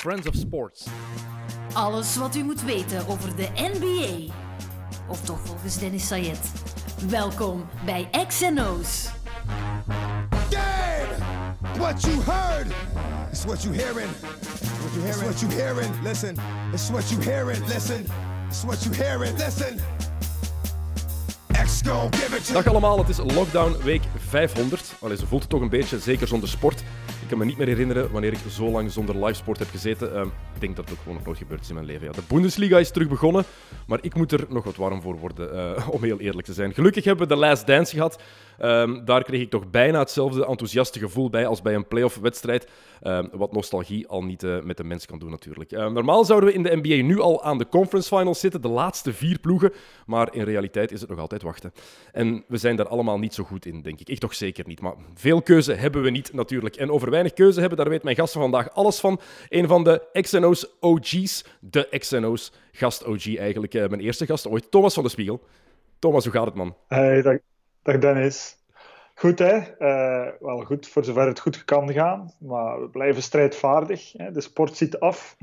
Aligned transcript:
Friends 0.00 0.26
of 0.26 0.34
Sports. 0.34 0.86
Alles 1.72 2.16
wat 2.16 2.36
u 2.36 2.42
moet 2.42 2.62
weten 2.62 3.08
over 3.08 3.36
de 3.36 3.48
NBA. 3.54 4.32
Of 5.08 5.20
toch 5.20 5.40
volgens 5.44 5.78
Dennis 5.78 6.06
Sayed. 6.06 6.52
Welkom 7.08 7.68
bij 7.84 8.08
XNO's. 8.28 9.08
Game! 10.50 11.24
What 11.78 12.02
you 12.02 12.22
heard 12.22 12.66
is 13.32 13.44
what 13.44 13.62
you 13.62 13.74
hearing. 13.74 14.10
What 14.80 14.92
you 14.94 15.02
hearing? 15.04 15.22
It's 15.22 15.22
what 15.22 15.40
you 15.40 15.52
hearing. 15.52 16.02
Listen. 16.02 16.36
It's 16.72 16.90
what 16.90 17.10
you 17.10 17.22
hearing. 17.22 17.66
Listen. 17.66 18.06
It's 18.48 18.64
what 18.64 18.82
you 18.82 18.94
hearing. 18.94 19.38
Listen. 19.38 19.80
Dag 22.52 22.66
allemaal, 22.66 22.98
het 22.98 23.08
is 23.08 23.16
lockdown 23.16 23.76
week 23.82 24.02
500. 24.16 24.92
Allee, 25.00 25.16
ze 25.16 25.26
voelt 25.26 25.40
het 25.40 25.50
toch 25.50 25.60
een 25.60 25.68
beetje, 25.68 25.98
zeker 25.98 26.28
zonder 26.28 26.48
sport. 26.48 26.82
Ik 27.30 27.36
kan 27.36 27.46
me 27.46 27.50
niet 27.52 27.60
meer 27.60 27.76
herinneren 27.76 28.10
wanneer 28.10 28.32
ik 28.32 28.38
zo 28.48 28.70
lang 28.70 28.92
zonder 28.92 29.14
livesport 29.14 29.58
heb 29.58 29.68
gezeten. 29.70 30.14
Ehm, 30.14 30.26
ik 30.26 30.60
denk 30.60 30.76
dat 30.76 30.84
het 30.84 30.94
ook 30.94 31.00
gewoon 31.00 31.16
nog 31.16 31.26
nooit 31.26 31.38
gebeurd 31.38 31.60
is 31.60 31.68
in 31.68 31.74
mijn 31.74 31.86
leven. 31.86 32.06
Ja. 32.06 32.12
De 32.12 32.22
Bundesliga 32.28 32.78
is 32.78 32.90
terug 32.90 33.08
begonnen, 33.08 33.44
maar 33.86 33.98
ik 34.02 34.14
moet 34.14 34.32
er 34.32 34.46
nog 34.48 34.64
wat 34.64 34.76
warm 34.76 35.02
voor 35.02 35.16
worden, 35.18 35.76
eh, 35.76 35.88
om 35.96 36.02
heel 36.02 36.20
eerlijk 36.20 36.46
te 36.46 36.52
zijn. 36.52 36.74
Gelukkig 36.74 37.04
hebben 37.04 37.28
we 37.28 37.34
de 37.34 37.40
Last 37.40 37.66
Dance 37.66 37.94
gehad. 37.94 38.22
Ehm, 38.60 39.04
daar 39.04 39.22
kreeg 39.22 39.40
ik 39.40 39.50
toch 39.50 39.70
bijna 39.70 39.98
hetzelfde 39.98 40.46
enthousiaste 40.46 40.98
gevoel 40.98 41.30
bij 41.30 41.46
als 41.46 41.62
bij 41.62 41.74
een 41.74 41.88
playoff-wedstrijd. 41.88 42.68
Ehm, 43.02 43.26
wat 43.32 43.52
nostalgie 43.52 44.08
al 44.08 44.24
niet 44.24 44.42
eh, 44.42 44.60
met 44.60 44.76
de 44.76 44.84
mens 44.84 45.06
kan 45.06 45.18
doen, 45.18 45.30
natuurlijk. 45.30 45.72
Ehm, 45.72 45.92
normaal 45.92 46.24
zouden 46.24 46.48
we 46.48 46.54
in 46.54 46.62
de 46.62 46.76
NBA 46.82 47.02
nu 47.06 47.20
al 47.20 47.42
aan 47.42 47.58
de 47.58 47.68
conference 47.68 48.16
finals 48.16 48.40
zitten, 48.40 48.62
de 48.62 48.68
laatste 48.68 49.12
vier 49.12 49.38
ploegen. 49.38 49.72
Maar 50.06 50.34
in 50.34 50.42
realiteit 50.42 50.92
is 50.92 51.00
het 51.00 51.10
nog 51.10 51.18
altijd 51.18 51.42
wachten. 51.42 51.72
En 52.12 52.44
we 52.48 52.56
zijn 52.56 52.76
daar 52.76 52.88
allemaal 52.88 53.18
niet 53.18 53.34
zo 53.34 53.44
goed 53.44 53.66
in, 53.66 53.82
denk 53.82 54.00
ik. 54.00 54.08
Ik 54.08 54.18
toch 54.18 54.34
zeker 54.34 54.66
niet. 54.66 54.80
Maar 54.80 54.94
veel 55.14 55.42
keuze 55.42 55.72
hebben 55.72 56.02
we 56.02 56.10
niet, 56.10 56.32
natuurlijk. 56.32 56.76
En 56.76 56.90
over 56.90 57.10
weinig 57.10 57.32
keuze 57.32 57.60
hebben, 57.60 57.78
daar 57.78 57.88
weet 57.88 58.02
mijn 58.02 58.16
gast 58.16 58.32
van 58.32 58.42
vandaag 58.42 58.70
alles 58.70 59.00
van. 59.00 59.20
Een 59.48 59.66
van 59.66 59.84
de 59.84 60.02
XNO's 60.12 60.66
OG's, 60.80 61.44
de 61.60 61.88
XNO's 61.98 62.52
gast 62.72 63.04
OG 63.04 63.36
eigenlijk. 63.36 63.74
Eh, 63.74 63.88
mijn 63.88 64.00
eerste 64.00 64.26
gast 64.26 64.48
ooit, 64.48 64.70
Thomas 64.70 64.94
van 64.94 65.02
de 65.02 65.08
Spiegel. 65.08 65.40
Thomas, 65.98 66.24
hoe 66.24 66.32
gaat 66.32 66.46
het, 66.46 66.54
man? 66.54 66.76
Hey, 66.88 67.22
dag, 67.22 67.38
dag 67.82 67.98
Dennis. 67.98 68.58
Goed, 69.14 69.38
hè? 69.38 69.56
Eh, 69.56 70.32
wel 70.40 70.64
goed 70.64 70.88
voor 70.88 71.04
zover 71.04 71.26
het 71.26 71.40
goed 71.40 71.64
kan 71.64 71.92
gaan. 71.92 72.32
Maar 72.38 72.80
we 72.80 72.88
blijven 72.88 73.22
strijdvaardig. 73.22 74.12
Hè? 74.12 74.32
De 74.32 74.40
sport 74.40 74.76
ziet 74.76 75.00
af. 75.00 75.36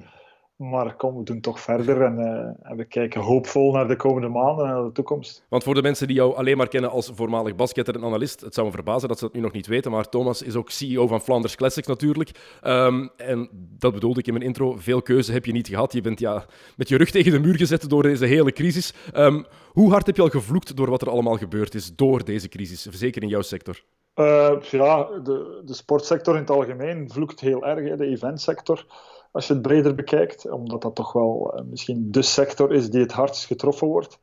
Maar 0.58 0.96
kom, 0.96 1.18
we 1.18 1.24
doen 1.24 1.40
toch 1.40 1.60
verder 1.60 2.02
en, 2.02 2.20
eh, 2.20 2.70
en 2.72 2.78
we 2.78 2.86
kijken 2.86 3.22
hoopvol 3.22 3.72
naar 3.72 3.88
de 3.88 3.96
komende 3.96 4.28
maanden 4.28 4.66
en 4.66 4.72
naar 4.72 4.84
de 4.84 4.92
toekomst. 4.92 5.46
Want 5.50 5.64
voor 5.64 5.74
de 5.74 5.82
mensen 5.82 6.08
die 6.08 6.16
jou 6.16 6.36
alleen 6.36 6.58
maar 6.58 6.68
kennen 6.68 6.90
als 6.90 7.12
voormalig 7.14 7.56
basketter 7.56 7.96
en 7.96 8.04
analist, 8.04 8.42
het 8.42 8.54
zou 8.54 8.68
me 8.68 8.74
verbazen 8.74 9.08
dat 9.08 9.18
ze 9.18 9.26
dat 9.26 9.34
nu 9.34 9.42
nog 9.42 9.52
niet 9.52 9.68
weten, 9.68 9.92
maar 9.92 10.10
Thomas 10.10 10.42
is 10.42 10.56
ook 10.56 10.70
CEO 10.70 11.08
van 11.08 11.22
Flanders 11.22 11.56
Classics 11.56 11.88
natuurlijk. 11.88 12.58
Ehm, 12.62 13.08
en 13.18 13.50
dat 13.80 13.94
bedoelde 13.94 14.20
ik 14.20 14.28
in 14.28 14.34
mijn 14.34 14.46
intro, 14.46 14.76
veel 14.78 15.02
keuze 15.02 15.32
heb 15.32 15.46
je 15.46 15.52
niet 15.52 15.68
gehad. 15.68 15.94
Je 15.94 16.02
bent 16.02 16.20
ja, 16.20 16.46
met 16.76 16.90
je 16.90 16.98
rug 16.98 17.12
tegen 17.12 17.32
de 17.32 17.40
muur 17.40 17.56
gezet 17.56 17.90
door 17.90 18.04
deze 18.04 18.26
hele 18.26 18.52
crisis. 18.52 18.94
Ehm, 19.14 19.44
hoe 19.72 19.92
hard 19.92 20.06
heb 20.06 20.16
je 20.16 20.22
al 20.22 20.30
gevloekt 20.30 20.76
door 20.76 20.90
wat 20.90 21.02
er 21.02 21.10
allemaal 21.10 21.38
gebeurd 21.38 21.76
is 21.76 21.96
door 21.96 22.24
deze 22.24 22.50
crisis, 22.50 22.82
zeker 22.82 23.22
in 23.22 23.30
jouw 23.30 23.42
sector? 23.42 23.84
Uh, 24.16 24.62
ja, 24.62 25.04
de, 25.24 25.62
de 25.66 25.74
sportsector 25.74 26.34
in 26.34 26.40
het 26.40 26.50
algemeen 26.50 27.10
vloekt 27.12 27.40
heel 27.40 27.66
erg, 27.66 27.90
hè? 27.90 27.96
de 27.96 28.06
eventsector 28.06 28.86
als 29.32 29.48
je 29.48 29.54
het 29.54 29.62
breder 29.62 29.96
bekijkt, 29.96 30.50
omdat 30.50 30.82
dat 30.82 30.96
toch 30.96 31.14
wel 31.14 31.54
uh, 31.56 31.62
misschien 31.70 32.12
de 32.12 32.22
sector 32.22 32.74
is 32.74 32.90
die 32.90 33.02
het 33.02 33.12
hardst 33.12 33.46
getroffen 33.46 33.88
wordt 33.88 34.20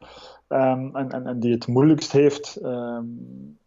um, 0.48 0.96
en, 0.96 1.10
en, 1.10 1.26
en, 1.26 1.40
die 1.40 1.52
het 1.52 1.66
moeilijkst 1.66 2.12
heeft 2.12 2.58
um, 2.62 3.58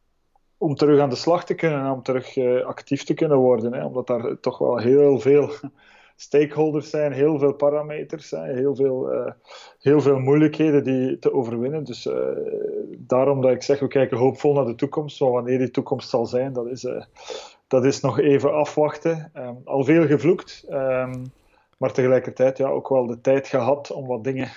om 0.58 0.76
terug 0.76 1.00
aan 1.00 1.10
de 1.10 1.16
slag 1.16 1.46
te 1.46 1.54
kunnen 1.54 1.80
en 1.80 1.92
om 1.92 2.04
terug 2.04 2.36
uh, 2.36 2.66
actief 2.66 3.04
te 3.04 3.14
kunnen 3.14 3.38
worden. 3.38 3.74
Hè, 3.74 3.86
omdat 3.86 4.08
daar 4.08 4.40
toch 4.40 4.58
wel 4.58 4.78
heel 4.78 5.20
veel 5.20 5.52
stakeholders 6.16 6.90
zijn, 6.90 7.12
heel 7.12 7.40
veel 7.40 7.54
parameters, 7.54 8.32
hè, 8.32 8.54
heel, 8.54 8.76
veel, 8.76 9.14
uh, 9.14 9.32
heel 9.80 10.02
veel 10.02 10.20
moeilijkheden 10.20 10.84
die 10.84 11.20
te 11.20 11.34
overwinnen. 11.34 11.84
Dus 11.84 12.10
daarom 12.98 13.42
dat 13.42 13.52
ik 13.52 13.64
zeg, 13.64 13.80
we 13.80 13.88
kijken 13.88 14.18
hoopvol 14.18 14.54
naar 14.54 14.66
de 14.66 14.76
toekomst. 14.76 15.20
Maar 15.20 15.32
wanneer 15.32 15.58
die 15.58 15.72
toekomst 15.72 16.10
zal 16.10 16.26
zijn, 16.26 16.54
dat 16.54 16.68
is 16.68 16.88
dat 17.68 17.86
is 17.86 18.00
nog 18.00 18.20
even 18.20 18.54
afwachten. 18.54 19.32
Um, 19.36 19.62
al 19.66 19.84
veel 19.84 20.08
gevloekt, 20.08 20.66
um, 20.70 21.24
maar 21.78 21.92
tegelijkertijd 21.94 22.58
ja, 22.58 22.68
ook 22.68 22.90
wel 22.90 23.06
de 23.06 23.22
tijd 23.22 23.48
gehad 23.48 23.92
om 23.92 24.08
wat 24.08 24.24
dingen 24.24 24.50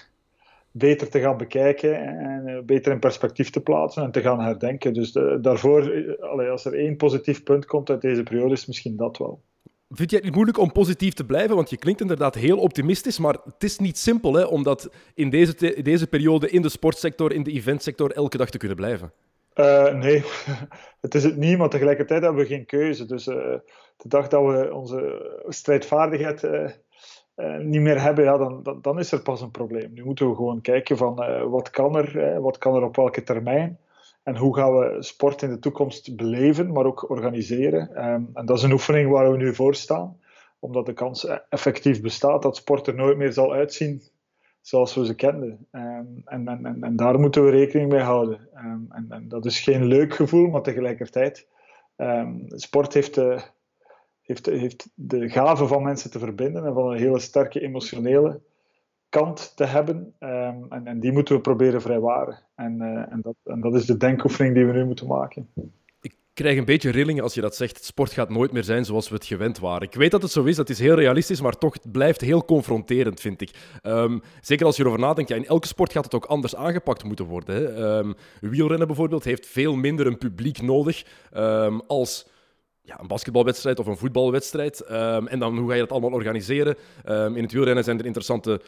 beter 0.71 1.09
te 1.09 1.21
gaan 1.21 1.37
bekijken 1.37 1.97
en 2.01 2.49
uh, 2.49 2.59
beter 2.63 2.93
in 2.93 2.99
perspectief 2.99 3.51
te 3.51 3.61
plaatsen 3.61 4.03
en 4.03 4.11
te 4.11 4.21
gaan 4.21 4.41
herdenken. 4.41 4.93
Dus 4.93 5.13
de, 5.13 5.39
daarvoor, 5.43 6.17
allee, 6.21 6.49
als 6.49 6.65
er 6.65 6.75
één 6.75 6.97
positief 6.97 7.43
punt 7.43 7.67
komt 7.67 7.91
uit 7.91 8.01
deze 8.01 8.23
periode, 8.23 8.53
is 8.53 8.67
misschien 8.67 8.97
dat 8.97 9.19
wel. 9.19 9.41
Vind 9.91 10.11
jij 10.11 10.19
het 10.19 10.25
niet 10.25 10.35
moeilijk 10.35 10.59
om 10.59 10.73
positief 10.73 11.15
te 11.15 11.25
blijven? 11.25 11.57
Want 11.57 11.71
je 11.71 11.77
klinkt 11.77 12.01
inderdaad 12.01 12.35
heel 12.35 12.59
optimistisch, 12.59 13.19
maar 13.19 13.37
het 13.45 13.65
is 13.65 13.79
niet 13.79 13.99
simpel 13.99 14.35
hè, 14.35 14.45
om 14.45 14.63
dat 14.63 14.91
in 15.15 15.31
deze, 15.31 15.75
in 15.75 15.85
deze 15.85 16.07
periode 16.07 16.51
in 16.51 16.63
de 16.63 16.69
sportsector, 16.69 17.33
in 17.33 17.43
de 17.43 17.53
eventsector, 17.53 18.11
elke 18.11 18.37
dag 18.37 18.51
te 18.51 18.59
kunnen 18.59 18.77
blijven. 18.77 19.13
Uh, 19.55 19.95
nee, 19.95 20.25
het 21.05 21.15
is 21.15 21.25
het 21.25 21.37
niet, 21.37 21.59
maar 21.59 21.69
tegelijkertijd 21.69 22.23
hebben 22.23 22.43
we 22.43 22.49
geen 22.49 22.67
keuze. 22.67 23.07
Dus 23.07 23.27
uh, 23.27 23.37
de 23.97 24.09
dag 24.09 24.29
dat 24.29 24.45
we 24.45 24.75
onze 24.75 25.43
strijdvaardigheid 25.49 26.43
uh, 26.43 26.69
niet 27.59 27.81
meer 27.81 28.03
hebben, 28.03 28.25
ja, 28.25 28.37
dan, 28.37 28.79
dan, 28.83 28.99
is 28.99 29.13
er 29.13 29.23
pas 29.23 29.41
een 29.41 29.51
probleem. 29.51 29.93
Nu 29.93 30.05
moeten 30.05 30.29
we 30.29 30.35
gewoon 30.35 30.61
kijken 30.61 30.97
van 30.97 31.15
wat 31.51 31.71
kan 31.71 31.97
er, 31.97 32.41
wat 32.41 32.59
kan 32.59 32.75
er 32.75 32.83
op 32.83 32.97
welke 32.97 33.23
termijn 33.23 33.79
en 34.23 34.37
hoe 34.37 34.57
gaan 34.57 34.79
we 34.79 34.97
sport 35.03 35.43
in 35.43 35.51
de 35.51 35.59
toekomst 35.59 36.17
beleven, 36.17 36.73
maar 36.73 36.85
ook 36.85 37.11
organiseren. 37.11 38.09
Um, 38.09 38.31
en 38.35 38.47
dat 38.47 38.57
is 38.57 38.63
een 38.63 38.73
oefening 38.73 39.11
waar 39.11 39.31
we 39.31 39.37
nu 39.37 39.55
voor 39.55 39.75
staan, 39.75 40.21
omdat 40.59 40.87
de 40.87 40.93
kans 40.93 41.27
effectief 41.49 42.01
bestaat 42.01 42.43
dat 42.43 42.57
sport 42.57 42.87
er 42.87 42.95
nooit 42.95 43.17
meer 43.17 43.33
zal 43.33 43.53
uitzien 43.53 44.03
zoals 44.61 44.95
we 44.95 45.07
ze 45.07 45.15
kenden. 45.15 45.67
Um, 45.73 46.23
en, 46.25 46.49
en, 46.49 46.83
en, 46.83 46.97
daar 46.97 47.21
moeten 47.21 47.45
we 47.45 47.51
rekening 47.51 47.93
mee 47.93 48.01
houden. 48.01 48.49
Um, 48.57 48.87
en, 49.09 49.29
dat 49.29 49.45
is 49.45 49.61
geen 49.61 49.85
leuk 49.85 50.15
gevoel, 50.15 50.49
maar 50.49 50.63
tegelijkertijd, 50.63 51.47
um, 51.97 52.45
sport 52.49 52.95
heeft 52.95 53.15
de, 53.15 53.41
heeft, 54.23 54.47
heeft 54.47 54.89
de 54.95 55.29
gave 55.29 55.67
van 55.67 55.83
mensen 55.83 56.11
te 56.11 56.19
verbinden 56.19 56.65
en 56.65 56.75
van 56.75 56.91
een 56.91 56.99
hele 56.99 57.19
sterke 57.19 57.61
emotionele 57.61 58.41
kant 59.09 59.57
te 59.57 59.65
hebben. 59.65 60.15
en, 60.19 61.01
die 61.01 61.13
moeten 61.13 61.35
we 61.35 61.41
proberen 61.41 61.83
vrijwaren. 61.83 62.39
En, 62.55 62.81
uh, 62.81 63.23
dat, 63.23 63.35
en 63.45 63.61
dat 63.61 63.75
is 63.75 63.87
de 63.87 63.97
denkoefening 63.97 64.55
die 64.55 64.67
we 64.67 64.73
nu 64.73 64.85
moeten 64.85 65.07
maken 65.07 65.49
krijg 66.41 66.59
een 66.59 66.65
beetje 66.65 66.91
rillingen 66.91 67.23
als 67.23 67.35
je 67.35 67.41
dat 67.41 67.57
zegt. 67.57 67.85
Sport 67.85 68.13
gaat 68.13 68.29
nooit 68.29 68.53
meer 68.53 68.65
zijn 68.65 68.85
zoals 68.85 69.09
we 69.09 69.15
het 69.15 69.27
gewend 69.27 69.59
waren. 69.59 69.87
Ik 69.87 69.95
weet 69.95 70.11
dat 70.11 70.23
het 70.23 70.31
zo 70.31 70.45
is, 70.45 70.57
dat 70.57 70.69
is 70.69 70.79
heel 70.79 70.95
realistisch, 70.95 71.41
maar 71.41 71.59
toch 71.59 71.73
het 71.73 71.93
blijft 71.93 72.21
heel 72.21 72.45
confronterend, 72.45 73.21
vind 73.21 73.41
ik. 73.41 73.51
Um, 73.83 74.23
zeker 74.41 74.67
als 74.67 74.77
je 74.77 74.83
erover 74.83 75.01
nadenkt, 75.01 75.31
ja, 75.31 75.37
in 75.37 75.47
elke 75.47 75.67
sport 75.67 75.93
gaat 75.93 76.05
het 76.05 76.15
ook 76.15 76.25
anders 76.25 76.55
aangepakt 76.55 77.05
moeten 77.05 77.25
worden. 77.25 77.55
Hè. 77.55 77.99
Um, 77.99 78.15
wielrennen 78.41 78.87
bijvoorbeeld 78.87 79.25
heeft 79.25 79.47
veel 79.47 79.77
minder 79.77 80.07
een 80.07 80.19
publiek 80.19 80.63
nodig 80.63 81.05
um, 81.37 81.81
als 81.87 82.27
ja, 82.83 83.01
een 83.01 83.07
basketbalwedstrijd 83.07 83.79
of 83.79 83.87
een 83.87 83.97
voetbalwedstrijd. 83.97 84.81
en 84.81 85.39
dan 85.39 85.59
hoe 85.59 85.69
ga 85.69 85.75
je 85.75 85.81
dat 85.81 85.93
allemaal 85.93 86.13
organiseren? 86.13 86.77
in 87.05 87.43
het 87.43 87.53
wielrennen 87.53 87.85
zijn 87.85 87.99
er 87.99 88.05
interessante 88.05 88.61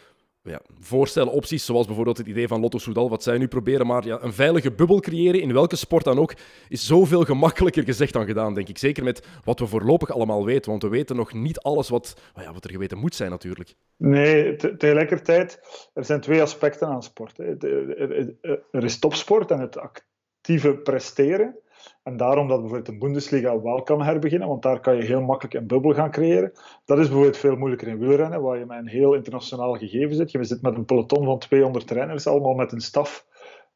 ja, 0.42 0.60
voorstellen, 0.80 1.32
opties, 1.32 1.64
zoals 1.64 1.86
bijvoorbeeld 1.86 2.18
het 2.18 2.26
idee 2.26 2.48
van 2.48 2.60
Lotto 2.60 2.78
Soudal, 2.78 3.08
wat 3.08 3.22
zij 3.22 3.38
nu 3.38 3.48
proberen. 3.48 3.86
Maar 3.86 4.06
ja, 4.06 4.22
een 4.22 4.32
veilige 4.32 4.72
bubbel 4.72 5.00
creëren, 5.00 5.40
in 5.40 5.52
welke 5.52 5.76
sport 5.76 6.04
dan 6.04 6.18
ook, 6.18 6.34
is 6.68 6.86
zoveel 6.86 7.24
gemakkelijker 7.24 7.84
gezegd 7.84 8.12
dan 8.12 8.26
gedaan, 8.26 8.54
denk 8.54 8.68
ik. 8.68 8.78
Zeker 8.78 9.04
met 9.04 9.26
wat 9.44 9.58
we 9.58 9.66
voorlopig 9.66 10.10
allemaal 10.10 10.44
weten, 10.44 10.70
want 10.70 10.82
we 10.82 10.88
weten 10.88 11.16
nog 11.16 11.32
niet 11.32 11.58
alles 11.58 11.88
wat, 11.88 12.20
ja, 12.34 12.52
wat 12.52 12.64
er 12.64 12.70
geweten 12.70 12.98
moet 12.98 13.14
zijn 13.14 13.30
natuurlijk. 13.30 13.74
Nee, 13.96 14.56
tegelijkertijd, 14.56 15.60
er 15.94 16.04
zijn 16.04 16.20
twee 16.20 16.42
aspecten 16.42 16.88
aan 16.88 17.02
sport. 17.02 17.38
Er 17.38 18.84
is 18.84 18.98
topsport 18.98 19.50
en 19.50 19.60
het 19.60 19.78
actieve 19.78 20.76
presteren. 20.76 21.56
En 22.02 22.16
daarom 22.16 22.48
dat 22.48 22.60
bijvoorbeeld 22.60 22.90
de 22.90 22.98
Bundesliga 22.98 23.60
wel 23.60 23.82
kan 23.82 24.02
herbeginnen, 24.02 24.48
want 24.48 24.62
daar 24.62 24.80
kan 24.80 24.96
je 24.96 25.02
heel 25.02 25.20
makkelijk 25.20 25.54
een 25.54 25.66
bubbel 25.66 25.94
gaan 25.94 26.10
creëren. 26.10 26.52
Dat 26.84 26.98
is 26.98 27.06
bijvoorbeeld 27.06 27.36
veel 27.36 27.56
moeilijker 27.56 27.88
in 27.88 27.98
wielrennen, 27.98 28.42
waar 28.42 28.58
je 28.58 28.66
met 28.66 28.78
een 28.78 28.88
heel 28.88 29.14
internationaal 29.14 29.74
gegeven 29.74 30.16
zit. 30.16 30.30
Je 30.30 30.44
zit 30.44 30.62
met 30.62 30.76
een 30.76 30.84
peloton 30.84 31.24
van 31.24 31.38
200 31.38 31.90
renners, 31.90 32.26
allemaal 32.26 32.54
met 32.54 32.72
een 32.72 32.80
staf 32.80 33.26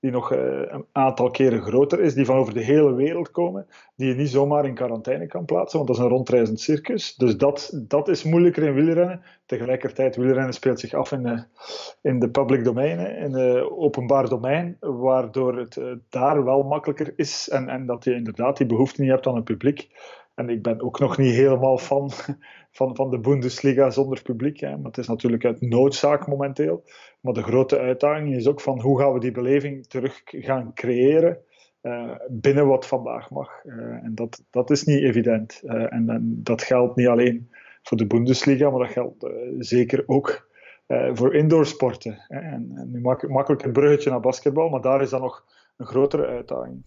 die 0.07 0.15
nog 0.15 0.33
uh, 0.33 0.39
een 0.67 0.85
aantal 0.93 1.31
keren 1.31 1.63
groter 1.63 2.01
is, 2.01 2.15
die 2.15 2.25
van 2.25 2.37
over 2.37 2.55
de 2.55 2.63
hele 2.63 2.95
wereld 2.95 3.31
komen, 3.31 3.67
die 3.97 4.09
je 4.09 4.15
niet 4.15 4.29
zomaar 4.29 4.65
in 4.65 4.75
quarantaine 4.75 5.27
kan 5.27 5.45
plaatsen, 5.45 5.79
want 5.79 5.89
dat 5.89 5.99
is 5.99 6.05
een 6.05 6.17
rondreizend 6.17 6.61
circus. 6.61 7.15
Dus 7.15 7.37
dat, 7.37 7.81
dat 7.89 8.09
is 8.09 8.25
moeilijker 8.25 8.63
in 8.63 8.75
wielrennen. 8.75 9.23
Tegelijkertijd, 9.47 10.17
wielrennen 10.17 10.55
speelt 10.55 10.81
zich 10.81 10.95
af 10.95 11.13
in 11.13 11.23
de, 11.23 11.45
in 12.03 12.19
de 12.19 12.31
public 12.31 12.65
domein, 12.65 13.17
in 13.17 13.33
de 13.33 13.77
openbaar 13.77 14.29
domein, 14.29 14.77
waardoor 14.81 15.57
het 15.57 15.81
daar 16.09 16.45
wel 16.45 16.63
makkelijker 16.63 17.13
is 17.17 17.49
en, 17.49 17.69
en 17.69 17.87
dat 17.87 18.05
je 18.05 18.15
inderdaad 18.15 18.57
die 18.57 18.67
behoefte 18.67 19.01
niet 19.01 19.11
hebt 19.11 19.27
aan 19.27 19.37
een 19.37 19.43
publiek. 19.43 19.89
En 20.35 20.49
ik 20.49 20.63
ben 20.63 20.81
ook 20.81 20.99
nog 20.99 21.19
niet 21.19 21.35
helemaal 21.35 21.79
fan 21.79 22.11
van, 22.77 22.97
van 22.97 23.11
de 23.11 23.19
Bundesliga 23.19 23.91
zonder 23.91 24.23
publiek. 24.23 24.61
Hè. 24.61 24.77
Maar 24.77 24.87
het 24.87 24.99
is 24.99 25.07
natuurlijk 25.07 25.45
uit 25.45 25.61
noodzaak 25.61 26.27
momenteel. 26.27 26.85
Maar 27.21 27.33
de 27.33 27.43
grote 27.43 27.79
uitdaging 27.79 28.35
is 28.35 28.47
ook 28.47 28.61
van 28.61 28.81
hoe 28.81 29.01
gaan 29.01 29.13
we 29.13 29.21
die 29.21 29.31
beleving 29.31 29.87
terug 29.87 30.23
gaan 30.25 30.75
creëren 30.75 31.39
uh, 31.83 32.15
binnen 32.29 32.67
wat 32.67 32.87
vandaag 32.87 33.31
mag. 33.31 33.65
Uh, 33.65 33.75
en 34.05 34.13
dat, 34.15 34.45
dat 34.51 34.71
is 34.71 34.85
niet 34.85 35.03
evident. 35.03 35.61
Uh, 35.65 35.93
en, 35.93 36.41
dat 36.43 36.63
geldt 36.63 36.97
niet 36.97 37.07
alleen 37.07 37.51
voor 37.83 37.97
de 37.97 38.07
Bundesliga, 38.07 38.71
maar 38.71 38.81
dat 38.81 38.93
geldt 38.93 39.27
zeker 39.59 40.03
ook 40.07 40.49
voor 41.13 41.35
indoorsporten. 41.35 42.25
En, 42.29 42.73
en 42.75 42.91
nu 42.91 43.01
maak, 43.01 43.29
makkelijk 43.29 43.63
een 43.63 43.73
bruggetje 43.73 44.11
naar 44.11 44.21
basketbal, 44.21 44.69
maar 44.69 44.81
daar 44.81 45.03
is 45.03 45.11
dan 45.11 45.21
nog 45.21 45.45
een 45.77 45.87
grotere 45.87 46.27
uitdaging. 46.27 46.85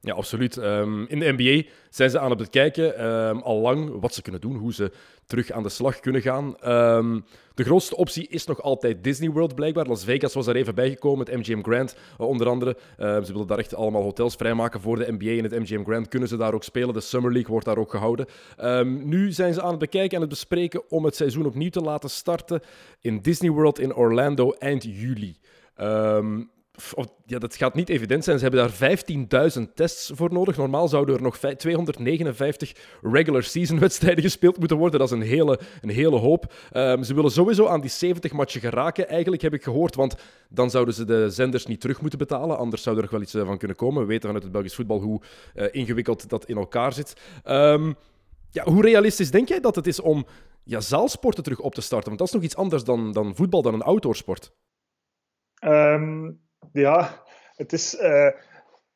Ja, 0.00 0.14
absoluut. 0.14 0.56
Um, 0.56 1.06
in 1.06 1.18
de 1.18 1.34
NBA 1.36 1.68
zijn 1.90 2.10
ze 2.10 2.18
aan 2.18 2.30
het 2.30 2.50
kijken, 2.50 3.06
um, 3.06 3.40
al 3.40 3.60
lang, 3.60 4.00
wat 4.00 4.14
ze 4.14 4.22
kunnen 4.22 4.40
doen, 4.40 4.56
hoe 4.56 4.74
ze 4.74 4.92
terug 5.26 5.50
aan 5.50 5.62
de 5.62 5.68
slag 5.68 6.00
kunnen 6.00 6.22
gaan. 6.22 6.56
Um, 6.66 7.24
de 7.54 7.64
grootste 7.64 7.96
optie 7.96 8.28
is 8.28 8.46
nog 8.46 8.62
altijd 8.62 9.04
Disney 9.04 9.30
World, 9.30 9.54
blijkbaar. 9.54 9.86
Las 9.86 10.04
Vegas 10.04 10.34
was 10.34 10.46
daar 10.46 10.54
even 10.54 10.74
bijgekomen 10.74 11.18
met 11.18 11.36
MGM 11.36 11.62
Grand, 11.62 11.96
uh, 12.20 12.26
onder 12.26 12.48
andere. 12.48 12.76
ze 12.98 13.32
willen 13.32 13.46
daar 13.46 13.58
echt 13.58 13.74
allemaal 13.74 14.02
hotels 14.02 14.34
vrijmaken 14.34 14.80
voor 14.80 14.96
de 14.96 15.12
NBA. 15.12 15.30
In 15.30 15.42
het 15.42 15.58
MGM 15.58 15.84
Grand 15.84 16.08
kunnen 16.08 16.28
ze 16.28 16.36
daar 16.36 16.54
ook 16.54 16.64
spelen. 16.64 16.94
De 16.94 17.00
Summer 17.00 17.32
League 17.32 17.50
wordt 17.50 17.66
daar 17.66 17.78
ook 17.78 17.90
gehouden. 17.90 18.26
nu 19.04 19.32
zijn 19.32 19.54
ze 19.54 19.62
aan 19.62 19.70
het 19.70 19.78
bekijken 19.78 20.14
en 20.14 20.20
het 20.20 20.30
bespreken 20.30 20.90
om 20.90 21.04
het 21.04 21.16
seizoen 21.16 21.46
opnieuw 21.46 21.70
te 21.70 21.80
laten 21.80 22.10
starten 22.10 22.60
in 23.00 23.20
Disney 23.20 23.50
World 23.50 23.78
in 23.78 23.94
Orlando 23.94 24.50
eind 24.50 24.82
juli. 24.82 25.36
Um, 25.80 26.50
ja, 27.26 27.38
dat 27.38 27.56
gaat 27.56 27.74
niet 27.74 27.88
evident 27.88 28.24
zijn. 28.24 28.38
Ze 28.38 28.44
hebben 28.44 28.70
daar 28.78 29.50
15.000 29.58 29.62
tests 29.74 30.10
voor 30.14 30.32
nodig. 30.32 30.56
Normaal 30.56 30.88
zouden 30.88 31.14
er 31.14 31.22
nog 31.22 31.38
259 31.38 32.72
regular 33.02 33.42
season 33.42 33.78
wedstrijden 33.78 34.24
gespeeld 34.24 34.58
moeten 34.58 34.76
worden. 34.76 34.98
Dat 34.98 35.10
is 35.10 35.16
een 35.16 35.22
hele, 35.22 35.60
een 35.80 35.88
hele 35.88 36.16
hoop. 36.16 36.54
Um, 36.72 37.02
ze 37.02 37.14
willen 37.14 37.30
sowieso 37.30 37.66
aan 37.66 37.80
die 37.80 37.90
70 37.90 38.32
matchen 38.32 38.60
geraken, 38.60 39.08
eigenlijk 39.08 39.42
heb 39.42 39.54
ik 39.54 39.62
gehoord. 39.62 39.94
Want 39.94 40.16
dan 40.48 40.70
zouden 40.70 40.94
ze 40.94 41.04
de 41.04 41.30
zenders 41.30 41.66
niet 41.66 41.80
terug 41.80 42.00
moeten 42.00 42.18
betalen. 42.18 42.58
Anders 42.58 42.82
zou 42.82 42.96
er 42.96 43.02
nog 43.02 43.10
wel 43.10 43.22
iets 43.22 43.34
eh, 43.34 43.46
van 43.46 43.58
kunnen 43.58 43.76
komen. 43.76 44.00
We 44.02 44.08
weten 44.08 44.24
vanuit 44.24 44.42
het 44.42 44.52
Belgisch 44.52 44.74
voetbal 44.74 45.00
hoe 45.00 45.20
uh, 45.54 45.66
ingewikkeld 45.70 46.28
dat 46.28 46.44
in 46.44 46.56
elkaar 46.56 46.92
zit. 46.92 47.16
Um, 47.44 47.96
ja, 48.50 48.64
hoe 48.64 48.82
realistisch 48.82 49.30
denk 49.30 49.48
jij 49.48 49.60
dat 49.60 49.74
het 49.74 49.86
is 49.86 50.00
om 50.00 50.26
ja, 50.64 50.80
zaalsporten 50.80 51.42
terug 51.42 51.60
op 51.60 51.74
te 51.74 51.80
starten? 51.80 52.06
Want 52.06 52.18
dat 52.18 52.28
is 52.28 52.34
nog 52.34 52.42
iets 52.42 52.56
anders 52.56 52.84
dan, 52.84 53.12
dan 53.12 53.34
voetbal, 53.34 53.62
dan 53.62 53.74
een 53.74 53.82
outdoorsport. 53.82 54.52
Um 55.64 56.46
ja, 56.72 57.22
het 57.56 57.72
is. 57.72 58.00
Uh, 58.00 58.30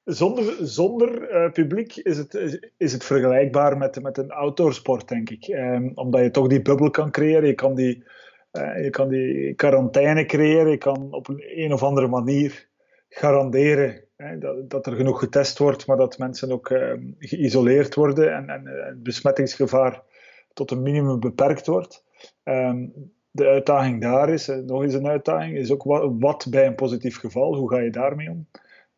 zonder 0.05 0.57
zonder 0.61 1.31
uh, 1.31 1.53
publiek 1.53 1.97
is 1.97 2.19
het, 2.19 2.61
is 2.77 2.93
het 2.93 3.05
vergelijkbaar 3.05 3.79
met, 3.79 4.03
met 4.03 4.19
een 4.19 4.31
outdoorsport, 4.31 5.09
denk 5.09 5.31
ik. 5.31 5.49
Um, 5.49 5.93
omdat 5.95 6.23
je 6.23 6.31
toch 6.31 6.49
die 6.49 6.63
bubbel 6.63 6.91
kan 6.91 7.11
creëren. 7.11 7.47
Je 7.47 7.55
kan 7.55 7.75
die, 7.75 8.05
uh, 8.53 8.83
je 8.83 8.91
kan 8.91 9.09
die 9.09 9.55
quarantaine 9.55 10.25
creëren. 10.25 10.71
Je 10.71 10.77
kan 10.77 11.13
op 11.13 11.29
een, 11.29 11.43
een 11.63 11.73
of 11.73 11.83
andere 11.83 12.09
manier 12.09 12.69
garanderen 13.09 14.05
hè, 14.17 14.39
dat, 14.39 14.71
dat 14.71 14.87
er 14.87 14.93
genoeg 14.93 15.19
getest 15.19 15.59
wordt, 15.59 15.87
maar 15.87 15.97
dat 15.97 16.19
mensen 16.19 16.53
ook 16.53 16.71
uh, 16.71 16.93
geïsoleerd 17.19 17.95
worden 17.95 18.35
en, 18.35 18.49
en 18.49 18.67
het 18.67 19.03
besmettingsgevaar 19.03 20.03
tot 20.53 20.71
een 20.71 20.83
minimum 20.83 21.21
beperkt 21.21 21.67
wordt. 21.67 22.05
Um, 22.45 23.13
de 23.33 23.47
uitdaging 23.47 24.01
daar 24.01 24.29
is, 24.29 24.47
nog 24.47 24.83
eens 24.83 24.95
een 24.95 25.09
uitdaging, 25.09 25.57
is 25.57 25.71
ook 25.71 25.83
wat, 26.19 26.47
bij 26.51 26.67
een 26.67 26.75
positief 26.75 27.19
geval, 27.19 27.57
hoe 27.57 27.71
ga 27.71 27.79
je 27.79 27.91
daarmee 27.91 28.31
om? 28.31 28.47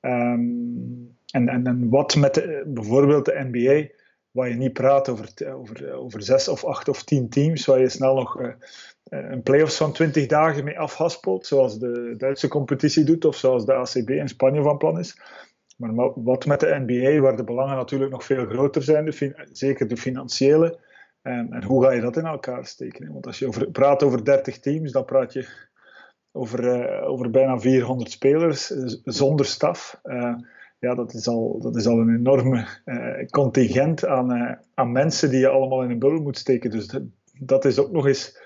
Um, 0.00 1.16
en, 1.30 1.48
en, 1.48 1.66
en, 1.66 1.88
wat 1.88 2.16
met 2.16 2.34
de, 2.34 2.62
bijvoorbeeld 2.66 3.24
de 3.24 3.48
NBA, 3.50 3.88
waar 4.30 4.48
je 4.48 4.54
niet 4.54 4.72
praat 4.72 5.08
over, 5.08 5.54
over, 5.54 5.92
over 5.92 6.22
zes 6.22 6.48
of 6.48 6.64
acht 6.64 6.88
of 6.88 7.02
tien 7.02 7.28
teams, 7.28 7.66
waar 7.66 7.80
je 7.80 7.88
snel 7.88 8.14
nog 8.14 8.40
uh, 8.40 8.48
een 9.08 9.42
playoffs 9.42 9.76
van 9.76 9.92
twintig 9.92 10.26
dagen 10.26 10.64
mee 10.64 10.78
afhaspelt, 10.78 11.46
zoals 11.46 11.78
de 11.78 12.14
Duitse 12.16 12.48
competitie 12.48 13.04
doet 13.04 13.24
of 13.24 13.36
zoals 13.36 13.66
de 13.66 13.74
ACB 13.74 14.10
in 14.10 14.28
Spanje 14.28 14.62
van 14.62 14.78
plan 14.78 14.98
is. 14.98 15.18
Maar 15.76 16.12
wat 16.14 16.46
met 16.46 16.60
de 16.60 16.84
NBA, 16.86 17.20
waar 17.20 17.36
de 17.36 17.44
belangen 17.44 17.76
natuurlijk 17.76 18.10
nog 18.10 18.24
veel 18.24 18.46
groter 18.46 18.82
zijn, 18.82 19.14
zeker 19.52 19.88
de 19.88 19.96
financiële, 19.96 20.78
en, 21.24 21.64
hoe 21.64 21.84
ga 21.84 21.92
je 21.92 22.00
dat 22.00 22.16
in 22.16 22.24
elkaar 22.24 22.66
steken? 22.66 23.12
Want 23.12 23.26
als 23.26 23.38
je 23.38 23.68
praat 23.72 24.02
over 24.02 24.24
30 24.24 24.58
teams, 24.58 24.92
dan 24.92 25.04
praat 25.04 25.32
je 25.32 25.48
over, 26.32 26.64
uh, 26.64 27.08
over 27.08 27.30
bijna 27.30 27.58
400 27.58 28.10
spelers 28.10 28.66
zonder 29.04 29.46
staf. 29.46 30.00
Uh, 30.04 30.34
ja, 30.78 30.94
dat 30.94 31.14
is 31.14 31.28
al, 31.28 31.60
dat 31.60 31.76
is 31.76 31.86
al 31.86 31.98
een 31.98 32.16
enorme 32.16 32.66
contingent 33.30 34.06
aan, 34.06 34.58
aan 34.74 34.92
mensen 34.92 35.30
die 35.30 35.38
je 35.38 35.48
allemaal 35.48 35.82
in 35.82 35.90
een 35.90 35.98
bubbel 35.98 36.20
moet 36.20 36.38
steken. 36.38 36.70
Dus 36.70 36.86
dat, 36.86 37.02
dat 37.38 37.64
is 37.64 37.78
ook 37.78 37.90
nog 37.90 38.06
eens 38.06 38.38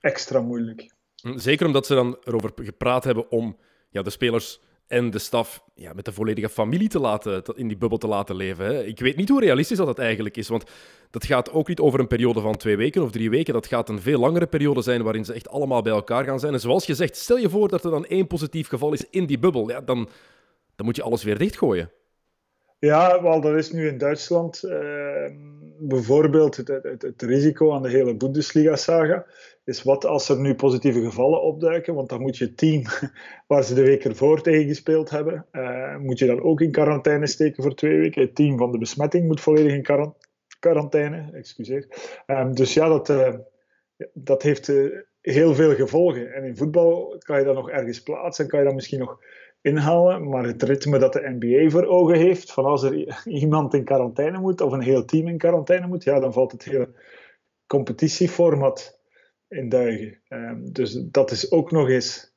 extra 0.00 0.40
moeilijk. 0.40 0.94
Zeker 1.34 1.66
omdat 1.66 1.86
ze 1.86 1.94
dan 1.94 2.16
erover 2.24 2.52
gepraat 2.54 3.04
hebben 3.04 3.30
om 3.30 3.56
ja, 3.90 4.02
de 4.02 4.10
spelers 4.10 4.60
en 4.94 5.10
de 5.10 5.18
staf 5.18 5.64
ja, 5.74 5.92
met 5.92 6.04
de 6.04 6.12
volledige 6.12 6.48
familie 6.48 6.88
te 6.88 6.98
laten, 6.98 7.42
in 7.54 7.68
die 7.68 7.76
bubbel 7.76 7.98
te 7.98 8.06
laten 8.06 8.36
leven. 8.36 8.64
Hè. 8.64 8.84
Ik 8.84 9.00
weet 9.00 9.16
niet 9.16 9.28
hoe 9.28 9.40
realistisch 9.40 9.76
dat, 9.76 9.86
dat 9.86 9.98
eigenlijk 9.98 10.36
is, 10.36 10.48
want 10.48 10.64
dat 11.10 11.24
gaat 11.24 11.52
ook 11.52 11.68
niet 11.68 11.80
over 11.80 12.00
een 12.00 12.06
periode 12.06 12.40
van 12.40 12.56
twee 12.56 12.76
weken 12.76 13.02
of 13.02 13.10
drie 13.10 13.30
weken. 13.30 13.52
Dat 13.52 13.66
gaat 13.66 13.88
een 13.88 14.00
veel 14.00 14.20
langere 14.20 14.46
periode 14.46 14.82
zijn 14.82 15.02
waarin 15.02 15.24
ze 15.24 15.32
echt 15.32 15.48
allemaal 15.48 15.82
bij 15.82 15.92
elkaar 15.92 16.24
gaan 16.24 16.40
zijn. 16.40 16.52
En 16.52 16.60
zoals 16.60 16.86
je 16.86 16.94
zegt, 16.94 17.16
stel 17.16 17.36
je 17.36 17.48
voor 17.48 17.68
dat 17.68 17.84
er 17.84 17.90
dan 17.90 18.06
één 18.06 18.26
positief 18.26 18.68
geval 18.68 18.92
is 18.92 19.10
in 19.10 19.26
die 19.26 19.38
bubbel. 19.38 19.68
Ja, 19.68 19.80
dan, 19.80 20.08
dan 20.76 20.86
moet 20.86 20.96
je 20.96 21.02
alles 21.02 21.24
weer 21.24 21.38
dichtgooien. 21.38 21.90
Ja, 22.78 23.22
wel, 23.22 23.44
er 23.44 23.56
is 23.56 23.72
nu 23.72 23.88
in 23.88 23.98
Duitsland 23.98 24.62
uh, 24.64 24.72
bijvoorbeeld 25.78 26.56
het, 26.56 26.68
het, 26.68 27.02
het, 27.02 27.22
risico 27.22 27.72
aan 27.72 27.82
de 27.82 27.88
hele 27.88 28.16
Bundesliga-saga. 28.16 29.26
Is 29.64 29.82
wat 29.82 30.04
als 30.04 30.28
er 30.28 30.40
nu 30.40 30.54
positieve 30.54 31.00
gevallen 31.00 31.42
opduiken? 31.42 31.94
Want 31.94 32.08
dan 32.08 32.20
moet 32.20 32.36
je 32.36 32.44
het 32.44 32.56
team 32.56 32.82
waar 33.46 33.64
ze 33.64 33.74
de 33.74 33.82
week 33.82 34.04
ervoor 34.04 34.42
tegen 34.42 34.68
gespeeld 34.68 35.10
hebben, 35.10 35.46
uh, 35.52 35.96
moet 35.96 36.18
je 36.18 36.26
dan 36.26 36.42
ook 36.42 36.60
in 36.60 36.70
quarantaine 36.70 37.26
steken 37.26 37.62
voor 37.62 37.74
twee 37.74 37.98
weken. 37.98 38.22
Het 38.22 38.34
team 38.34 38.58
van 38.58 38.72
de 38.72 38.78
besmetting 38.78 39.26
moet 39.26 39.40
volledig 39.40 39.72
in 39.72 40.12
quarantaine. 40.58 41.30
Excuseer. 41.32 41.86
Um, 42.26 42.54
dus 42.54 42.74
ja, 42.74 42.88
dat, 42.88 43.08
uh, 43.08 43.34
dat 44.12 44.42
heeft 44.42 44.72
heel 45.20 45.54
veel 45.54 45.74
gevolgen. 45.74 46.34
En 46.34 46.44
in 46.44 46.56
voetbal 46.56 47.16
kan 47.18 47.38
je 47.38 47.44
dat 47.44 47.54
nog 47.54 47.70
ergens 47.70 48.02
plaatsen 48.02 48.44
en 48.44 48.50
kan 48.50 48.58
je 48.58 48.66
dat 48.66 48.74
misschien 48.74 48.98
nog 48.98 49.20
inhalen. 49.64 50.28
Maar 50.28 50.44
het 50.44 50.62
ritme 50.62 50.98
dat 50.98 51.12
de 51.12 51.36
NBA 51.38 51.70
voor 51.70 51.86
ogen 51.86 52.16
heeft, 52.16 52.52
van 52.52 52.64
als 52.64 52.82
er 52.82 53.24
iemand 53.26 53.74
in 53.74 53.84
quarantaine 53.84 54.38
moet 54.38 54.60
of 54.60 54.72
een 54.72 54.82
heel 54.82 55.04
team 55.04 55.28
in 55.28 55.38
quarantaine 55.38 55.86
moet, 55.86 56.04
ja, 56.04 56.20
dan 56.20 56.32
valt 56.32 56.52
het 56.52 56.64
hele 56.64 56.88
competitieformat 57.66 59.00
in 59.48 59.68
duigen. 59.68 60.20
Um, 60.28 60.72
dus 60.72 60.92
dat 61.10 61.30
is 61.30 61.50
ook 61.50 61.70
nog 61.70 61.88
eens 61.88 62.34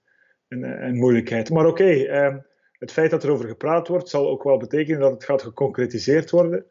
een, 0.48 0.64
een 0.64 0.96
moeilijkheid. 0.96 1.50
Maar 1.50 1.66
oké, 1.66 2.24
um, 2.26 2.46
het 2.72 2.92
feit 2.92 3.12
dat 3.12 3.24
er 3.24 3.32
over 3.32 3.48
gepraat 3.48 3.88
wordt, 3.88 4.10
zal 4.10 4.30
ook 4.30 4.44
wel 4.44 4.58
betekenen 4.58 5.00
dat 5.00 5.12
het 5.12 5.24
gaat 5.24 5.42
geconcretiseerd 5.42 6.30
worden. 6.30 6.66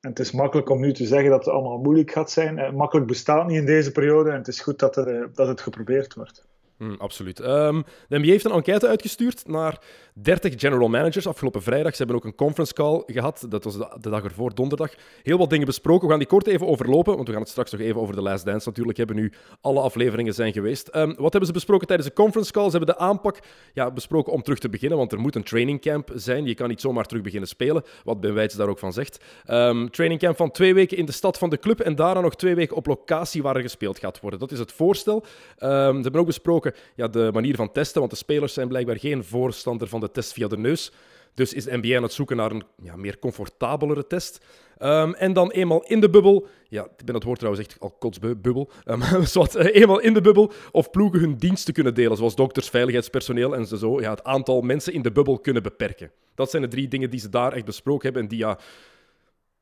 En 0.00 0.10
het 0.10 0.18
is 0.18 0.32
makkelijk 0.32 0.70
om 0.70 0.80
nu 0.80 0.92
te 0.92 1.06
zeggen 1.06 1.30
dat 1.30 1.44
het 1.44 1.54
allemaal 1.54 1.78
moeilijk 1.78 2.10
gaat 2.10 2.30
zijn. 2.30 2.58
Uh, 2.58 2.72
makkelijk 2.72 3.06
bestaat 3.06 3.46
niet 3.46 3.58
in 3.58 3.66
deze 3.66 3.92
periode 3.92 4.30
en 4.30 4.36
het 4.36 4.48
is 4.48 4.60
goed 4.60 4.78
dat, 4.78 4.96
er, 4.96 5.14
uh, 5.14 5.26
dat 5.34 5.48
het 5.48 5.60
geprobeerd 5.60 6.14
wordt. 6.14 6.48
Mm, 6.80 6.94
absoluut. 6.98 7.40
Um, 7.40 7.84
heeft 8.08 8.44
een 8.44 8.50
enquête 8.50 8.88
uitgestuurd 8.88 9.46
naar 9.46 9.78
30 10.14 10.54
general 10.56 10.88
managers 10.88 11.26
afgelopen 11.26 11.62
vrijdag. 11.62 11.92
Ze 11.92 11.98
hebben 11.98 12.16
ook 12.16 12.24
een 12.24 12.34
conference 12.34 12.74
call 12.74 13.02
gehad. 13.06 13.46
Dat 13.48 13.64
was 13.64 13.76
de, 13.76 14.10
dag 14.10 14.24
ervoor, 14.24 14.54
donderdag. 14.54 14.94
Heel 15.22 15.38
wat 15.38 15.50
dingen 15.50 15.66
besproken. 15.66 16.02
We 16.02 16.08
gaan 16.08 16.18
die 16.18 16.28
kort 16.28 16.46
even 16.46 16.66
overlopen, 16.66 17.14
want 17.14 17.26
we 17.26 17.32
gaan 17.32 17.42
het 17.42 17.50
straks 17.50 17.72
nog 17.72 17.80
even 17.80 18.00
over 18.00 18.14
de 18.14 18.22
Last 18.22 18.44
Dance 18.44 18.68
natuurlijk 18.68 18.98
hebben. 18.98 19.16
Nu 19.16 19.32
alle 19.60 19.80
afleveringen 19.80 20.34
zijn 20.34 20.52
geweest. 20.52 20.96
Um, 20.96 21.06
wat 21.06 21.30
hebben 21.30 21.46
ze 21.46 21.52
besproken 21.52 21.86
tijdens 21.86 22.08
de 22.08 22.14
conference 22.14 22.52
call? 22.52 22.70
Ze 22.70 22.76
hebben 22.76 22.94
de 22.94 23.00
aanpak 23.00 23.38
ja, 23.72 23.90
besproken 23.90 24.32
om 24.32 24.42
terug 24.42 24.58
te 24.58 24.68
beginnen, 24.68 24.98
want 24.98 25.12
er 25.12 25.18
moet 25.18 25.34
een 25.34 25.42
training 25.42 25.80
camp 25.80 26.10
zijn. 26.14 26.46
Je 26.46 26.54
kan 26.54 26.68
niet 26.68 26.80
zomaar 26.80 27.04
terug 27.04 27.22
beginnen 27.22 27.48
spelen, 27.48 27.84
wat 28.04 28.20
Ben 28.20 28.34
Wijts 28.34 28.54
daar 28.54 28.68
ook 28.68 28.78
van 28.78 28.92
zegt. 28.92 29.24
Um, 29.46 29.90
training 29.90 30.20
camp 30.20 30.36
van 30.36 30.50
twee 30.50 30.74
weken 30.74 30.96
in 30.96 31.06
de 31.06 31.12
stad 31.12 31.38
van 31.38 31.50
de 31.50 31.58
club 31.58 31.80
en 31.80 31.94
daarna 31.94 32.20
nog 32.20 32.36
twee 32.36 32.54
weken 32.54 32.76
op 32.76 32.86
locatie 32.86 33.42
waar 33.42 33.56
er 33.56 33.62
gespeeld 33.62 33.98
gaat 33.98 34.20
worden. 34.20 34.40
Dat 34.40 34.52
is 34.52 34.58
het 34.58 34.72
voorstel. 34.72 35.24
ze 35.58 35.66
hebben 36.02 36.20
ook 36.20 36.26
besproken 36.26 36.69
ja, 36.94 37.08
de 37.08 37.30
manier 37.32 37.54
van 37.54 37.72
testen, 37.72 38.00
want 38.00 38.12
de 38.12 38.18
spelers 38.18 38.52
zijn 38.52 38.68
blijkbaar 38.68 38.98
geen 38.98 39.24
voorstander 39.24 39.88
van 39.88 40.00
de 40.00 40.10
test 40.10 40.32
via 40.32 40.48
de 40.48 40.58
neus. 40.58 40.92
Dus 41.34 41.52
is 41.52 41.64
de 41.64 41.76
NBA 41.76 41.96
aan 41.96 42.02
het 42.02 42.12
zoeken 42.12 42.36
naar 42.36 42.50
een 42.50 42.62
ja, 42.82 42.96
meer 42.96 43.18
comfortabelere 43.18 44.06
test. 44.06 44.44
Um, 44.78 45.14
en 45.14 45.32
dan 45.32 45.50
eenmaal 45.50 45.84
in 45.84 46.00
de 46.00 46.10
bubbel, 46.10 46.46
ja, 46.68 46.84
ik 46.84 47.04
ben 47.04 47.14
het 47.14 47.24
woord 47.24 47.38
trouwens 47.38 47.66
echt 47.66 47.80
al 47.80 47.90
kotsbubbel, 47.90 48.70
um, 48.86 49.00
wat, 49.32 49.56
uh, 49.56 49.74
eenmaal 49.74 49.98
in 49.98 50.14
de 50.14 50.20
bubbel 50.20 50.52
of 50.72 50.90
ploegen 50.90 51.20
hun 51.20 51.36
diensten 51.36 51.74
kunnen 51.74 51.94
delen, 51.94 52.16
zoals 52.16 52.34
dokters, 52.34 52.68
veiligheidspersoneel 52.68 53.54
en 53.54 53.66
zo, 53.66 54.00
ja, 54.00 54.10
het 54.10 54.24
aantal 54.24 54.60
mensen 54.60 54.92
in 54.92 55.02
de 55.02 55.12
bubbel 55.12 55.38
kunnen 55.38 55.62
beperken. 55.62 56.10
Dat 56.34 56.50
zijn 56.50 56.62
de 56.62 56.68
drie 56.68 56.88
dingen 56.88 57.10
die 57.10 57.20
ze 57.20 57.28
daar 57.28 57.52
echt 57.52 57.64
besproken 57.64 58.04
hebben 58.04 58.22
en 58.22 58.28
die, 58.28 58.38
ja, 58.38 58.58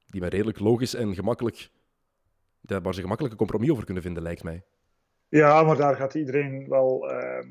die 0.07 0.29
redelijk 0.29 0.59
logisch 0.59 0.95
en 0.95 1.15
gemakkelijk, 1.15 1.69
waar 2.61 2.95
ze 2.95 3.01
gemakkelijk 3.01 3.33
een 3.33 3.39
compromis 3.39 3.71
over 3.71 3.85
kunnen 3.85 4.03
vinden, 4.03 4.23
lijkt 4.23 4.43
mij. 4.43 4.63
Ja, 5.29 5.63
maar 5.63 5.77
daar 5.77 5.97
gaat 5.97 6.15
iedereen 6.15 6.69
wel, 6.69 7.11
uh, 7.11 7.45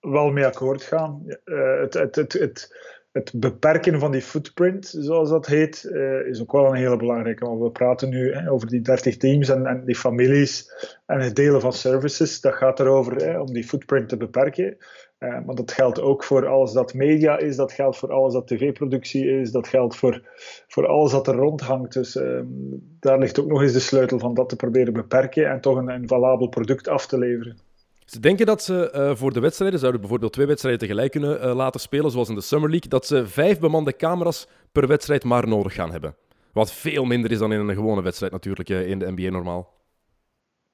wel 0.00 0.30
mee 0.30 0.46
akkoord 0.46 0.82
gaan. 0.82 1.22
Uh, 1.44 1.80
het, 1.80 1.94
het, 1.94 2.14
het, 2.14 2.32
het, 2.32 2.76
het 3.12 3.32
beperken 3.36 4.00
van 4.00 4.12
die 4.12 4.22
footprint, 4.22 4.94
zoals 4.98 5.28
dat 5.28 5.46
heet, 5.46 5.88
uh, 5.90 6.26
is 6.26 6.40
ook 6.40 6.52
wel 6.52 6.66
een 6.66 6.74
hele 6.74 6.96
belangrijke. 6.96 7.44
Want 7.44 7.60
we 7.60 7.70
praten 7.70 8.08
nu 8.08 8.32
hè, 8.32 8.50
over 8.50 8.68
die 8.68 8.80
30 8.80 9.16
teams 9.16 9.48
en, 9.48 9.66
en, 9.66 9.84
die 9.84 9.94
families 9.94 10.70
en 11.06 11.20
het 11.20 11.36
delen 11.36 11.60
van 11.60 11.72
services. 11.72 12.40
Dat 12.40 12.54
gaat 12.54 12.80
erover 12.80 13.16
hè, 13.16 13.40
om 13.40 13.52
die 13.52 13.64
footprint 13.64 14.08
te 14.08 14.16
beperken. 14.16 14.76
Uh, 15.24 15.38
maar 15.46 15.54
dat 15.54 15.72
geldt 15.72 16.00
ook 16.00 16.24
voor 16.24 16.46
alles 16.46 16.72
dat 16.72 16.94
media 16.94 17.38
is, 17.38 17.56
dat 17.56 17.72
geldt 17.72 17.96
voor 17.96 18.12
alles 18.12 18.32
dat 18.32 18.46
tv-productie 18.46 19.40
is, 19.40 19.50
dat 19.50 19.68
geldt 19.68 19.96
voor, 19.96 20.22
voor 20.68 20.86
alles 20.86 21.12
dat 21.12 21.28
er 21.28 21.34
rondhangt. 21.34 21.92
Dus 21.92 22.16
uh, 22.16 22.40
daar 23.00 23.18
ligt 23.18 23.40
ook 23.40 23.46
nog 23.46 23.62
eens 23.62 23.72
de 23.72 23.80
sleutel 23.80 24.18
van 24.18 24.34
dat 24.34 24.48
te 24.48 24.56
proberen 24.56 24.92
beperken 24.92 25.50
en 25.50 25.60
toch 25.60 25.76
een, 25.76 25.88
een 25.88 26.08
valabel 26.08 26.48
product 26.48 26.88
af 26.88 27.06
te 27.06 27.18
leveren. 27.18 27.56
Ze 28.04 28.20
denken 28.20 28.46
dat 28.46 28.62
ze 28.62 28.92
uh, 28.94 29.14
voor 29.14 29.32
de 29.32 29.40
wedstrijden, 29.40 29.78
zouden 29.78 30.00
bijvoorbeeld 30.00 30.32
twee 30.32 30.46
wedstrijden 30.46 30.80
tegelijk 30.80 31.10
kunnen 31.10 31.44
uh, 31.44 31.54
laten 31.54 31.80
spelen, 31.80 32.10
zoals 32.10 32.28
in 32.28 32.34
de 32.34 32.40
Summer 32.40 32.70
League, 32.70 32.90
dat 32.90 33.06
ze 33.06 33.26
vijf 33.26 33.58
bemande 33.58 33.96
camera's 33.96 34.48
per 34.72 34.86
wedstrijd 34.86 35.24
maar 35.24 35.48
nodig 35.48 35.74
gaan 35.74 35.90
hebben. 35.90 36.16
Wat 36.52 36.72
veel 36.72 37.04
minder 37.04 37.30
is 37.30 37.38
dan 37.38 37.52
in 37.52 37.68
een 37.68 37.74
gewone 37.74 38.02
wedstrijd 38.02 38.32
natuurlijk 38.32 38.68
uh, 38.68 38.88
in 38.88 38.98
de 38.98 39.12
NBA 39.12 39.30
normaal. 39.30 39.72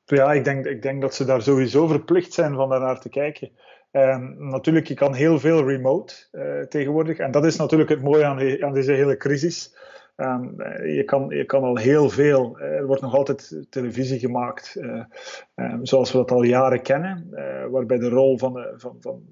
Ja, 0.05 0.33
ik 0.33 0.45
denk, 0.45 0.67
ik 0.67 0.83
denk 0.83 1.01
dat 1.01 1.15
ze 1.15 1.25
daar 1.25 1.43
sowieso 1.43 1.87
verplicht 1.87 2.33
zijn 2.33 2.55
van 2.55 2.69
daarnaar 2.69 3.01
te 3.01 3.09
kijken. 3.09 3.51
Um, 3.93 4.49
natuurlijk, 4.49 4.87
je 4.87 4.95
kan 4.95 5.15
heel 5.15 5.39
veel 5.39 5.69
remote 5.69 6.15
tegenwoordig. 6.69 7.19
En 7.19 7.31
dat 7.31 7.45
is 7.45 7.57
natuurlijk 7.57 7.91
het 7.91 8.03
mooie 8.03 8.25
aan, 8.25 8.63
aan 8.63 8.73
deze 8.73 8.93
hele 8.93 9.17
crisis. 9.17 9.77
Um, 10.17 10.55
je, 10.85 11.03
kan, 11.05 11.29
je 11.29 11.45
kan 11.45 11.63
al 11.63 11.77
heel 11.77 12.11
veel. 12.11 12.59
Er 12.59 12.87
wordt 12.87 13.03
nog 13.03 13.15
altijd 13.15 13.67
televisie 13.71 14.19
gemaakt, 14.19 14.77
um, 15.57 15.87
zoals 15.87 16.13
we 16.13 16.19
dat 16.19 16.31
al 16.31 16.43
jaren 16.43 16.83
kennen, 16.83 17.29
waarbij 17.71 17.99
de 17.99 18.09
rol 18.09 18.39
van 18.39 18.53
de, 18.53 18.75
van, 18.77 18.97
van 19.01 19.23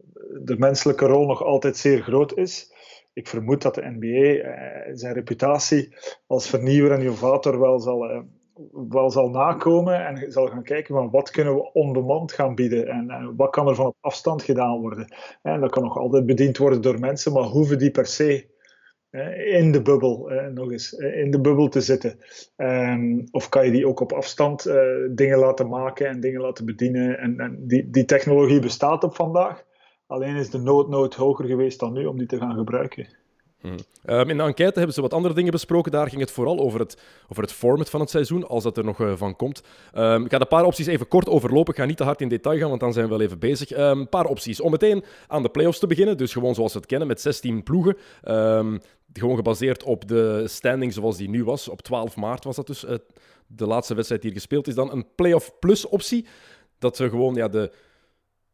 de 0.43 0.59
menselijke 0.59 1.07
rol 1.07 1.27
nog 1.27 1.43
altijd 1.43 1.77
zeer 1.77 2.03
groot 2.03 2.37
is. 2.37 2.73
Ik 3.13 3.29
vermoed 3.29 3.63
dat 3.63 3.75
de 3.75 3.97
NBA 3.99 4.95
zijn 4.95 5.15
reputatie 5.15 5.97
als 6.27 6.49
vernieuwer 6.49 6.93
en 6.93 7.01
innovator 7.01 7.61
wel 7.61 7.81
zal, 7.81 8.25
wel 8.89 9.11
zal 9.11 9.31
nakomen 9.31 10.07
en 10.07 10.33
zal 10.33 10.47
gaan 10.47 10.63
kijken 10.63 10.95
van 10.95 11.11
wat 11.11 11.31
kunnen 11.31 11.55
we 11.55 11.73
on-demand 11.73 12.33
gaan 12.33 12.55
bieden 12.55 12.89
en, 12.89 13.37
wat 13.37 13.51
kan 13.51 13.69
er 13.69 13.75
van 13.75 13.87
op 13.87 13.97
afstand 14.01 14.43
gedaan 14.43 14.81
worden. 14.81 15.15
En 15.43 15.61
dat 15.61 15.71
kan 15.71 15.83
nog 15.83 15.97
altijd 15.97 16.27
bediend 16.27 16.57
worden 16.57 16.83
door 16.83 16.99
mensen, 16.99 17.33
maar 17.33 17.43
hoeven 17.43 17.79
die 17.79 17.91
per 17.91 18.07
se 18.07 18.57
in 19.51 19.73
de 19.73 19.83
bubbel, 19.83 20.31
nog 20.55 20.71
eens, 20.71 20.93
in 20.93 21.31
de 21.31 21.41
bubbel 21.41 21.69
te 21.69 21.81
zitten. 21.81 22.19
Um, 22.57 23.25
of 23.31 23.49
kan 23.49 23.65
je 23.65 23.71
die 23.71 23.87
ook 23.87 24.01
op 24.01 24.13
afstand 24.13 24.63
dingen 25.11 25.39
laten 25.39 25.69
maken 25.69 26.07
en 26.07 26.21
dingen 26.21 26.41
laten 26.41 26.65
bedienen. 26.65 27.19
En, 27.19 27.39
en 27.39 27.67
die, 27.67 27.91
die 27.91 28.05
technologie 28.05 28.61
bestaat 28.61 29.05
op 29.05 29.15
vandaag. 29.15 29.65
Alleen 30.07 30.37
is 30.37 30.51
de 30.51 30.59
noodnood 30.59 31.15
hoger 31.15 31.47
geweest 31.47 31.81
dan 31.81 31.93
nu 31.93 32.07
om 32.07 32.19
die 32.19 32.27
te 32.27 32.39
gaan 32.39 32.57
gebruiken. 32.57 33.18
Hmm. 33.61 33.77
Um, 34.07 34.31
in 34.31 34.37
de 34.37 34.43
enquête 34.43 34.77
hebben 34.79 34.95
ze 34.95 35.01
wat 35.01 35.13
andere 35.13 35.35
dingen 35.35 35.53
besproken. 35.53 35.93
Daar 35.93 36.09
ging 36.09 36.21
het 36.21 36.31
vooral 36.31 36.59
over 36.59 36.81
het, 36.81 36.99
over 37.29 37.43
het 37.43 37.53
format 37.53 37.91
van 37.91 38.01
het 38.01 38.11
seizoen, 38.11 38.49
als 38.49 38.63
dat 38.63 38.77
er 38.77 38.85
nog 38.85 38.99
uh, 38.99 39.13
van 39.17 39.37
komt. 39.37 39.63
Um, 39.95 40.25
ik 40.25 40.31
ga 40.31 40.41
een 40.41 40.49
paar 40.49 40.65
opties 40.65 40.87
even 40.87 41.09
kort 41.09 41.29
overlopen. 41.29 41.73
Ik 41.73 41.81
ga 41.81 41.87
niet 41.87 41.97
te 41.97 42.05
hard 42.05 42.21
in 42.21 42.29
detail 42.29 42.59
gaan, 42.59 42.69
want 42.69 42.81
dan 42.81 42.93
zijn 42.93 43.05
we 43.05 43.11
wel 43.11 43.21
even 43.21 43.39
bezig. 43.39 43.71
Een 43.71 43.99
um, 43.99 44.09
paar 44.09 44.25
opties. 44.25 44.61
Om 44.61 44.71
meteen 44.71 45.05
aan 45.27 45.43
de 45.43 45.49
playoffs 45.49 45.79
te 45.79 45.87
beginnen. 45.87 46.17
Dus 46.17 46.33
gewoon 46.33 46.55
zoals 46.55 46.73
we 46.73 46.79
het 46.79 46.89
kennen, 46.89 47.09
met 47.09 47.21
16 47.21 47.63
ploegen. 47.63 47.97
gewoon 49.13 49.37
gebaseerd 49.37 49.83
op 49.83 50.09
de 50.09 50.45
standing 50.47 50.93
zoals 50.93 51.17
die 51.17 51.29
nu 51.29 51.45
was. 51.45 51.69
Op 51.69 51.83
12 51.83 52.17
maart 52.17 52.45
was 52.45 52.57
dat 52.57 52.67
dus 52.67 52.85
uh, 52.85 52.95
de 53.47 53.67
laatste 53.67 53.95
wedstrijd 53.95 54.23
die 54.23 54.31
hier 54.31 54.41
gespeeld 54.41 54.67
is. 54.67 54.75
Dan 54.75 54.93
een 54.93 55.07
playoff 55.15 55.59
plus 55.59 55.87
optie. 55.87 56.27
Dat 56.79 56.97
ze 56.97 57.09
gewoon 57.09 57.35
ja, 57.35 57.49
de... 57.49 57.71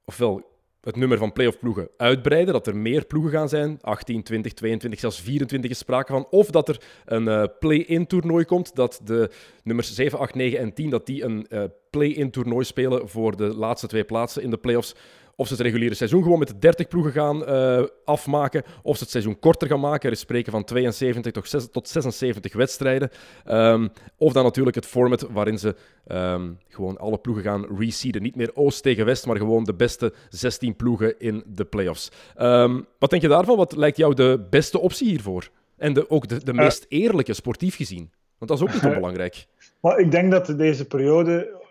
Ofwel 0.04 0.53
het 0.84 0.96
nummer 0.96 1.18
van 1.18 1.32
playoff 1.32 1.58
ploegen 1.58 1.88
uitbreiden. 1.96 2.52
Dat 2.52 2.66
er 2.66 2.76
meer 2.76 3.04
ploegen 3.06 3.32
gaan 3.32 3.48
zijn. 3.48 3.78
18, 3.80 4.22
20, 4.22 4.52
22, 4.52 5.00
zelfs 5.00 5.20
24 5.20 5.70
is 5.70 5.78
sprake 5.78 6.12
van. 6.12 6.26
Of 6.30 6.50
dat 6.50 6.68
er 6.68 6.80
een 7.04 7.26
uh, 7.26 7.44
play-in 7.58 8.06
toernooi 8.06 8.44
komt. 8.44 8.74
Dat 8.74 9.00
de 9.04 9.30
nummers 9.62 9.94
7, 9.94 10.18
8, 10.18 10.34
9 10.34 10.58
en 10.58 10.74
10 10.74 10.90
dat 10.90 11.06
die 11.06 11.24
een 11.24 11.46
uh, 11.48 11.62
play-in 11.90 12.30
toernooi 12.30 12.64
spelen 12.64 13.08
voor 13.08 13.36
de 13.36 13.54
laatste 13.54 13.86
twee 13.86 14.04
plaatsen 14.04 14.42
in 14.42 14.50
de 14.50 14.56
playoffs. 14.56 14.94
Of 15.36 15.46
ze 15.46 15.52
het 15.52 15.62
reguliere 15.62 15.94
seizoen 15.94 16.22
gewoon 16.22 16.38
met 16.38 16.60
30 16.60 16.88
ploegen 16.88 17.12
gaan 17.12 17.48
uh, 17.48 17.84
afmaken. 18.04 18.62
Of 18.82 18.96
ze 18.96 19.02
het 19.02 19.12
seizoen 19.12 19.38
korter 19.38 19.68
gaan 19.68 19.80
maken. 19.80 20.06
Er 20.06 20.14
is 20.14 20.20
sprake 20.20 20.50
van 20.50 20.64
72 20.64 21.32
tot, 21.32 21.48
6, 21.48 21.68
tot 21.70 21.88
76 21.88 22.52
wedstrijden. 22.52 23.10
Um, 23.46 23.90
of 24.16 24.32
dan 24.32 24.44
natuurlijk 24.44 24.76
het 24.76 24.86
format 24.86 25.26
waarin 25.30 25.58
ze 25.58 25.74
um, 26.06 26.58
gewoon 26.68 26.98
alle 26.98 27.18
ploegen 27.18 27.44
gaan 27.44 27.78
reseeden. 27.78 28.22
Niet 28.22 28.36
meer 28.36 28.50
Oost 28.54 28.82
tegen 28.82 29.04
West, 29.04 29.26
maar 29.26 29.36
gewoon 29.36 29.64
de 29.64 29.74
beste 29.74 30.12
16 30.28 30.76
ploegen 30.76 31.18
in 31.18 31.42
de 31.46 31.64
playoffs. 31.64 32.10
Um, 32.38 32.86
wat 32.98 33.10
denk 33.10 33.22
je 33.22 33.28
daarvan? 33.28 33.56
Wat 33.56 33.76
lijkt 33.76 33.96
jou 33.96 34.14
de 34.14 34.46
beste 34.50 34.78
optie 34.78 35.08
hiervoor? 35.08 35.50
En 35.76 35.92
de, 35.92 36.10
ook 36.10 36.28
de, 36.28 36.44
de 36.44 36.52
meest 36.52 36.86
eerlijke, 36.88 37.34
sportief 37.34 37.76
gezien. 37.76 38.10
Want 38.38 38.50
dat 38.50 38.60
is 38.60 38.64
ook 38.66 38.72
niet 38.72 38.84
onbelangrijk. 38.92 39.46
Maar 39.80 39.98
ik 39.98 40.10
denk 40.10 40.30
dat 40.30 40.46
deze 40.46 40.86
periode 40.86 41.62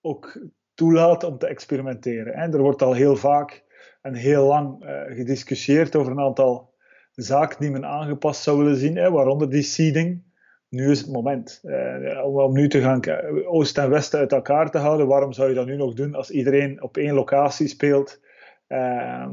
ook 0.00 0.38
toelaat 0.76 1.24
om 1.24 1.38
te 1.38 1.46
experimenteren. 1.46 2.52
Er 2.52 2.60
wordt 2.60 2.82
al 2.82 2.92
heel 2.92 3.16
vaak 3.16 3.64
en 4.02 4.14
heel 4.14 4.46
lang 4.46 4.84
uh, 4.84 5.00
gediscussieerd 5.16 5.96
over 5.96 6.12
een 6.12 6.20
aantal 6.20 6.74
zaken 7.12 7.60
die 7.60 7.70
men 7.70 7.86
aangepast 7.86 8.42
zou 8.42 8.58
willen 8.58 8.76
zien, 8.76 8.96
hè, 8.96 9.10
waaronder 9.10 9.50
die 9.50 9.62
seeding. 9.62 10.24
Nu 10.68 10.90
is 10.90 11.00
het 11.00 11.12
moment 11.12 11.60
uh, 11.64 12.24
om 12.24 12.52
nu 12.52 12.68
te 12.68 12.80
gaan 12.80 13.00
Oost 13.46 13.78
en 13.78 13.90
West 13.90 14.14
uit 14.14 14.32
elkaar 14.32 14.70
te 14.70 14.78
houden. 14.78 15.06
Waarom 15.06 15.32
zou 15.32 15.48
je 15.48 15.54
dat 15.54 15.66
nu 15.66 15.76
nog 15.76 15.94
doen 15.94 16.14
als 16.14 16.30
iedereen 16.30 16.82
op 16.82 16.96
één 16.96 17.14
locatie 17.14 17.68
speelt? 17.68 18.20
Uh, 18.68 19.28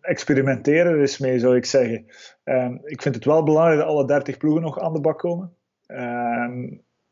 experimenteren 0.00 0.92
er 0.92 1.00
eens 1.00 1.18
mee, 1.18 1.38
zou 1.38 1.56
ik 1.56 1.64
zeggen. 1.64 2.06
Uh, 2.44 2.70
ik 2.84 3.02
vind 3.02 3.14
het 3.14 3.24
wel 3.24 3.42
belangrijk 3.42 3.78
dat 3.78 3.88
alle 3.88 4.06
30 4.06 4.36
ploegen 4.36 4.62
nog 4.62 4.80
aan 4.80 4.92
de 4.92 5.00
bak 5.00 5.18
komen. 5.18 5.54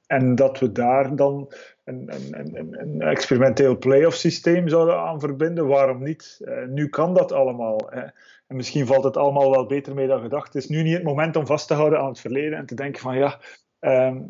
En 0.08 0.34
dat 0.34 0.58
we 0.58 0.72
daar 0.72 1.16
dan 1.16 1.52
een, 1.84 2.10
een, 2.14 2.56
een, 2.58 2.80
een 2.80 3.02
experimenteel 3.02 3.78
playoff 3.78 4.16
systeem 4.16 4.68
zouden 4.68 4.98
aan 4.98 5.20
verbinden. 5.20 5.66
Waarom 5.66 6.02
niet? 6.02 6.40
Uh, 6.40 6.66
nu 6.66 6.88
kan 6.88 7.14
dat 7.14 7.32
allemaal. 7.32 7.80
Hè. 7.90 8.00
En 8.46 8.56
misschien 8.56 8.86
valt 8.86 9.04
het 9.04 9.16
allemaal 9.16 9.50
wel 9.50 9.66
beter 9.66 9.94
mee 9.94 10.06
dan 10.06 10.20
gedacht. 10.20 10.52
Het 10.52 10.62
is 10.62 10.68
nu 10.68 10.82
niet 10.82 10.94
het 10.94 11.02
moment 11.02 11.36
om 11.36 11.46
vast 11.46 11.68
te 11.68 11.74
houden 11.74 11.98
aan 11.98 12.08
het 12.08 12.20
verleden 12.20 12.58
en 12.58 12.66
te 12.66 12.74
denken 12.74 13.02
van 13.02 13.16
ja, 13.16 13.38
um, 13.80 14.26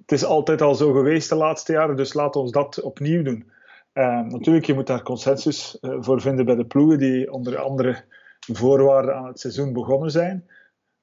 het 0.00 0.12
is 0.12 0.24
altijd 0.24 0.62
al 0.62 0.74
zo 0.74 0.92
geweest 0.92 1.28
de 1.28 1.34
laatste 1.34 1.72
jaren, 1.72 1.96
dus 1.96 2.14
laat 2.14 2.36
ons 2.36 2.50
dat 2.50 2.80
opnieuw 2.80 3.22
doen. 3.22 3.50
Um, 3.92 4.26
natuurlijk, 4.26 4.66
je 4.66 4.74
moet 4.74 4.86
daar 4.86 5.02
consensus 5.02 5.78
uh, 5.80 5.96
voor 6.00 6.20
vinden 6.20 6.44
bij 6.44 6.54
de 6.54 6.66
ploegen 6.66 6.98
die 6.98 7.32
onder 7.32 7.58
andere 7.58 8.04
voorwaarden 8.52 9.14
aan 9.14 9.26
het 9.26 9.40
seizoen 9.40 9.72
begonnen 9.72 10.10
zijn. 10.10 10.48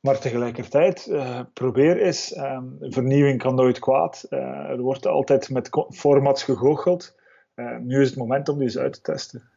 Maar 0.05 0.19
tegelijkertijd, 0.19 1.07
uh, 1.09 1.39
probeer 1.53 2.01
eens. 2.01 2.37
Um, 2.37 2.77
vernieuwing 2.79 3.39
kan 3.39 3.55
nooit 3.55 3.79
kwaad. 3.79 4.25
Uh, 4.29 4.39
er 4.69 4.81
wordt 4.81 5.07
altijd 5.07 5.49
met 5.49 5.69
formats 5.89 6.43
gegoocheld. 6.43 7.15
Uh, 7.55 7.77
nu 7.77 8.01
is 8.01 8.09
het 8.09 8.17
moment 8.17 8.49
om 8.49 8.55
die 8.55 8.63
eens 8.63 8.77
uit 8.77 8.93
te 8.93 9.01
testen. 9.01 9.49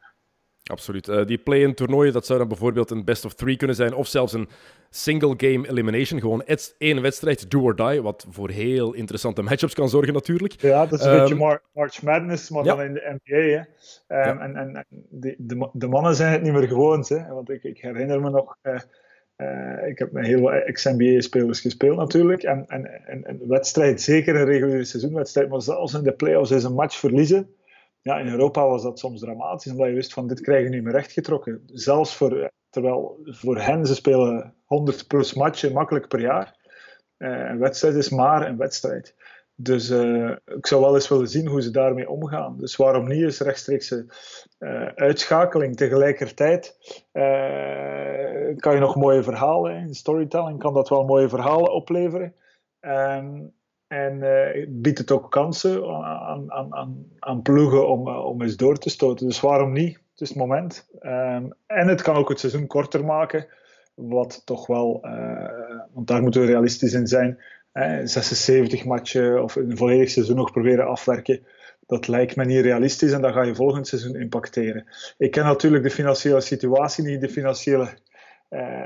Absoluut. 0.63 1.27
die 1.27 1.37
play-in 1.37 1.73
toernooien, 1.73 2.13
dat 2.13 2.25
zou 2.25 2.39
dan 2.39 2.47
bijvoorbeeld 2.47 2.91
een 2.91 3.05
best 3.05 3.25
of 3.25 3.33
three 3.33 3.57
kunnen 3.57 3.75
zijn. 3.75 3.93
Of 3.93 4.07
zelfs 4.07 4.33
een 4.33 4.49
single 4.89 5.33
game 5.37 5.67
elimination. 5.69 6.19
Gewoon 6.19 6.43
één 6.77 7.01
wedstrijd, 7.01 7.51
do 7.51 7.61
or 7.61 7.75
die. 7.75 8.01
Wat 8.01 8.25
voor 8.29 8.49
heel 8.49 8.93
interessante 8.93 9.41
matchups 9.41 9.73
kan 9.73 9.89
zorgen 9.89 10.13
natuurlijk. 10.13 10.61
Ja, 10.61 10.85
dat 10.85 10.99
is 10.99 11.05
een 11.05 11.13
um, 11.13 11.19
beetje 11.19 11.35
Mar 11.35 11.61
March 11.73 12.01
Madness, 12.01 12.49
maar 12.49 12.63
ja. 12.63 12.75
dan 12.75 12.85
in 12.85 12.93
de 12.93 13.17
NBA. 13.23 13.35
Hè. 13.35 13.57
Um, 13.57 13.65
ja. 14.07 14.39
En, 14.39 14.55
en 14.55 14.85
de, 15.09 15.35
de, 15.37 15.69
de, 15.73 15.87
mannen 15.87 16.15
zijn 16.15 16.31
het 16.31 16.41
niet 16.41 16.53
meer 16.53 16.67
gewoon. 16.67 17.05
Hè. 17.07 17.27
Want 17.33 17.49
ik, 17.49 17.63
ik 17.63 17.81
herinner 17.81 18.21
me 18.21 18.29
nog... 18.29 18.57
Uh, 19.41 19.87
ik 19.87 19.99
heb 19.99 20.11
met 20.11 20.25
heel 20.25 20.41
wat 20.41 20.53
ex-NBA-spelers 20.53 21.59
gespeeld 21.59 21.97
natuurlijk. 21.97 22.43
En, 22.43 22.65
en, 22.67 23.05
en, 23.07 23.29
een 23.29 23.47
wedstrijd, 23.47 24.01
zeker 24.01 24.35
een 24.35 24.45
reguliere 24.45 24.83
seizoenwedstrijd, 24.83 25.49
maar 25.49 25.61
zelfs 25.61 25.93
in 25.93 26.03
de 26.03 26.13
playoffs 26.13 26.51
is 26.51 26.63
een 26.63 26.73
match 26.73 26.97
verliezen. 26.97 27.55
Ja, 28.01 28.19
in 28.19 28.27
Europa 28.27 28.67
was 28.67 28.83
dat 28.83 28.99
soms 28.99 29.19
dramatisch, 29.19 29.71
omdat 29.71 29.87
je 29.87 29.93
wist 29.93 30.13
van 30.13 30.27
dit 30.27 30.41
krijgen 30.41 30.71
nu 30.71 30.81
meer 30.81 30.91
rechtgetrokken. 30.91 31.61
Zelfs 31.65 32.15
voor, 32.15 32.51
terwijl 32.69 33.19
voor 33.23 33.61
hen, 33.61 33.85
ze 33.85 33.95
spelen 33.95 34.53
100 34.65 35.07
plus 35.07 35.33
matchen 35.33 35.73
makkelijk 35.73 36.07
per 36.07 36.19
jaar. 36.19 36.55
Uh, 37.17 37.49
een 37.49 37.59
wedstrijd 37.59 37.95
is 37.95 38.09
maar 38.09 38.47
een 38.47 38.57
wedstrijd. 38.57 39.15
Dus 39.61 39.89
uh, 39.89 40.31
ik 40.45 40.67
zou 40.67 40.81
wel 40.81 40.95
eens 40.95 41.07
willen 41.07 41.27
zien 41.27 41.47
hoe 41.47 41.61
ze 41.61 41.71
daarmee 41.71 42.09
omgaan. 42.09 42.57
Dus 42.57 42.75
waarom 42.75 43.07
niet 43.07 43.21
eens 43.21 43.39
rechtstreekse 43.39 44.05
uh, 44.59 44.85
uitschakeling. 44.85 45.75
Tegelijkertijd 45.75 46.77
uh, 47.13 48.57
kan 48.57 48.73
je 48.73 48.79
nog 48.79 48.95
mooie 48.95 49.23
verhalen, 49.23 49.75
in 49.75 49.93
storytelling 49.93 50.59
kan 50.59 50.73
dat 50.73 50.89
wel 50.89 51.05
mooie 51.05 51.29
verhalen 51.29 51.73
opleveren. 51.73 52.33
Um, 52.81 53.51
en 53.87 54.19
biedt 54.69 54.97
het 54.97 55.11
ook 55.11 55.31
kansen 55.31 55.87
aan, 56.03 56.51
aan, 56.51 56.75
aan, 56.75 57.05
aan 57.19 57.41
ploegen 57.41 57.87
om, 57.87 58.07
om 58.07 58.41
eens 58.41 58.55
door 58.55 58.77
te 58.77 58.89
stoten. 58.89 59.27
Dus 59.27 59.39
waarom 59.39 59.71
niet? 59.71 59.95
Het 59.95 60.21
is 60.21 60.29
het 60.29 60.37
moment. 60.37 60.87
Um, 61.01 61.53
en 61.65 61.87
het 61.87 62.01
kan 62.01 62.15
ook 62.15 62.29
het 62.29 62.39
seizoen 62.39 62.67
korter 62.67 63.05
maken. 63.05 63.47
Wat 63.95 64.41
toch 64.45 64.67
wel, 64.67 64.99
want 65.93 66.07
daar 66.07 66.21
moeten 66.21 66.41
we 66.41 66.47
realistisch 66.47 66.93
in 66.93 67.07
zijn 67.07 67.39
76 68.03 68.85
matchen 68.85 69.43
of 69.43 69.55
een 69.55 69.77
volledig 69.77 70.09
seizoen 70.09 70.35
nog 70.35 70.51
proberen 70.51 70.87
afwerken. 70.87 71.45
Dat 71.87 72.07
lijkt 72.07 72.35
me 72.35 72.45
niet 72.45 72.61
realistisch 72.61 73.11
en 73.11 73.21
dat 73.21 73.33
ga 73.33 73.41
je 73.41 73.55
volgend 73.55 73.87
seizoen 73.87 74.15
impacteren. 74.15 74.85
Ik 75.17 75.31
ken 75.31 75.43
natuurlijk 75.43 75.83
de 75.83 75.89
financiële 75.89 76.41
situatie 76.41 77.03
niet, 77.03 77.21
de 77.21 77.29
financiële 77.29 77.87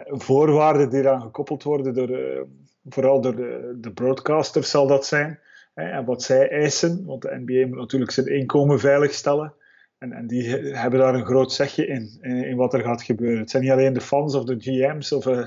voorwaarden 0.06 0.90
die 0.90 1.00
eraan 1.00 1.22
gekoppeld 1.22 1.64
worden, 1.64 1.94
door, 1.94 2.48
vooral 2.90 3.22
door 3.22 3.36
de, 3.36 3.92
broadcasters 3.94 4.70
zal 4.70 4.88
dat 4.88 5.06
zijn. 5.06 5.40
en 5.74 6.06
wat 6.06 6.24
zij 6.24 6.50
eisen, 6.50 7.06
want 7.06 7.22
de 7.22 7.42
NBA 7.46 7.68
moet 7.68 7.78
natuurlijk 7.78 8.12
zijn 8.12 8.28
inkomen 8.28 8.80
veiligstellen. 8.80 9.54
En, 9.98 10.12
en 10.12 10.28
die 10.28 10.50
hebben 10.76 11.00
daar 11.00 11.16
een 11.16 11.26
groot 11.26 11.52
zegje 11.52 11.88
in, 11.88 12.18
in, 12.22 12.56
wat 12.56 12.74
er 12.74 12.84
gaat 12.84 13.04
gebeuren. 13.04 13.40
Het 13.40 13.50
zijn 13.50 13.64
niet 13.64 13.72
alleen 13.72 13.94
de 13.94 14.02
fans 14.02 14.36
of 14.36 14.44
de 14.44 14.56
GM's 14.60 15.12
of, 15.12 15.26
uh, 15.26 15.46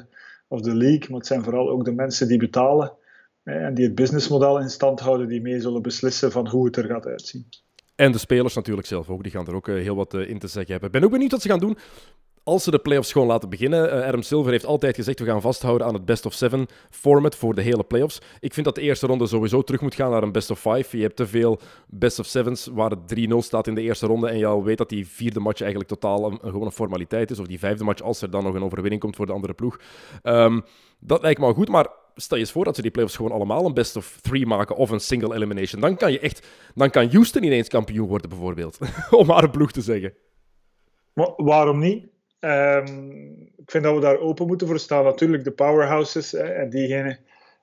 of 0.49 0.61
de 0.61 0.75
league, 0.75 1.07
maar 1.09 1.19
het 1.19 1.27
zijn 1.27 1.43
vooral 1.43 1.71
ook 1.71 1.85
de 1.85 1.93
mensen 1.93 2.29
die 2.29 2.39
betalen 2.39 2.93
en 3.47 3.75
die 3.75 3.85
het 3.85 3.95
businessmodel 3.95 4.61
in 4.61 4.71
stand 4.71 5.01
houden, 5.01 5.29
die 5.29 5.41
mee 5.41 5.61
zullen 5.61 5.83
beslissen 5.83 6.33
van 6.33 6.49
hoe 6.49 6.67
het 6.67 6.77
er 6.77 6.85
gaat 6.85 7.07
uitzien. 7.07 7.47
En 7.95 8.13
de 8.13 8.19
spelers 8.19 8.55
natuurlijk 8.55 8.87
zelf 8.87 9.11
ook, 9.11 9.23
die 9.23 9.33
gaan 9.33 9.47
er 9.47 9.55
ook 9.55 9.69
uh, 9.69 9.83
heel 9.83 9.97
wat 9.97 10.15
uh, 10.15 10.29
in 10.29 10.39
te 10.39 10.47
zeggen 10.47 10.71
hebben. 10.71 10.89
Ik 10.89 10.95
ben 10.95 11.05
ook 11.05 11.11
benieuwd 11.11 11.31
wat 11.31 11.43
ze 11.43 11.49
gaan 11.49 11.59
doen 11.59 11.77
als 12.47 12.65
ze 12.65 12.71
de 12.71 12.79
playoffs 12.79 13.13
gewoon 13.13 13.27
laten 13.27 13.49
beginnen. 13.49 13.97
Uh, 13.97 14.07
Adam 14.07 14.23
Silver 14.23 14.51
heeft 14.51 14.65
altijd 14.65 14.97
gezegd: 14.97 15.19
we 15.19 15.25
gaan 15.25 15.41
vasthouden 15.41 15.87
aan 15.87 15.95
het 15.95 16.05
best 16.05 16.27
of 16.27 16.33
seven 16.33 16.67
format 16.91 17.37
voor 17.37 17.55
de 17.55 17.63
hele 17.63 17.85
playoffs. 17.85 18.21
Ik 18.41 18.55
vind 18.55 18.67
dat 18.67 18.75
de 18.75 18.81
eerste 18.81 19.07
ronde 19.07 19.27
sowieso 19.27 19.63
terug 19.63 19.81
moet 19.81 19.95
gaan 19.95 20.11
naar 20.11 20.23
een 20.23 20.33
best 20.33 20.51
of 20.51 20.61
five. 20.61 20.97
Je 20.97 21.03
hebt 21.03 21.17
te 21.17 21.27
veel 21.27 21.61
best 21.87 22.19
of 22.19 22.27
sevens 22.27 22.67
waar 22.67 22.91
het 22.91 23.29
3-0 23.33 23.37
staat 23.39 23.67
in 23.67 23.75
de 23.75 23.83
eerste 23.83 24.07
ronde. 24.07 24.29
En 24.29 24.39
je 24.39 24.47
al 24.47 24.65
weet 24.65 24.79
dat 24.79 24.89
die 24.89 25.09
vierde 25.09 25.41
match 25.41 25.61
eigenlijk 25.61 25.91
totaal 25.91 26.31
een, 26.31 26.39
gewoon 26.43 26.67
een 26.67 26.73
formaliteit 26.73 27.31
is. 27.31 27.39
Of 27.39 27.47
die 27.47 27.59
vijfde 27.59 27.85
match, 27.85 28.03
als 28.03 28.23
er 28.23 28.31
dan 28.31 28.45
nog 28.45 28.55
een 28.55 28.65
overwinning 28.65 29.01
komt 29.01 29.17
voor 29.17 29.27
de 29.27 29.33
andere 29.33 29.55
ploeg. 29.55 29.81
Um, 30.23 30.65
dat 31.01 31.23
lijkt 31.23 31.41
me 31.41 31.47
al 31.47 31.53
goed, 31.53 31.69
maar 31.69 31.87
stel 32.17 32.37
je 32.37 32.43
eens 32.43 32.53
voor 32.53 32.65
dat 32.65 32.75
ze 32.75 32.83
die 32.83 32.91
playoffs 32.91 33.17
gewoon 33.17 33.33
allemaal 33.33 33.67
een 33.67 33.75
best 33.75 33.97
of 33.97 34.19
three 34.21 34.47
maken 34.47 34.77
of 34.77 34.91
een 34.91 35.01
single 35.01 35.35
elimination. 35.35 35.81
Dan 35.81 35.97
kan 35.97 36.13
je 36.13 36.21
echt, 36.21 36.47
dan 36.75 36.91
kan 36.91 37.11
Houston 37.11 37.43
ineens 37.43 37.69
kampioen 37.69 38.09
worden, 38.09 38.29
bijvoorbeeld. 38.29 38.79
Om 39.11 39.31
een 39.31 39.51
ploeg 39.51 39.73
te 39.73 39.81
zeggen. 39.81 40.15
Waarom 41.37 41.79
niet? 41.79 42.07
Um, 42.41 43.11
ik 43.57 43.71
vind 43.71 43.85
dat 43.85 43.95
we 43.95 44.01
daar 44.01 44.19
open 44.19 44.47
moeten 44.47 44.67
voor 44.67 44.79
staan. 44.79 45.05
Natuurlijk 45.05 45.45
de 45.45 45.51
powerhouses 45.51 46.35
en 46.35 46.71
diegenen 46.71 47.19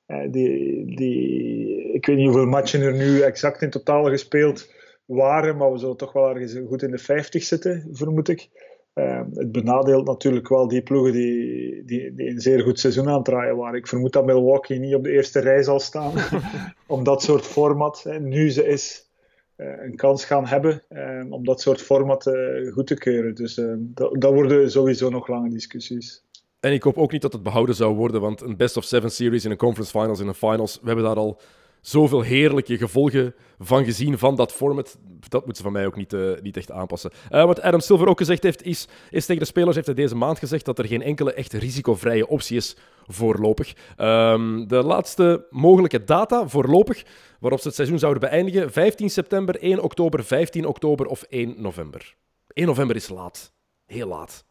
die, 0.07 0.95
die, 0.95 1.93
ik 1.93 2.05
weet 2.05 2.17
niet 2.17 2.25
hoeveel 2.25 2.45
matchen 2.45 2.81
er 2.81 2.93
nu 2.93 3.21
exact 3.21 3.61
in 3.61 3.69
totaal 3.69 4.03
gespeeld 4.03 4.71
waren, 5.05 5.57
maar 5.57 5.71
we 5.71 5.77
zullen 5.77 5.97
toch 5.97 6.13
wel 6.13 6.29
ergens 6.29 6.57
goed 6.67 6.83
in 6.83 6.91
de 6.91 6.97
50 6.97 7.43
zitten, 7.43 7.89
vermoed 7.91 8.27
ik. 8.27 8.49
Um, 8.95 9.29
het 9.33 9.51
benadeelt 9.51 10.05
natuurlijk 10.05 10.49
wel 10.49 10.67
die 10.67 10.81
ploegen 10.81 11.11
die, 11.11 11.83
die, 11.85 12.13
die 12.13 12.29
een 12.29 12.39
zeer 12.39 12.61
goed 12.61 12.79
seizoen 12.79 13.07
aan 13.07 13.15
het 13.15 13.25
draaien 13.25 13.57
waren. 13.57 13.79
Ik 13.79 13.87
vermoed 13.87 14.13
dat 14.13 14.25
Milwaukee 14.25 14.79
niet 14.79 14.95
op 14.95 15.03
de 15.03 15.11
eerste 15.11 15.39
rij 15.39 15.63
zal 15.63 15.79
staan 15.79 16.13
om 16.87 17.03
dat 17.03 17.23
soort 17.23 17.45
format, 17.45 18.03
hè, 18.03 18.19
nu 18.19 18.49
ze 18.51 18.67
is, 18.67 19.09
uh, 19.57 19.83
een 19.83 19.95
kans 19.95 20.25
gaan 20.25 20.45
hebben 20.45 20.83
uh, 20.89 21.31
om 21.31 21.45
dat 21.45 21.61
soort 21.61 21.81
format 21.81 22.27
uh, 22.27 22.73
goed 22.73 22.87
te 22.87 22.97
keuren. 22.97 23.35
Dus 23.35 23.61
dat, 23.77 24.21
dat 24.21 24.33
worden 24.33 24.71
sowieso 24.71 25.09
nog 25.09 25.27
lange 25.27 25.49
discussies. 25.49 26.23
En 26.59 26.73
ik 26.73 26.83
hoop 26.83 26.97
ook 26.97 27.11
niet 27.11 27.21
dat 27.21 27.33
het 27.33 27.43
behouden 27.43 27.75
zou 27.75 27.95
worden, 27.95 28.21
want 28.21 28.41
een 28.41 28.57
best 28.57 28.77
of 28.77 28.83
seven 28.83 29.11
series 29.11 29.45
in 29.45 29.51
een 29.51 29.57
conference 29.57 29.99
finals, 29.99 30.19
in 30.19 30.27
een 30.27 30.33
finals, 30.33 30.79
we 30.81 30.87
hebben 30.87 31.05
daar 31.05 31.15
al 31.15 31.39
zoveel 31.83 32.21
heerlijke 32.21 32.77
gevolgen 32.77 33.35
van 33.59 33.85
gezien 33.85 34.17
van 34.17 34.35
dat 34.35 34.51
format. 34.51 34.97
Dat 35.29 35.45
moeten 35.45 35.55
ze 35.55 35.63
van 35.63 35.71
mij 35.71 35.85
ook 35.85 35.95
niet, 35.95 36.13
uh, 36.13 36.31
niet 36.41 36.57
echt 36.57 36.71
aanpassen. 36.71 37.11
Uh, 37.31 37.45
wat 37.45 37.61
Adam 37.61 37.79
Silver 37.79 38.07
ook 38.07 38.17
gezegd 38.17 38.43
heeft, 38.43 38.63
is, 38.63 38.87
is 39.09 39.25
tegen 39.25 39.41
de 39.41 39.47
spelers 39.47 39.75
heeft 39.75 39.87
hij 39.87 39.95
deze 39.95 40.15
maand 40.15 40.39
gezegd 40.39 40.65
dat 40.65 40.79
er 40.79 40.87
geen 40.87 41.01
enkele 41.01 41.33
echt 41.33 41.53
risicovrije 41.53 42.27
optie 42.27 42.57
is 42.57 42.77
voorlopig. 43.05 43.73
Um, 43.97 44.67
de 44.67 44.83
laatste 44.83 45.47
mogelijke 45.49 46.03
data 46.03 46.47
voorlopig 46.47 47.03
waarop 47.39 47.59
ze 47.59 47.67
het 47.67 47.75
seizoen 47.75 47.99
zouden 47.99 48.21
beëindigen, 48.21 48.71
15 48.71 49.09
september, 49.09 49.59
1 49.59 49.79
oktober, 49.79 50.23
15 50.23 50.65
oktober 50.65 51.05
of 51.05 51.23
1 51.23 51.55
november. 51.57 52.15
1 52.47 52.67
november 52.67 52.95
is 52.95 53.09
laat. 53.09 53.53
Heel 53.85 54.07
laat. 54.07 54.45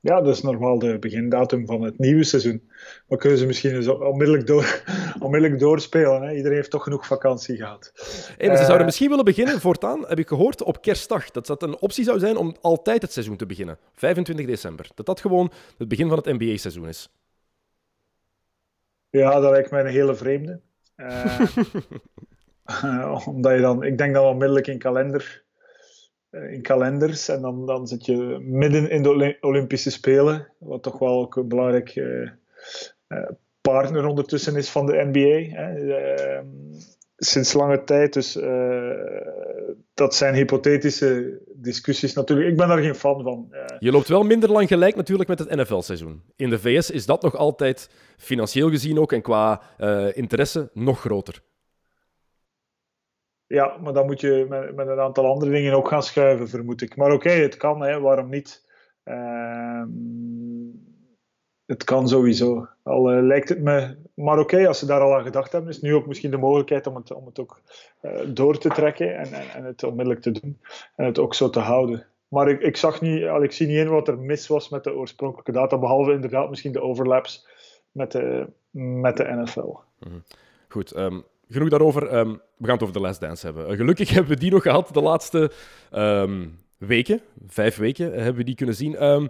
Ja, 0.00 0.20
dat 0.20 0.34
is 0.34 0.42
normaal 0.42 0.78
de 0.78 0.98
begindatum 0.98 1.66
van 1.66 1.82
het 1.82 1.98
nieuwe 1.98 2.24
seizoen. 2.24 2.70
Maar 3.08 3.18
kunnen 3.18 3.38
ze 3.38 3.46
misschien 3.46 3.74
eens 3.74 3.88
onmiddellijk, 3.88 4.46
door, 4.46 4.82
onmiddellijk 5.20 5.60
doorspelen. 5.60 6.22
Hè? 6.22 6.34
Iedereen 6.34 6.56
heeft 6.56 6.70
toch 6.70 6.82
genoeg 6.82 7.06
vakantie 7.06 7.56
gehad. 7.56 7.92
Hey, 8.36 8.46
maar 8.46 8.56
ze 8.56 8.62
zouden 8.62 8.78
uh, 8.78 8.84
misschien 8.84 9.08
willen 9.08 9.24
beginnen, 9.24 9.60
voortaan, 9.60 10.06
heb 10.06 10.18
ik 10.18 10.28
gehoord, 10.28 10.62
op 10.62 10.82
kerstdag. 10.82 11.30
Dat 11.30 11.46
dat 11.46 11.62
een 11.62 11.80
optie 11.80 12.04
zou 12.04 12.18
zijn 12.18 12.36
om 12.36 12.56
altijd 12.60 13.02
het 13.02 13.12
seizoen 13.12 13.36
te 13.36 13.46
beginnen. 13.46 13.78
25 13.92 14.46
december. 14.46 14.88
Dat 14.94 15.06
dat 15.06 15.20
gewoon 15.20 15.52
het 15.78 15.88
begin 15.88 16.08
van 16.08 16.16
het 16.16 16.26
NBA-seizoen 16.26 16.88
is. 16.88 17.08
Ja, 19.10 19.40
dat 19.40 19.50
lijkt 19.50 19.70
mij 19.70 19.80
een 19.80 19.86
hele 19.86 20.14
vreemde. 20.14 20.60
Uh, 20.96 21.40
omdat 23.26 23.52
je 23.52 23.60
dan, 23.60 23.82
ik 23.82 23.98
denk 23.98 24.14
dan 24.14 24.24
onmiddellijk 24.24 24.66
in 24.66 24.78
kalender 24.78 25.44
in 26.30 26.62
kalenders. 26.62 27.28
En 27.28 27.40
dan, 27.40 27.66
dan 27.66 27.86
zit 27.86 28.06
je 28.06 28.38
midden 28.40 28.90
in 28.90 29.02
de 29.02 29.36
Olympische 29.40 29.90
Spelen, 29.90 30.48
wat 30.58 30.82
toch 30.82 30.98
wel 30.98 31.20
ook 31.20 31.36
een 31.36 31.48
belangrijk 31.48 31.96
uh, 31.96 32.30
partner 33.60 34.06
ondertussen 34.06 34.56
is 34.56 34.70
van 34.70 34.86
de 34.86 35.10
NBA. 35.12 36.44
Sinds 37.16 37.52
lange 37.52 37.84
tijd. 37.84 38.12
Dus 38.12 38.38
dat 39.94 40.14
zijn 40.14 40.34
hypothetische 40.34 41.40
discussies 41.54 42.14
natuurlijk. 42.14 42.48
Ik 42.48 42.56
ben 42.56 42.68
daar 42.68 42.82
geen 42.82 42.94
fan 42.94 43.22
van. 43.22 43.54
Je 43.78 43.90
loopt 43.90 44.08
wel 44.08 44.22
minder 44.22 44.52
lang 44.52 44.68
gelijk 44.68 44.96
natuurlijk 44.96 45.28
met 45.28 45.38
het 45.38 45.54
NFL-seizoen. 45.54 46.22
In 46.36 46.50
de 46.50 46.58
VS 46.58 46.90
is 46.90 47.06
dat 47.06 47.22
nog 47.22 47.36
altijd 47.36 47.90
financieel 48.16 48.70
gezien 48.70 48.98
ook 48.98 49.12
en 49.12 49.22
qua 49.22 49.60
interesse 50.14 50.70
nog 50.72 51.00
groter. 51.00 51.42
Ja, 53.46 53.76
maar 53.82 53.92
dan 53.92 54.06
moet 54.06 54.20
je 54.20 54.46
met, 54.48 54.74
met, 54.74 54.88
een 54.88 55.00
aantal 55.00 55.26
andere 55.26 55.50
dingen 55.50 55.72
ook 55.72 55.88
gaan 55.88 56.02
schuiven, 56.02 56.48
vermoed 56.48 56.82
ik. 56.82 56.96
Maar 56.96 57.12
oké, 57.12 57.30
het 57.30 57.56
kan, 57.56 57.82
hè, 57.82 58.00
waarom 58.00 58.30
niet? 58.30 58.64
Uh, 59.04 59.82
het 61.66 61.84
kan 61.84 62.08
sowieso. 62.08 62.68
Al 62.82 63.12
uh, 63.12 63.22
lijkt 63.22 63.48
het 63.48 63.60
me. 63.60 63.96
Maar 64.14 64.38
oké, 64.38 64.66
als 64.66 64.78
ze 64.78 64.86
daar 64.86 65.00
al 65.00 65.14
aan 65.14 65.22
gedacht 65.22 65.52
hebben, 65.52 65.70
is 65.70 65.80
nu 65.80 65.94
ook 65.94 66.06
misschien 66.06 66.30
de 66.30 66.36
mogelijkheid 66.36 66.86
om 66.86 66.96
het, 66.96 67.12
om 67.12 67.26
het 67.26 67.38
ook 67.38 67.60
uh, 68.02 68.20
door 68.26 68.58
te 68.58 68.68
trekken 68.68 69.16
en, 69.16 69.32
en, 69.32 69.48
en, 69.54 69.64
het 69.64 69.82
onmiddellijk 69.82 70.22
te 70.22 70.30
doen. 70.30 70.60
En 70.96 71.04
het 71.04 71.18
ook 71.18 71.34
zo 71.34 71.50
te 71.50 71.60
houden. 71.60 72.06
Maar 72.28 72.48
ik, 72.48 72.60
ik 72.60 72.76
zag 72.76 73.00
niet, 73.00 73.24
al, 73.24 73.42
ik 73.42 73.52
zie 73.52 73.66
niet 73.66 73.76
in 73.76 73.88
wat 73.88 74.08
er 74.08 74.18
mis 74.18 74.46
was 74.46 74.68
met 74.68 74.84
de 74.84 74.94
oorspronkelijke 74.94 75.52
data, 75.52 75.78
behalve 75.78 76.12
inderdaad 76.12 76.48
misschien 76.48 76.72
de 76.72 76.82
overlaps 76.82 77.48
met 77.92 78.12
de, 78.12 78.46
met 78.70 79.16
de 79.16 79.24
NFL. 79.24 79.74
-hmm. 79.98 80.22
Goed, 80.68 80.96
um, 80.96 81.24
genoeg 81.48 81.68
daarover. 81.68 82.14
Um, 82.14 82.40
we 82.56 82.64
gaan 82.64 82.74
het 82.74 82.82
over 82.82 82.94
de 82.94 83.00
Last 83.00 83.20
Dance 83.20 83.46
hebben. 83.46 83.70
Uh, 83.70 83.76
gelukkig 83.76 84.10
hebben 84.14 84.32
we 84.32 84.40
die 84.40 84.50
nog 84.50 84.62
gehad 84.62 84.88
de 84.92 85.00
laatste 85.00 85.50
um, 85.94 86.58
weken. 86.78 87.20
Vijf 87.46 87.76
weken 87.76 88.12
hebben 88.12 88.34
we 88.34 88.44
die 88.44 88.54
kunnen 88.54 88.74
zien. 88.74 89.04
Um, 89.04 89.28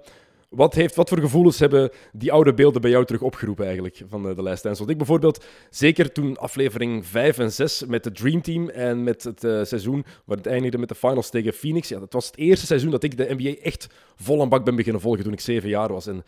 wat, 0.48 0.74
heeft, 0.74 0.94
wat 0.94 1.09
voor 1.09 1.18
gevoelens 1.18 1.59
hebben 1.59 1.90
die 2.12 2.33
oude 2.33 2.55
beelden 2.55 2.81
bij 2.81 2.90
jou 2.90 3.05
terug 3.05 3.22
opgeroepen 3.22 3.64
eigenlijk 3.64 4.02
van 4.09 4.22
de, 4.22 4.35
de 4.35 4.42
Last 4.42 4.62
Dance? 4.62 4.79
Want 4.79 4.90
ik 4.90 4.96
bijvoorbeeld, 4.96 5.44
zeker 5.70 6.12
toen 6.12 6.37
aflevering 6.37 7.07
5 7.07 7.38
en 7.38 7.52
6 7.52 7.85
met 7.85 8.05
de 8.05 8.12
Dream 8.12 8.42
Team 8.42 8.68
en 8.68 9.05
met 9.05 9.24
het 9.24 9.40
seizoen 9.40 10.05
waar 10.24 10.37
het 10.37 10.46
eindigde 10.46 10.79
met 10.79 10.88
de 10.88 10.94
finals 10.94 11.31
tegen 11.31 11.52
Phoenix. 11.52 11.88
Ja, 11.88 11.98
dat 11.98 12.12
was 12.12 12.26
het 12.26 12.37
eerste 12.37 12.66
seizoen 12.66 12.90
dat 12.90 13.02
ik 13.02 13.16
de 13.16 13.35
NBA 13.37 13.61
echt 13.62 13.87
vol 14.16 14.40
aan 14.40 14.48
bak 14.48 14.64
ben 14.64 14.76
beginnen 14.76 15.02
volgen 15.02 15.24
toen 15.24 15.33
ik 15.33 15.40
zeven 15.40 15.68
jaar 15.68 15.92
was. 15.92 16.07
En 16.07 16.24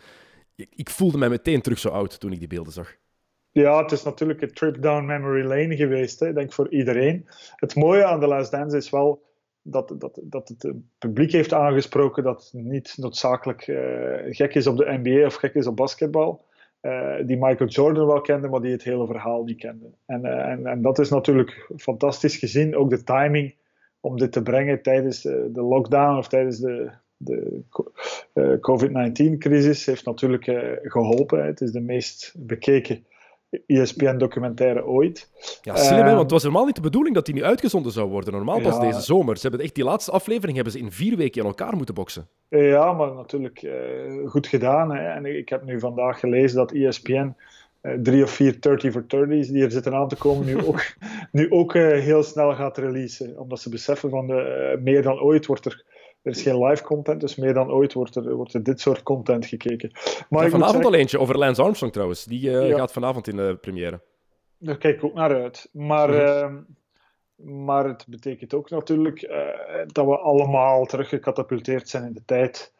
ik, 0.55 0.69
ik 0.75 0.89
voelde 0.89 1.17
mij 1.17 1.29
meteen 1.29 1.61
terug 1.61 1.79
zo 1.79 1.89
oud 1.89 2.19
toen 2.19 2.31
ik 2.31 2.39
die 2.39 2.47
beelden 2.47 2.73
zag. 2.73 2.95
Ja, 3.51 3.81
het 3.81 3.91
is 3.91 4.03
natuurlijk 4.03 4.41
een 4.41 4.53
trip 4.53 4.81
down 4.81 5.05
memory 5.05 5.43
lane 5.43 5.75
geweest, 5.75 6.19
hè, 6.19 6.33
denk 6.33 6.53
voor 6.53 6.69
iedereen. 6.69 7.27
Het 7.55 7.75
mooie 7.75 8.05
aan 8.05 8.19
The 8.19 8.27
Last 8.27 8.51
Dance 8.51 8.77
is 8.77 8.89
wel 8.89 9.27
dat, 9.61 9.93
dat, 9.97 10.19
dat 10.23 10.47
het 10.47 10.73
publiek 10.97 11.31
heeft 11.31 11.53
aangesproken 11.53 12.23
dat 12.23 12.49
niet 12.53 12.93
noodzakelijk 12.97 13.67
uh, 13.67 13.77
gek 14.29 14.55
is 14.55 14.67
op 14.67 14.77
de 14.77 14.99
NBA 15.01 15.25
of 15.25 15.35
gek 15.35 15.53
is 15.53 15.67
op 15.67 15.75
basketbal. 15.75 16.45
Uh, 16.81 17.15
die 17.25 17.37
Michael 17.37 17.69
Jordan 17.69 18.07
wel 18.07 18.21
kende, 18.21 18.47
maar 18.47 18.61
die 18.61 18.71
het 18.71 18.83
hele 18.83 19.05
verhaal 19.05 19.43
niet 19.43 19.57
kende. 19.57 19.85
En, 20.05 20.25
en, 20.25 20.65
en 20.65 20.81
dat 20.81 20.99
is 20.99 21.09
natuurlijk 21.09 21.71
fantastisch 21.77 22.37
gezien. 22.37 22.75
Ook 22.75 22.89
de 22.89 23.03
timing 23.03 23.55
om 23.99 24.17
dit 24.17 24.31
te 24.31 24.43
brengen 24.43 24.81
tijdens 24.81 25.21
de, 25.21 25.49
de 25.51 25.61
lockdown 25.61 26.17
of 26.17 26.27
tijdens 26.27 26.57
de, 26.57 26.91
de 27.17 27.61
COVID-19-crisis 28.61 29.85
heeft 29.85 30.05
natuurlijk 30.05 30.43
geholpen. 30.83 31.45
Het 31.45 31.61
is 31.61 31.71
de 31.71 31.81
meest 31.81 32.33
bekeken 32.37 33.05
ESPN-documentaire 33.65 34.85
ooit. 34.85 35.29
Ja, 35.61 35.75
slim, 35.75 35.99
uh, 35.99 36.05
want 36.05 36.21
het 36.21 36.31
was 36.31 36.41
helemaal 36.41 36.65
niet 36.65 36.75
de 36.75 36.81
bedoeling 36.81 37.15
dat 37.15 37.25
die 37.25 37.33
nu 37.33 37.43
uitgezonden 37.43 37.91
zou 37.91 38.09
worden. 38.09 38.33
Normaal 38.33 38.61
pas 38.61 38.75
ja, 38.75 38.81
deze 38.81 39.01
zomer. 39.01 39.35
Ze 39.37 39.47
hebben 39.47 39.65
echt 39.65 39.75
die 39.75 39.83
laatste 39.83 40.11
aflevering 40.11 40.55
hebben 40.55 40.73
ze 40.73 40.79
in 40.79 40.91
vier 40.91 41.17
weken 41.17 41.41
in 41.41 41.47
elkaar 41.47 41.75
moeten 41.75 41.95
boksen. 41.95 42.27
Ja, 42.49 42.93
maar 42.93 43.13
natuurlijk 43.13 43.61
uh, 43.61 44.29
goed 44.29 44.47
gedaan. 44.47 44.95
Hè. 44.95 45.07
En 45.07 45.25
ik 45.25 45.49
heb 45.49 45.63
nu 45.65 45.79
vandaag 45.79 46.19
gelezen 46.19 46.57
dat 46.57 46.71
ESPN 46.71 47.35
uh, 47.81 47.93
drie 48.01 48.23
of 48.23 48.31
vier 48.31 48.61
30 48.61 48.91
for 48.91 49.03
30's 49.03 49.47
die 49.47 49.63
er 49.63 49.71
zitten 49.71 49.93
aan 49.93 50.07
te 50.07 50.15
komen, 50.15 50.45
nu 50.45 50.65
ook, 50.67 50.93
nu 51.31 51.51
ook 51.51 51.73
heel 51.73 52.23
snel 52.23 52.55
gaat 52.55 52.77
releasen. 52.77 53.39
Omdat 53.39 53.59
ze 53.59 53.69
beseffen 53.69 54.09
van 54.09 54.27
de, 54.27 54.79
meer 54.83 55.01
dan 55.01 55.19
ooit 55.19 55.45
wordt 55.45 55.65
er 55.65 55.83
er 56.21 56.31
is 56.31 56.41
geen 56.41 56.63
live 56.63 56.83
content, 56.83 57.21
dus 57.21 57.35
meer 57.35 57.53
dan 57.53 57.71
ooit 57.71 57.93
wordt 57.93 58.15
er, 58.15 58.35
wordt 58.35 58.53
er 58.53 58.63
dit 58.63 58.81
soort 58.81 59.03
content 59.03 59.45
gekeken. 59.45 59.91
Maar 60.29 60.43
ja, 60.43 60.49
vanavond 60.49 60.75
zeggen... 60.75 60.91
al 60.91 60.99
eentje 60.99 61.19
over 61.19 61.37
Lance 61.37 61.61
Armstrong 61.61 61.93
trouwens. 61.93 62.25
Die 62.25 62.49
uh, 62.49 62.69
ja. 62.69 62.77
gaat 62.77 62.91
vanavond 62.91 63.27
in 63.27 63.35
de 63.35 63.57
première. 63.61 64.01
Daar 64.57 64.77
kijk 64.77 64.95
ik 64.95 65.03
ook 65.03 65.13
naar 65.13 65.41
uit. 65.41 65.69
Maar, 65.71 66.09
mm-hmm. 66.09 66.65
uh, 67.37 67.65
maar 67.65 67.85
het 67.85 68.05
betekent 68.07 68.53
ook 68.53 68.69
natuurlijk 68.69 69.21
uh, 69.21 69.29
dat 69.87 70.05
we 70.05 70.17
allemaal 70.17 70.85
teruggecatapulteerd 70.85 71.89
zijn 71.89 72.05
in 72.05 72.13
de 72.13 72.25
tijd 72.25 72.73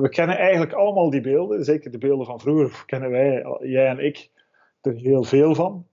we 0.00 0.08
kennen 0.10 0.36
eigenlijk 0.36 0.72
allemaal 0.72 1.10
die 1.10 1.20
beelden, 1.20 1.64
zeker 1.64 1.90
de 1.90 1.98
beelden 1.98 2.26
van 2.26 2.40
vroeger 2.40 2.82
kennen 2.84 3.10
wij, 3.10 3.44
jij 3.60 3.86
en 3.86 3.98
ik, 3.98 4.30
er 4.80 4.94
heel 4.94 5.24
veel 5.24 5.54
van. 5.54 5.86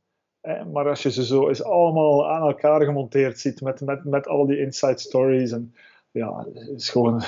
Maar 0.71 0.89
als 0.89 1.03
je 1.03 1.11
ze 1.11 1.25
zo 1.25 1.47
eens 1.47 1.63
allemaal 1.63 2.29
aan 2.29 2.47
elkaar 2.47 2.83
gemonteerd 2.83 3.39
ziet 3.39 3.61
met, 3.61 3.81
met, 3.81 4.03
met 4.03 4.27
al 4.27 4.45
die 4.45 4.59
inside 4.59 4.99
stories 4.99 5.51
en 5.51 5.73
ja, 6.13 6.45
is 6.75 6.89
gewoon 6.89 7.21
eh, 7.21 7.27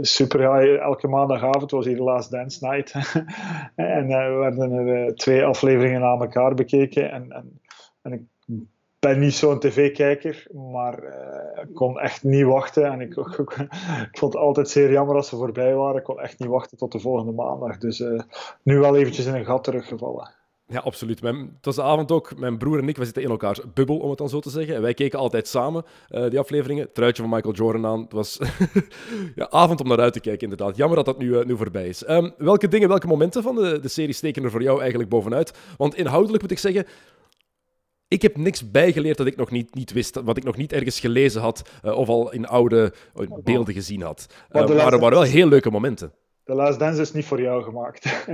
super. 0.00 0.40
Ja, 0.40 0.78
elke 0.78 1.08
maandagavond 1.08 1.70
was 1.70 1.86
hier 1.86 1.98
Last 1.98 2.30
Dance 2.30 2.66
Night. 2.66 2.92
en 3.74 4.10
uh, 4.10 4.28
we 4.28 4.36
werden 4.38 4.72
er 4.72 5.06
uh, 5.06 5.12
twee 5.12 5.44
afleveringen 5.44 6.02
aan 6.02 6.20
elkaar 6.20 6.54
bekeken. 6.54 7.10
En, 7.10 7.32
en, 7.32 7.60
en 8.02 8.12
ik 8.12 8.22
ben 8.98 9.18
niet 9.18 9.34
zo'n 9.34 9.58
tv-kijker, 9.58 10.46
maar 10.72 11.02
ik 11.62 11.74
kon 11.74 12.00
echt 12.00 12.22
niet 12.22 12.44
wachten. 12.44 12.84
En 12.84 13.00
ik, 13.00 13.16
ik, 13.38 13.38
ik, 13.38 14.18
vond 14.18 14.32
het 14.32 14.42
altijd 14.42 14.68
zeer 14.68 14.92
jammer 14.92 15.16
als 15.16 15.28
ze 15.28 15.36
voorbij 15.36 15.74
waren. 15.74 15.98
Ik 15.98 16.04
kon 16.04 16.20
echt 16.20 16.38
niet 16.38 16.48
wachten 16.48 16.78
tot 16.78 16.92
de 16.92 17.00
volgende 17.00 17.32
maandag. 17.32 17.78
Dus 17.78 18.04
nu 18.62 18.78
wel 18.78 18.96
eventjes 18.96 19.26
in 19.26 19.34
een 19.34 19.44
gat 19.44 19.64
teruggevallen. 19.64 20.30
Ja, 20.72 20.78
absoluut. 20.78 21.22
Mijn, 21.22 21.36
het 21.36 21.64
was 21.64 21.74
de 21.74 21.82
avond 21.82 22.12
ook. 22.12 22.38
Mijn 22.38 22.58
broer 22.58 22.78
en 22.78 22.88
ik, 22.88 22.96
we 22.96 23.04
zitten 23.04 23.22
in 23.22 23.30
elkaars 23.30 23.60
bubbel, 23.74 23.98
om 23.98 24.08
het 24.08 24.18
dan 24.18 24.28
zo 24.28 24.40
te 24.40 24.50
zeggen. 24.50 24.74
En 24.74 24.82
wij 24.82 24.94
keken 24.94 25.18
altijd 25.18 25.48
samen 25.48 25.84
uh, 26.10 26.30
die 26.30 26.38
afleveringen. 26.38 26.92
Truitje 26.92 27.22
van 27.22 27.30
Michael 27.30 27.54
Jordan 27.54 27.86
aan. 27.86 28.00
Het 28.00 28.12
was 28.12 28.38
ja, 29.34 29.50
avond 29.50 29.80
om 29.80 29.88
naar 29.88 30.00
uit 30.00 30.12
te 30.12 30.20
kijken, 30.20 30.50
inderdaad. 30.50 30.76
Jammer 30.76 30.96
dat 30.96 31.04
dat 31.04 31.18
nu, 31.18 31.26
uh, 31.26 31.44
nu 31.44 31.56
voorbij 31.56 31.88
is. 31.88 32.08
Um, 32.08 32.32
welke 32.38 32.68
dingen, 32.68 32.88
welke 32.88 33.06
momenten 33.06 33.42
van 33.42 33.54
de, 33.54 33.78
de 33.80 33.88
serie 33.88 34.14
steken 34.14 34.44
er 34.44 34.50
voor 34.50 34.62
jou 34.62 34.80
eigenlijk 34.80 35.10
bovenuit? 35.10 35.58
Want 35.76 35.94
inhoudelijk 35.94 36.42
moet 36.42 36.50
ik 36.50 36.58
zeggen, 36.58 36.86
ik 38.08 38.22
heb 38.22 38.36
niks 38.36 38.70
bijgeleerd 38.70 39.16
dat 39.16 39.26
ik 39.26 39.36
nog 39.36 39.50
niet, 39.50 39.74
niet 39.74 39.92
wist, 39.92 40.20
wat 40.24 40.36
ik 40.36 40.44
nog 40.44 40.56
niet 40.56 40.72
ergens 40.72 41.00
gelezen 41.00 41.40
had 41.40 41.62
uh, 41.84 41.98
of 41.98 42.08
al 42.08 42.32
in 42.32 42.46
oude 42.46 42.92
beelden 43.44 43.74
gezien 43.74 44.02
had. 44.02 44.26
Uh, 44.28 44.36
maar 44.52 44.70
er 44.70 44.76
waren 44.76 45.00
wel 45.10 45.22
heel 45.22 45.48
leuke 45.48 45.70
momenten. 45.70 46.12
The 46.44 46.54
Last 46.54 46.78
Dance 46.78 47.00
is 47.00 47.12
niet 47.12 47.24
voor 47.24 47.40
jou 47.40 47.62
gemaakt. 47.62 48.24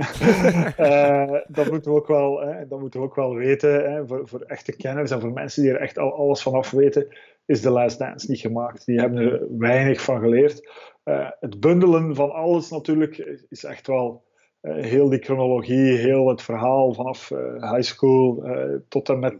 uh, 0.79 1.33
dat, 1.57 1.71
moeten 1.71 1.91
we 1.91 1.97
ook 1.97 2.07
wel, 2.07 2.39
hè, 2.39 2.67
dat 2.67 2.79
moeten 2.79 2.99
we 2.99 3.05
ook 3.05 3.15
wel 3.15 3.35
weten. 3.35 3.91
Hè. 3.91 4.07
Voor, 4.07 4.27
voor, 4.27 4.41
echte 4.41 4.75
kenners 4.75 5.11
en 5.11 5.21
voor 5.21 5.31
mensen 5.31 5.63
die 5.63 5.71
er 5.71 5.79
echt 5.79 5.97
al 5.97 6.13
alles 6.13 6.41
vanaf 6.41 6.71
weten, 6.71 7.07
is 7.45 7.61
The 7.61 7.69
Last 7.69 7.99
Dance 7.99 8.29
niet 8.29 8.39
gemaakt. 8.39 8.85
Die 8.85 8.99
hebben 8.99 9.19
er 9.19 9.57
weinig 9.57 10.01
van 10.01 10.19
geleerd. 10.19 10.69
Uh, 11.05 11.29
het 11.39 11.59
bundelen 11.59 12.15
van 12.15 12.31
alles 12.31 12.69
natuurlijk 12.69 13.17
is 13.49 13.63
echt 13.63 13.87
wel 13.87 14.23
uh, 14.61 14.83
heel 14.83 15.09
die 15.09 15.23
chronologie, 15.23 15.97
heel 15.97 16.27
het 16.27 16.41
verhaal 16.41 16.93
vanaf 16.93 17.29
high 17.59 17.81
school 17.81 18.43
tot 18.87 19.09
en 19.09 19.19
met 19.19 19.35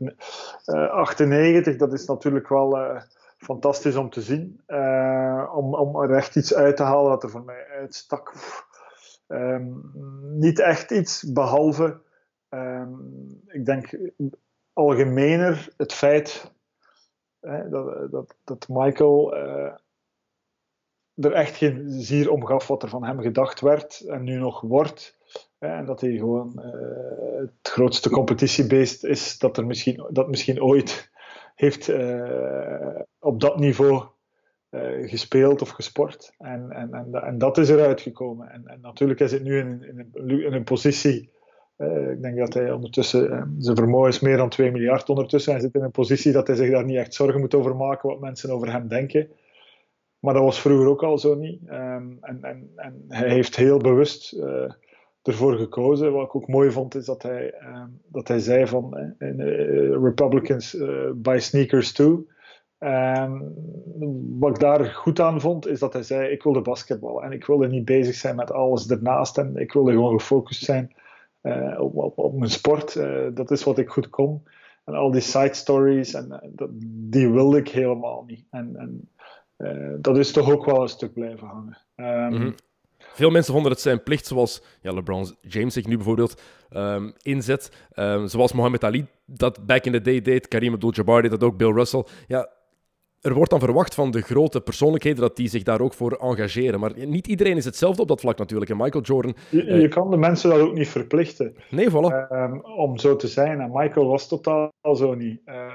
98. 0.65 1.75
Dat 1.75 1.93
is 1.93 2.05
natuurlijk 2.05 2.49
wel 2.49 2.77
fantastisch 3.39 3.95
om 3.95 4.09
te 4.09 4.21
zien. 4.21 4.61
Uh, 4.67 5.51
om, 5.55 5.75
om 5.75 6.01
er 6.01 6.15
echt 6.15 6.35
iets 6.35 6.53
uit 6.53 6.75
te 6.75 6.83
halen 6.83 7.11
dat 7.11 7.23
er 7.23 7.29
voor 7.29 7.43
mij 7.43 7.65
uitstak. 7.67 8.33
Um, 9.27 9.91
niet 10.37 10.59
echt 10.59 10.91
iets, 10.91 11.31
behalve, 11.31 12.01
um, 12.49 13.41
ik 13.47 13.65
denk 13.65 13.97
algemener 14.73 15.73
het 15.77 15.93
feit 15.93 16.51
hè, 17.39 17.69
dat, 17.69 18.11
dat, 18.11 18.35
dat 18.43 18.67
Michael 18.69 19.37
uh, 19.37 19.73
er 21.15 21.31
echt 21.31 21.55
geen 21.55 21.85
zier 21.89 22.31
om 22.31 22.45
gaf 22.45 22.67
wat 22.67 22.83
er 22.83 22.89
van 22.89 23.03
hem 23.03 23.21
gedacht 23.21 23.59
werd 23.59 23.99
en 23.99 24.23
nu 24.23 24.37
nog 24.37 24.61
wordt. 24.61 25.17
En 25.57 25.85
dat 25.85 26.01
hij 26.01 26.11
gewoon 26.11 26.53
uh, 26.55 27.39
het 27.39 27.71
grootste 27.71 28.09
competitiebeest 28.09 29.03
is 29.03 29.39
dat 29.39 29.57
er 29.57 29.65
misschien, 29.65 30.07
dat 30.09 30.27
misschien 30.27 30.61
ooit 30.61 31.09
heeft 31.59 31.87
uh, 31.87 32.99
op 33.19 33.39
dat 33.39 33.59
niveau 33.59 34.03
uh, 34.71 35.09
gespeeld 35.09 35.61
of 35.61 35.69
gesport. 35.69 36.33
En, 36.37 36.71
en, 36.71 36.93
en, 36.93 37.13
en, 37.13 37.37
dat 37.37 37.57
is 37.57 37.69
eruit 37.69 38.01
gekomen. 38.01 38.49
En, 38.49 38.67
en 38.67 38.79
natuurlijk 38.81 39.19
is 39.19 39.31
het 39.31 39.43
nu 39.43 39.59
in, 39.59 39.83
in, 39.83 40.11
een, 40.13 40.43
in 40.45 40.53
een 40.53 40.63
positie. 40.63 41.31
Uh, 41.77 42.11
ik 42.11 42.21
denk 42.21 42.37
dat 42.37 42.53
hij 42.53 42.71
ondertussen, 42.71 43.55
zijn 43.57 43.75
vermogen 43.75 44.09
is 44.09 44.19
meer 44.19 44.37
dan 44.37 44.49
2 44.49 44.71
miljard 44.71 45.09
ondertussen. 45.09 45.51
Hij 45.51 45.61
zit 45.61 45.73
in 45.75 45.83
een 45.83 45.91
positie 45.91 46.31
dat 46.31 46.47
hij 46.47 46.55
zich 46.55 46.71
daar 46.71 46.85
niet 46.85 46.97
echt 46.97 47.13
zorgen 47.13 47.39
moet 47.39 47.55
over 47.55 47.75
maken 47.75 48.09
wat 48.09 48.19
mensen 48.19 48.49
over 48.49 48.71
hem 48.71 48.87
denken. 48.87 49.29
Maar 50.19 50.33
dat 50.33 50.43
was 50.43 50.61
vroeger 50.61 50.87
ook 50.87 51.03
al 51.03 51.17
zo 51.17 51.35
niet. 51.35 51.61
Um, 51.69 52.17
en, 52.21 52.43
en, 52.43 52.71
en 52.75 53.05
hij 53.07 53.29
heeft 53.29 53.55
heel 53.55 53.77
bewust 53.77 54.31
ervoor 55.29 55.57
gekozen. 55.57 56.13
Wat 56.13 56.25
ik 56.25 56.35
ook 56.35 56.47
mooi 56.47 56.71
vond, 56.71 56.95
is 56.95 57.05
dat 57.05 57.23
hij, 57.23 57.53
uh, 57.61 57.83
dat 58.07 58.27
hij 58.27 58.39
zei 58.39 58.67
van 58.67 59.13
uh, 59.19 59.89
Republicans 60.03 60.77
buy 61.15 61.39
sneakers 61.39 61.91
too. 61.91 62.27
Um, 62.79 63.53
wat 64.39 64.49
ik 64.49 64.59
daar 64.59 64.85
goed 64.85 65.19
aan 65.19 65.41
vond, 65.41 65.67
is 65.67 65.79
dat 65.79 65.93
hij 65.93 66.03
zei: 66.03 66.31
Ik 66.31 66.43
wilde 66.43 66.61
basketbal 66.61 67.23
en 67.23 67.31
ik 67.31 67.45
wilde 67.45 67.67
niet 67.67 67.85
bezig 67.85 68.15
zijn 68.15 68.35
met 68.35 68.51
alles 68.51 68.89
ernaast. 68.89 69.37
En 69.37 69.55
ik 69.55 69.73
wilde 69.73 69.91
gewoon 69.91 70.19
gefocust 70.19 70.63
zijn 70.63 70.95
op, 71.77 71.95
op, 71.95 72.17
op, 72.17 72.33
mijn 72.33 72.49
sport. 72.49 72.93
dat 73.33 73.51
is 73.51 73.63
wat 73.63 73.77
ik 73.77 73.89
goed 73.89 74.09
kon. 74.09 74.43
En 74.85 74.93
al 74.93 75.11
die 75.11 75.21
side 75.21 75.53
stories, 75.53 76.13
en, 76.13 76.53
die 77.09 77.29
wilde 77.29 77.57
ik 77.57 77.69
helemaal 77.69 78.23
niet. 78.27 78.45
En, 78.49 78.75
en 78.75 79.09
dat 80.01 80.17
is 80.17 80.31
toch 80.31 80.51
ook 80.51 80.65
wel 80.65 80.81
een 80.81 80.89
stuk 80.89 81.13
blijven 81.13 81.47
hangen. 81.47 81.77
Mm 81.95 82.37
-hmm. 82.37 82.55
Veel 83.19 83.29
mensen 83.29 83.53
vonden 83.53 83.71
het 83.71 83.81
zijn 83.81 84.03
plicht, 84.03 84.25
zoals 84.25 84.61
ja, 84.81 84.93
LeBron 84.93 85.35
James 85.41 85.73
zich 85.73 85.87
nu 85.87 85.95
bijvoorbeeld 85.95 86.41
um, 86.71 87.13
inzet. 87.21 87.71
Um, 87.95 88.27
zoals 88.27 88.53
Mohammed 88.53 88.83
Ali 88.83 89.07
dat 89.25 89.65
back 89.65 89.85
in 89.85 89.91
the 89.91 90.01
day 90.01 90.21
deed, 90.21 90.47
Karim 90.47 90.73
Abdul-Jabbar 90.73 91.21
deed 91.21 91.31
dat 91.31 91.43
ook, 91.43 91.57
Bill 91.57 91.71
Russell. 91.71 92.05
Ja, 92.27 92.49
er 93.21 93.33
wordt 93.33 93.49
dan 93.49 93.59
verwacht 93.59 93.95
van 93.95 94.11
de 94.11 94.21
grote 94.21 94.61
persoonlijkheden 94.61 95.21
dat 95.21 95.35
die 95.35 95.47
zich 95.47 95.63
daar 95.63 95.81
ook 95.81 95.93
voor 95.93 96.11
engageren. 96.11 96.79
Maar 96.79 97.07
niet 97.07 97.27
iedereen 97.27 97.57
is 97.57 97.65
hetzelfde 97.65 98.01
op 98.01 98.07
dat 98.07 98.21
vlak 98.21 98.37
natuurlijk. 98.37 98.71
En 98.71 98.77
Michael 98.77 99.03
Jordan... 99.03 99.35
Je, 99.49 99.65
je 99.65 99.81
uh, 99.81 99.89
kan 99.89 100.09
de 100.09 100.17
mensen 100.17 100.49
dat 100.49 100.59
ook 100.59 100.73
niet 100.73 100.87
verplichten. 100.87 101.55
Nee, 101.69 101.89
voilà. 101.89 102.31
Um, 102.31 102.65
om 102.65 102.97
zo 102.97 103.15
te 103.15 103.27
zijn. 103.27 103.59
En 103.59 103.71
Michael 103.73 104.07
was 104.07 104.27
totaal 104.27 104.71
zo 104.93 105.13
niet. 105.13 105.41
Uh, 105.45 105.73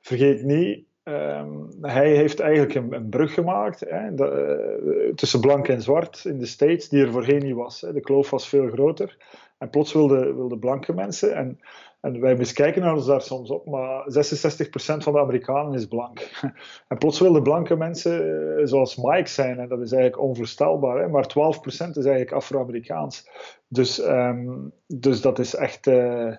vergeet 0.00 0.42
niet, 0.42 0.84
Um, 1.04 1.68
hij 1.80 2.16
heeft 2.16 2.40
eigenlijk 2.40 2.74
een, 2.74 3.08
brug 3.08 3.34
gemaakt 3.34 3.80
hè, 3.80 4.14
de, 4.14 4.80
uh, 4.84 5.14
tussen 5.14 5.40
blank 5.40 5.68
en 5.68 5.82
zwart 5.82 6.24
in 6.24 6.38
de 6.38 6.46
States, 6.46 6.88
die 6.88 7.02
er 7.02 7.12
voorheen 7.12 7.42
niet 7.42 7.54
was. 7.54 7.80
Hè. 7.80 7.92
De 7.92 8.00
kloof 8.00 8.30
was 8.30 8.48
veel 8.48 8.68
groter. 8.68 9.16
En 9.58 9.70
plots 9.70 9.92
wilden 9.92 10.36
wilde 10.36 10.58
blanke 10.58 10.92
mensen, 10.92 11.34
en, 11.34 11.60
en 12.00 12.20
wij 12.20 12.36
miskijken 12.36 12.92
ons 12.92 13.06
daar 13.06 13.22
soms 13.22 13.50
op, 13.50 13.66
maar 13.66 14.04
66% 14.08 15.02
van 15.02 15.12
de 15.12 15.20
Amerikanen 15.20 15.74
is 15.74 15.86
blank. 15.86 16.30
En 16.88 16.98
plots 16.98 17.20
wilden 17.20 17.42
blanke 17.42 17.76
mensen 17.76 18.26
uh, 18.26 18.66
zoals 18.66 18.96
Mike 18.96 19.28
zijn, 19.28 19.58
en 19.58 19.68
dat 19.68 19.80
is 19.80 19.92
eigenlijk 19.92 20.22
onvoorstelbaar. 20.22 20.98
Hè, 20.98 21.08
maar 21.08 21.28
12% 21.28 21.62
is 21.68 21.76
eigenlijk 21.76 22.32
Afro-Amerikaans. 22.32 23.28
Dus, 23.68 23.98
um, 23.98 24.72
dus 24.86 25.20
dat 25.20 25.38
is 25.38 25.54
echt. 25.54 25.86
Uh, 25.86 26.34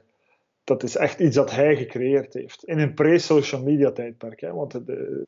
dat 0.72 0.84
is 0.84 0.96
echt 0.96 1.20
iets 1.20 1.36
dat 1.36 1.52
hij 1.52 1.76
gecreëerd 1.76 2.34
heeft. 2.34 2.64
In 2.64 2.80
een 2.80 2.94
pre-social 2.94 3.64
media 3.64 3.92
tijdperk. 3.92 4.42
Hè, 4.42 4.54
want 4.54 4.86
de, 4.86 5.26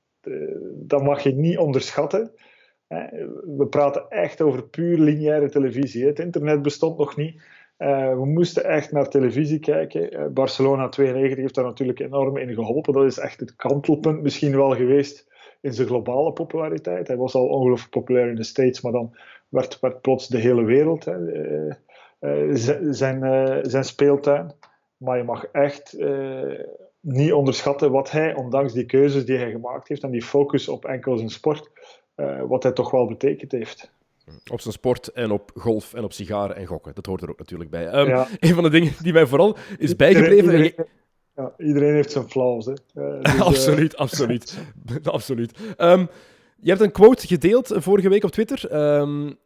dat 0.74 1.04
mag 1.04 1.24
je 1.24 1.34
niet 1.36 1.58
onderschatten. 1.58 2.32
Hè. 2.88 3.08
We 3.58 3.68
praten 3.70 4.10
echt 4.10 4.42
over 4.42 4.64
puur 4.64 4.98
lineaire 4.98 5.50
televisie. 5.50 6.06
Het 6.06 6.20
internet 6.20 6.62
bestond 6.62 6.98
nog 6.98 7.16
niet. 7.16 7.42
Uh, 7.78 8.14
we 8.14 8.26
moesten 8.26 8.64
echt 8.64 8.92
naar 8.92 9.10
televisie 9.10 9.60
kijken. 9.60 10.20
Uh, 10.20 10.28
Barcelona 10.28 10.90
92 10.90 11.38
heeft 11.38 11.56
daar 11.56 11.66
natuurlijk 11.66 12.00
enorm 12.00 12.38
in 12.38 12.54
geholpen. 12.54 12.94
Dat 12.94 13.06
is 13.06 13.18
echt 13.18 13.40
het 13.40 13.56
kantelpunt 13.56 14.22
misschien 14.22 14.56
wel 14.56 14.76
geweest 14.76 15.28
in 15.62 15.74
zijn 15.74 15.88
globale 15.88 16.34
populariteit. 16.34 17.08
Hij 17.08 17.18
was 17.18 17.34
al 17.34 17.48
ongelooflijk 17.48 17.92
populair 17.92 18.30
in 18.30 18.36
de 18.36 18.44
States, 18.44 18.82
maar 18.82 18.92
dan 18.92 19.18
werd, 19.50 19.80
plots 20.02 20.28
de 20.28 20.38
hele 20.38 20.64
wereld 20.64 21.06
hè, 21.06 21.18
uh, 22.20 22.50
zijn, 22.90 23.20
zijn 23.66 23.84
speeltuin. 23.84 24.54
Maar 25.04 25.18
je 25.18 25.24
mag 25.24 25.46
echt 25.46 26.00
uh, 26.00 26.60
niet 27.00 27.34
onderschatten 27.34 27.92
wat 27.92 28.12
hij, 28.12 28.36
ondanks 28.36 28.74
die 28.74 28.86
keuzes 28.86 29.26
die 29.26 29.38
hij 29.38 29.52
gemaakt 29.52 29.88
heeft 29.88 30.04
en 30.04 30.12
die 30.12 30.24
focus 30.24 30.68
op 30.68 30.86
enkel 30.86 31.18
zijn 31.18 31.30
sport, 31.30 31.70
uh, 32.16 32.42
wat 32.48 32.64
hij 32.64 32.72
toch 32.72 32.92
wel 32.92 33.08
betekend 33.08 33.52
heeft. 33.52 33.92
Op 34.52 34.62
zijn 34.62 34.74
sport 34.74 35.08
en 35.08 35.32
op 35.32 35.52
golf 35.56 35.94
en 35.94 36.04
op 36.04 36.14
sigaren 36.14 36.56
en 36.56 36.66
gokken. 36.66 36.96
Dat 36.96 37.06
hoort 37.06 37.22
er 37.22 37.30
ook 37.30 37.38
natuurlijk 37.38 37.70
bij. 37.70 37.94
Um, 37.94 38.08
ja. 38.08 38.28
Een 38.40 38.54
van 38.54 38.64
de 38.64 38.70
dingen 38.70 38.94
die 39.02 39.14
mij 39.14 39.26
vooral 39.26 39.58
is 39.78 39.96
bijgebleven. 39.96 40.36
Iedereen, 40.36 40.64
iedereen, 40.64 40.88
ja, 41.36 41.54
iedereen 41.58 41.94
heeft 41.94 42.12
zijn 42.12 42.30
flaws. 42.30 42.66
Hè. 42.66 42.74
Uh, 42.94 43.22
dus, 43.34 43.42
absoluut, 43.42 43.98
absoluut. 44.06 44.58
absoluut. 45.04 45.58
Um, 45.78 46.10
je 46.56 46.70
hebt 46.70 46.82
een 46.82 46.92
quote 46.92 47.28
gedeeld 47.28 47.72
vorige 47.76 48.10
week 48.10 48.24
op 48.24 48.32
Twitter. 48.32 48.76
Um, 49.00 49.38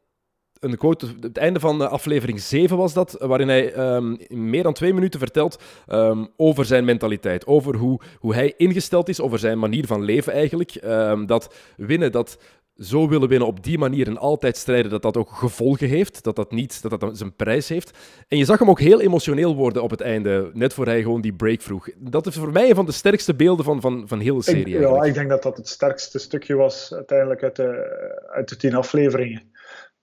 een 0.59 0.77
quote, 0.77 1.07
het 1.19 1.37
einde 1.37 1.59
van 1.59 1.89
aflevering 1.89 2.39
7 2.39 2.77
was 2.77 2.93
dat, 2.93 3.15
waarin 3.19 3.47
hij 3.47 3.95
um, 3.95 4.17
in 4.27 4.49
meer 4.49 4.63
dan 4.63 4.73
twee 4.73 4.93
minuten 4.93 5.19
vertelt 5.19 5.61
um, 5.87 6.27
over 6.37 6.65
zijn 6.65 6.85
mentaliteit, 6.85 7.47
over 7.47 7.75
hoe, 7.75 7.99
hoe 8.19 8.33
hij 8.33 8.53
ingesteld 8.57 9.09
is, 9.09 9.21
over 9.21 9.39
zijn 9.39 9.59
manier 9.59 9.85
van 9.85 10.03
leven 10.03 10.33
eigenlijk. 10.33 10.75
Um, 10.83 11.25
dat 11.25 11.55
winnen, 11.75 12.11
dat 12.11 12.37
zo 12.77 13.07
willen 13.07 13.29
winnen 13.29 13.47
op 13.47 13.63
die 13.63 13.77
manier 13.77 14.07
en 14.07 14.17
altijd 14.17 14.57
strijden, 14.57 14.91
dat 14.91 15.01
dat 15.01 15.17
ook 15.17 15.31
gevolgen 15.31 15.87
heeft. 15.87 16.23
Dat 16.23 16.35
dat 16.35 16.51
niet 16.51 16.81
dat 16.81 16.99
dat 16.99 17.17
zijn 17.17 17.35
prijs 17.35 17.69
heeft. 17.69 17.97
En 18.27 18.37
je 18.37 18.45
zag 18.45 18.59
hem 18.59 18.69
ook 18.69 18.79
heel 18.79 19.01
emotioneel 19.01 19.55
worden 19.55 19.83
op 19.83 19.89
het 19.89 20.01
einde, 20.01 20.49
net 20.53 20.73
voor 20.73 20.85
hij 20.85 21.01
gewoon 21.01 21.21
die 21.21 21.33
break 21.33 21.61
vroeg. 21.61 21.89
Dat 21.97 22.27
is 22.27 22.35
voor 22.35 22.51
mij 22.51 22.69
een 22.69 22.75
van 22.75 22.85
de 22.85 22.91
sterkste 22.91 23.35
beelden 23.35 23.65
van, 23.65 23.81
van, 23.81 24.07
van 24.07 24.19
heel 24.19 24.35
de 24.35 24.43
serie. 24.43 24.75
Ik, 24.75 24.81
ja, 24.81 25.03
ik 25.03 25.13
denk 25.13 25.29
dat 25.29 25.43
dat 25.43 25.57
het 25.57 25.67
sterkste 25.67 26.19
stukje 26.19 26.55
was 26.55 26.93
uiteindelijk 26.93 27.43
uit 27.43 27.55
de, 27.55 28.25
uit 28.27 28.49
de 28.49 28.55
tien 28.55 28.75
afleveringen. 28.75 29.55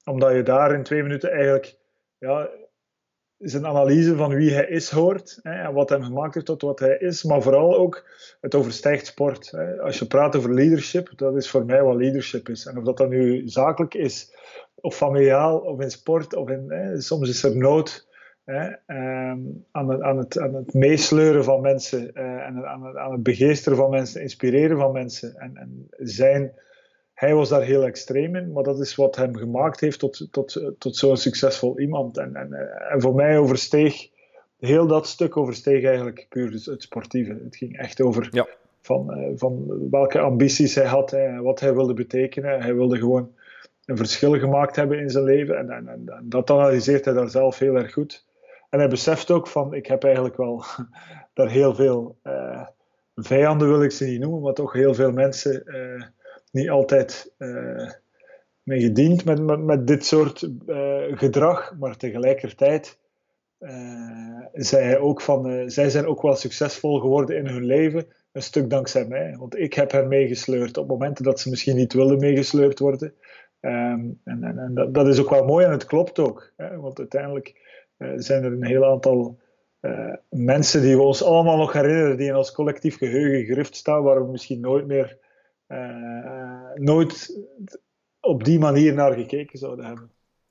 Omdat 0.04 0.34
je 0.34 0.42
daar 0.42 0.74
in 0.74 0.82
twee 0.82 1.02
minuten 1.02 1.30
eigenlijk 1.30 1.78
ja, 2.18 2.50
zijn 3.38 3.66
analyse 3.66 4.16
van 4.16 4.34
wie 4.34 4.52
hij 4.52 4.66
is 4.66 4.90
hoort 4.90 5.38
hè, 5.42 5.52
en 5.52 5.72
wat 5.72 5.88
hem 5.88 6.02
gemaakt 6.02 6.34
heeft 6.34 6.46
tot 6.46 6.62
wat 6.62 6.78
hij 6.78 6.96
is, 6.98 7.24
maar 7.24 7.42
vooral 7.42 7.76
ook 7.76 8.08
het 8.40 8.54
overstijgt 8.54 9.06
sport. 9.06 9.50
Hè. 9.50 9.80
Als 9.80 9.98
je 9.98 10.06
praat 10.06 10.36
over 10.36 10.54
leadership, 10.54 11.12
dat 11.16 11.36
is 11.36 11.50
voor 11.50 11.64
mij 11.64 11.82
wat 11.82 11.96
leadership 11.96 12.48
is. 12.48 12.66
En 12.66 12.78
of 12.78 12.84
dat 12.84 12.96
dan 12.96 13.08
nu 13.08 13.42
zakelijk 13.48 13.94
is, 13.94 14.36
of 14.74 14.96
familiaal, 14.96 15.58
of 15.58 15.80
in 15.80 15.90
sport, 15.90 16.34
of 16.34 16.48
in, 16.48 16.64
hè, 16.68 17.00
soms 17.00 17.28
is 17.28 17.42
er 17.42 17.56
nood 17.56 18.08
ehm, 18.44 19.40
aan, 19.70 19.88
het, 19.88 20.02
aan, 20.02 20.18
het, 20.18 20.38
aan 20.38 20.54
het 20.54 20.74
meesleuren 20.74 21.44
van 21.44 21.60
mensen 21.60 22.14
eh, 22.14 22.24
en 22.24 22.66
aan 22.66 22.84
het, 22.84 22.96
aan 22.96 23.12
het 23.12 23.22
begeesteren 23.22 23.78
van 23.78 23.90
mensen, 23.90 24.20
inspireren 24.20 24.78
van 24.78 24.92
mensen 24.92 25.34
en, 25.34 25.56
en 25.56 25.86
zijn 25.96 26.52
hij 27.14 27.34
was 27.34 27.48
daar 27.48 27.62
heel 27.62 27.84
extreem 27.84 28.36
in, 28.36 28.52
maar 28.52 28.62
dat 28.62 28.80
is 28.80 28.94
wat 28.94 29.16
hem 29.16 29.36
gemaakt 29.36 29.80
heeft 29.80 29.98
tot, 29.98 30.28
tot, 30.30 30.74
tot 30.78 30.96
zo'n 30.96 31.16
succesvol 31.16 31.80
iemand. 31.80 32.18
En, 32.18 32.34
en, 32.36 32.52
en 32.90 33.00
voor 33.00 33.14
mij 33.14 33.38
oversteeg, 33.38 34.08
heel 34.58 34.86
dat 34.86 35.06
stuk 35.06 35.36
oversteeg 35.36 35.84
eigenlijk 35.84 36.26
puur 36.28 36.52
het 36.64 36.82
sportieve. 36.82 37.40
Het 37.44 37.56
ging 37.56 37.78
echt 37.78 38.00
over 38.00 38.28
ja. 38.30 38.46
van, 38.80 39.12
eh, 39.12 39.30
van 39.36 39.64
welke 39.90 40.18
ambities 40.18 40.74
hij 40.74 40.86
had, 40.86 41.12
en 41.12 41.42
wat 41.42 41.60
hij 41.60 41.74
wilde 41.74 41.94
betekenen. 41.94 42.62
Hij 42.62 42.74
wilde 42.74 42.98
gewoon 42.98 43.32
een 43.84 43.96
verschil 43.96 44.38
gemaakt 44.38 44.76
hebben 44.76 44.98
in 44.98 45.10
zijn 45.10 45.24
leven 45.24 45.58
en, 45.58 45.70
en, 45.70 45.88
en 45.88 46.28
dat 46.28 46.50
analyseert 46.50 47.04
hij 47.04 47.14
daar 47.14 47.30
zelf 47.30 47.58
heel 47.58 47.74
erg 47.74 47.92
goed. 47.92 48.24
En 48.70 48.78
hij 48.78 48.88
beseft 48.88 49.30
ook 49.30 49.48
van, 49.48 49.74
ik 49.74 49.86
heb 49.86 50.04
eigenlijk 50.04 50.36
wel 50.36 50.64
daar 51.34 51.50
heel 51.50 51.74
veel 51.74 52.16
uh, 52.24 52.66
vijanden, 53.14 53.68
wil 53.68 53.82
ik 53.82 53.90
ze 53.90 54.04
niet 54.04 54.20
noemen, 54.20 54.40
maar 54.40 54.52
toch 54.52 54.72
heel 54.72 54.94
veel 54.94 55.12
mensen... 55.12 55.62
Uh, 55.66 56.04
niet 56.54 56.70
altijd 56.70 57.32
uh, 57.38 57.90
mee 58.62 58.80
gediend 58.80 59.24
met, 59.24 59.42
met, 59.42 59.60
met 59.60 59.86
dit 59.86 60.06
soort 60.06 60.42
uh, 60.66 61.02
gedrag, 61.10 61.74
maar 61.78 61.96
tegelijkertijd 61.96 62.98
uh, 63.60 64.38
zei 64.52 64.84
hij 64.84 64.98
ook 64.98 65.20
van, 65.20 65.70
zij 65.70 65.90
zijn 65.90 66.06
ook 66.06 66.22
wel 66.22 66.34
succesvol 66.34 67.00
geworden 67.00 67.36
in 67.36 67.46
hun 67.46 67.64
leven, 67.64 68.06
een 68.32 68.42
stuk 68.42 68.70
dankzij 68.70 69.06
mij. 69.06 69.36
Want 69.38 69.58
ik 69.58 69.74
heb 69.74 69.90
hen 69.90 70.08
meegesleurd 70.08 70.76
op 70.76 70.88
momenten 70.88 71.24
dat 71.24 71.40
ze 71.40 71.50
misschien 71.50 71.76
niet 71.76 71.92
wilden 71.92 72.18
meegesleurd 72.18 72.78
worden. 72.78 73.14
Um, 73.60 74.20
en, 74.24 74.44
en, 74.44 74.58
en 74.58 74.74
dat, 74.74 74.94
dat, 74.94 75.08
is 75.08 75.20
ook 75.20 75.30
wel 75.30 75.44
mooi 75.44 75.64
en 75.64 75.70
het 75.70 75.84
klopt 75.84 76.18
ook. 76.18 76.52
Hè, 76.56 76.76
want 76.76 76.98
uiteindelijk 76.98 77.54
zijn 78.16 78.44
er 78.44 78.52
een 78.52 78.64
heel 78.64 78.84
aantal 78.84 79.38
mensen 80.28 80.82
die 80.82 80.96
we 80.96 81.02
ons 81.02 81.22
allemaal 81.22 81.56
nog 81.56 81.72
herinneren, 81.72 82.16
die 82.16 82.28
in 82.28 82.36
ons 82.36 82.52
collectief 82.52 82.96
geheugen 82.96 83.44
gegrift 83.44 83.76
staan, 83.76 84.02
waar 84.02 84.24
we 84.24 84.30
misschien 84.30 84.60
nooit 84.60 84.86
meer 84.86 85.18
nooit 86.74 87.40
op 88.20 88.44
die 88.44 88.58
manier 88.58 88.94
naar 88.94 89.12
gekeken 89.12 89.58
zouden 89.58 89.84
hebben. 89.84 90.10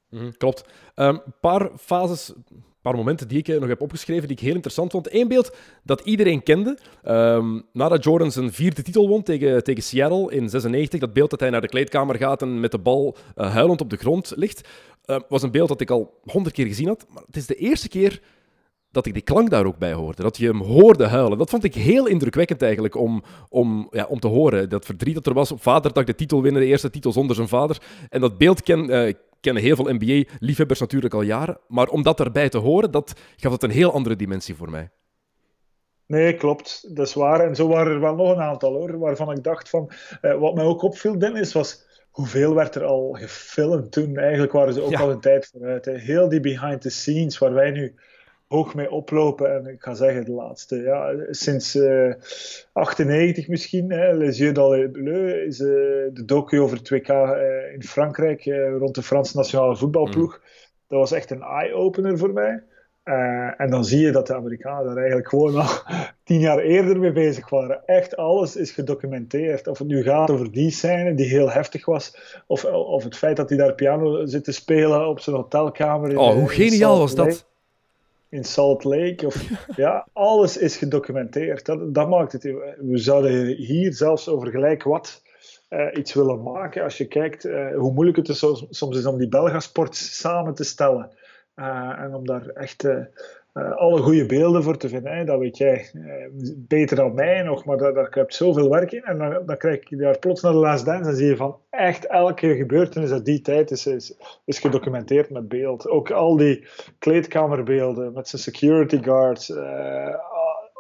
Mm, 0.10 0.38
klopt. 0.38 0.66
Een 0.96 1.08
um, 1.08 1.22
paar 1.42 1.70
fases, 1.78 2.34
een 2.36 2.64
paar 2.82 2.96
momenten 2.96 3.28
die 3.28 3.38
ik 3.38 3.48
eh, 3.48 3.60
nog 3.60 3.70
heb 3.70 3.82
opgeschreven 3.82 4.28
die 4.28 4.38
ik 4.38 4.44
heel 4.44 4.54
interessant 4.54 4.92
vond. 4.92 5.14
Eén 5.14 5.28
beeld 5.28 5.56
dat 5.84 6.02
iedereen 6.02 6.44
kende. 6.44 6.78
Um, 7.08 7.66
nadat 7.74 8.04
Jordan 8.04 8.32
zijn 8.32 8.54
vierde 8.54 8.82
titel 8.82 9.08
won 9.08 9.24
tegen, 9.24 9.64
tegen 9.64 9.84
Seattle 9.84 10.32
in 10.32 10.50
96, 10.50 11.00
dat 11.00 11.14
beeld 11.14 11.30
dat 11.30 11.40
hij 11.40 11.50
naar 11.50 11.62
de 11.62 11.68
kleedkamer 11.68 12.16
gaat 12.16 12.42
en 12.42 12.60
met 12.60 12.72
de 12.72 12.80
bal 12.80 13.16
uh, 13.38 13.54
huilend 13.54 13.82
op 13.82 13.90
de 13.90 13.98
grond 13.98 14.34
ligt, 14.36 14.68
uh, 15.06 15.20
was 15.30 15.44
een 15.44 15.52
beeld 15.52 15.68
dat 15.68 15.82
ik 15.82 15.90
al 15.90 16.20
honderd 16.24 16.56
keer 16.56 16.68
gezien 16.68 16.88
had. 16.88 17.06
Maar 17.10 17.24
het 17.26 17.36
is 17.36 17.48
de 17.48 17.56
eerste 17.56 17.90
keer 17.90 18.22
dat 18.94 19.06
ik 19.06 19.14
die 19.14 19.24
klank 19.24 19.50
daar 19.50 19.66
ook 19.66 19.78
bij 19.78 19.94
hoorde. 19.94 20.22
Dat 20.22 20.38
je 20.38 20.48
hem 20.48 20.62
hoorde 20.62 21.08
huilen. 21.08 21.38
Dat 21.38 21.50
vond 21.50 21.64
ik 21.64 21.76
heel 21.76 22.08
indrukwekkend 22.08 22.62
eigenlijk 22.62 22.96
om, 22.96 23.24
om, 23.50 23.88
ja, 23.92 24.06
om 24.06 24.20
te 24.20 24.28
horen. 24.28 24.70
Dat 24.70 24.86
verdriet 24.86 25.16
dat 25.16 25.26
er 25.26 25.34
was 25.34 25.52
op 25.52 25.62
vaderdag, 25.62 26.04
de 26.04 26.16
titel 26.16 26.42
winnen, 26.42 26.62
de 26.62 26.68
eerste 26.68 26.90
titel 26.90 27.12
zonder 27.12 27.36
zijn 27.36 27.48
vader. 27.48 27.78
En 28.10 28.22
dat 28.22 28.38
beeld 28.38 28.64
ken, 28.64 28.90
uh, 28.90 29.14
kennen 29.42 29.64
heel 29.64 29.76
veel 29.76 29.94
NBA-liefhebbers 29.94 30.80
natuurlijk 30.80 31.14
al 31.14 31.22
jaren. 31.22 31.58
Maar 31.68 31.88
om 31.88 32.04
dat 32.04 32.20
erbij 32.20 32.50
te 32.50 32.58
horen, 32.58 32.92
dat 32.92 33.14
gaf 33.36 33.52
het 33.52 33.64
een 33.64 33.70
heel 33.70 33.94
andere 33.94 34.16
dimensie 34.16 34.56
voor 34.56 34.70
mij. 34.70 34.90
Nee, 36.08 36.36
klopt. 36.36 36.96
Dat 36.96 37.08
is 37.08 37.14
waar. 37.14 37.40
En 37.40 37.56
zo 37.56 37.68
waren 37.68 37.94
er 37.94 38.00
wel 38.00 38.16
nog 38.16 38.32
een 38.32 38.42
aantal 38.42 38.74
hoor, 38.74 39.00
waarvan 39.00 39.32
ik 39.32 39.44
dacht 39.44 39.70
van... 39.70 39.92
Uh, 40.22 40.40
wat 40.40 40.56
mij 40.56 40.64
ook 40.64 40.82
opviel, 40.82 41.20
Dennis, 41.20 41.54
was 41.54 41.86
hoeveel 42.12 42.56
werd 42.56 42.76
er 42.76 42.84
al 42.84 43.12
gefilmd 43.20 43.92
toen? 43.92 44.18
Eigenlijk 44.18 44.52
waren 44.52 44.74
ze 44.74 44.82
ook 44.82 44.92
ja. 44.92 45.00
al 45.00 45.12
een 45.12 45.20
tijd 45.20 45.50
vooruit. 45.52 45.86
Hè. 45.86 45.98
Heel 45.98 46.30
die 46.30 46.40
behind 46.40 46.82
the 46.82 46.90
scenes, 46.90 47.38
waar 47.38 47.54
wij 47.54 47.72
nu 47.72 47.96
hoog 48.54 48.76
mee 48.76 48.92
oplopen. 48.92 49.56
En 49.56 49.66
ik 49.66 49.82
ga 49.82 49.94
zeggen, 49.94 50.26
de 50.26 50.32
laatste, 50.32 50.76
ja, 50.76 51.14
sinds 51.30 51.76
uh, 51.76 52.14
98 52.74 53.48
misschien, 53.48 53.92
hè, 53.92 54.14
Les 54.14 54.38
Yeux 54.38 54.54
dans 54.54 54.76
le 54.76 54.90
Bleu, 54.90 55.46
is 55.46 55.60
uh, 55.60 55.68
de 56.14 56.24
docu 56.26 56.60
over 56.60 56.78
het 56.78 56.90
WK 56.90 57.08
uh, 57.08 57.74
in 57.74 57.84
Frankrijk 57.84 58.44
rond 58.80 58.96
de 58.96 59.04
Franse 59.04 59.38
nationale 59.38 59.76
voetbalploeg. 59.76 60.38
Mm. 60.38 60.50
Dat 60.88 61.00
was 61.00 61.12
echt 61.12 61.32
een 61.32 61.42
eye-opener 61.42 62.18
voor 62.18 62.34
mij. 62.34 62.64
en 63.58 63.70
dan 63.70 63.86
zie 63.86 64.02
je 64.02 64.12
dat 64.12 64.28
de 64.28 64.36
Amerikanen 64.36 64.86
daar 64.86 64.98
eigenlijk 64.98 65.30
gewoon 65.30 65.56
al 65.56 65.70
tien 66.24 66.40
jaar 66.40 66.60
eerder 66.60 67.00
mee 67.00 67.12
bezig 67.12 67.50
waren. 67.50 67.82
Echt 67.86 68.16
alles 68.16 68.56
is 68.56 68.72
gedocumenteerd. 68.72 69.68
Of 69.68 69.78
het 69.78 69.88
nu 69.88 70.04
gaat 70.04 70.30
over 70.30 70.52
die 70.52 70.72
scène 70.72 71.14
die 71.14 71.28
heel 71.28 71.52
heftig 71.52 71.86
was, 71.86 72.18
of, 72.48 72.66
of 72.66 73.04
het 73.04 73.18
feit 73.18 73.38
dat 73.38 73.50
hij 73.50 73.58
daar 73.58 73.74
piano 73.74 74.26
zit 74.26 74.44
te 74.44 74.52
spelen 74.52 75.08
op 75.08 75.20
zijn 75.20 75.36
hotelkamer. 75.36 76.10
In, 76.10 76.18
oh, 76.18 76.34
hoe 76.34 76.50
geniaal 76.50 76.98
was 76.98 77.16
dat? 77.16 77.52
In 78.34 78.44
Salt 78.44 78.84
Lake. 78.84 79.26
Of, 79.26 79.50
ja, 79.76 80.08
alles 80.14 80.58
is 80.58 80.78
gedocumenteerd. 80.78 81.66
Dat, 81.66 81.94
dat 81.94 82.10
maakt 82.10 82.32
het. 82.32 82.44
We 82.78 82.98
zouden 82.98 83.46
hier 83.46 83.94
zelfs 83.94 84.28
over 84.28 84.48
gelijk 84.48 84.84
wat 84.84 85.22
uh, 85.70 85.88
iets 85.94 86.14
willen 86.14 86.44
maken. 86.44 86.84
Als 86.84 86.98
je 86.98 87.06
kijkt 87.06 87.46
uh, 87.46 87.76
hoe 87.76 87.94
moeilijk 87.94 88.18
het 88.18 88.30
is 88.30 88.40
soms 88.70 88.98
is 88.98 89.06
om 89.06 89.18
die 89.18 89.28
Belgasport 89.28 89.96
samen 89.96 90.54
te 90.54 90.64
stellen. 90.64 91.10
Uh, 91.56 92.00
en 92.00 92.16
om 92.16 92.26
daar 92.26 92.48
echt 92.48 92.88
alle 93.54 94.02
goede 94.02 94.26
beelden 94.26 94.64
voor 94.64 94.78
te 94.78 94.90
vinden. 94.90 95.18
Hè. 95.18 95.26
Dat 95.26 95.40
weet 95.40 95.58
jij 95.58 95.90
beter 96.58 96.96
dan 96.96 97.14
mij 97.14 97.42
nog, 97.42 97.66
maar 97.66 97.78
daar, 97.78 97.94
daar 97.94 98.10
kruipt 98.10 98.36
zoveel 98.36 98.70
werk 98.70 98.92
in. 98.92 99.04
En 99.04 99.18
dan, 99.18 99.46
dan 99.46 99.58
krijg 99.58 99.90
je 99.90 99.96
daar 99.96 100.20
plots 100.20 100.42
naar 100.42 100.52
de 100.52 100.58
Last 100.58 100.86
Dance 100.86 101.10
en 101.10 101.16
zie 101.16 101.28
je 101.28 101.36
van 101.36 101.58
echt 101.70 102.08
elke 102.08 102.56
gebeurtenis 102.56 103.12
uit 103.12 103.26
die 103.26 103.42
tijd 103.42 103.72
is, 103.72 103.86
is, 103.86 104.16
is 104.46 104.60
gedocumenteerd 104.60 105.30
met 105.30 105.48
beeld. 105.48 105.90
Ook 105.90 106.12
al 106.12 106.38
die 106.38 106.68
kleedkamerbeelden 107.00 108.14
met 108.14 108.28
zijn 108.28 108.42
security 108.42 109.02
guards. 109.02 109.50
Uh, 109.50 110.16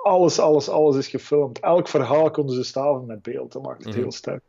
alles, 0.03 0.39
alles, 0.39 0.69
alles 0.69 0.95
is 0.95 1.07
gefilmd. 1.07 1.59
Elk 1.59 1.87
verhaal 1.87 2.31
konden 2.31 2.55
ze 2.55 2.63
staven 2.63 3.05
met 3.05 3.21
beeld. 3.21 3.51
Dat 3.51 3.63
maakt 3.63 3.83
het 3.83 3.95
mm. 3.95 4.01
heel 4.01 4.11
sterk. 4.11 4.43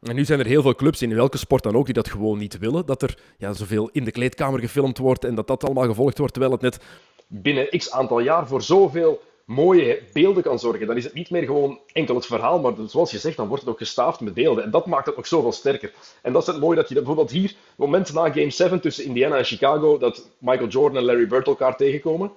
En 0.00 0.14
nu 0.14 0.24
zijn 0.24 0.38
er 0.38 0.46
heel 0.46 0.62
veel 0.62 0.74
clubs, 0.74 1.02
in 1.02 1.14
welke 1.14 1.38
sport 1.38 1.62
dan 1.62 1.76
ook, 1.76 1.84
die 1.84 1.94
dat 1.94 2.08
gewoon 2.08 2.38
niet 2.38 2.58
willen. 2.58 2.86
Dat 2.86 3.02
er 3.02 3.18
ja, 3.38 3.52
zoveel 3.52 3.88
in 3.92 4.04
de 4.04 4.10
kleedkamer 4.10 4.60
gefilmd 4.60 4.98
wordt 4.98 5.24
en 5.24 5.34
dat 5.34 5.46
dat 5.46 5.64
allemaal 5.64 5.86
gevolgd 5.86 6.18
wordt, 6.18 6.32
terwijl 6.32 6.52
het 6.52 6.62
net 6.62 6.80
binnen 7.32 7.68
x 7.68 7.90
aantal 7.90 8.20
jaar 8.20 8.46
voor 8.46 8.62
zoveel 8.62 9.20
mooie 9.44 10.02
beelden 10.12 10.42
kan 10.42 10.58
zorgen. 10.58 10.86
Dan 10.86 10.96
is 10.96 11.04
het 11.04 11.14
niet 11.14 11.30
meer 11.30 11.42
gewoon 11.42 11.78
enkel 11.92 12.14
het 12.14 12.26
verhaal, 12.26 12.60
maar 12.60 12.72
zoals 12.86 13.10
je 13.10 13.18
zegt, 13.18 13.36
dan 13.36 13.48
wordt 13.48 13.62
het 13.62 13.72
ook 13.72 13.78
gestaafd 13.78 14.20
met 14.20 14.34
beelden. 14.34 14.64
En 14.64 14.70
dat 14.70 14.86
maakt 14.86 15.06
het 15.06 15.16
nog 15.16 15.26
zoveel 15.26 15.52
sterker. 15.52 15.92
En 16.22 16.32
dat 16.32 16.42
is 16.42 16.48
het 16.48 16.60
mooie 16.60 16.76
dat 16.76 16.88
je 16.88 16.94
bijvoorbeeld 16.94 17.30
hier, 17.30 17.54
moment 17.76 18.12
na 18.12 18.32
Game 18.32 18.50
7 18.50 18.80
tussen 18.80 19.04
Indiana 19.04 19.36
en 19.36 19.44
Chicago, 19.44 19.98
dat 19.98 20.28
Michael 20.38 20.68
Jordan 20.68 20.96
en 20.96 21.04
Larry 21.04 21.26
Bird 21.26 21.46
elkaar 21.46 21.76
tegenkomen. 21.76 22.32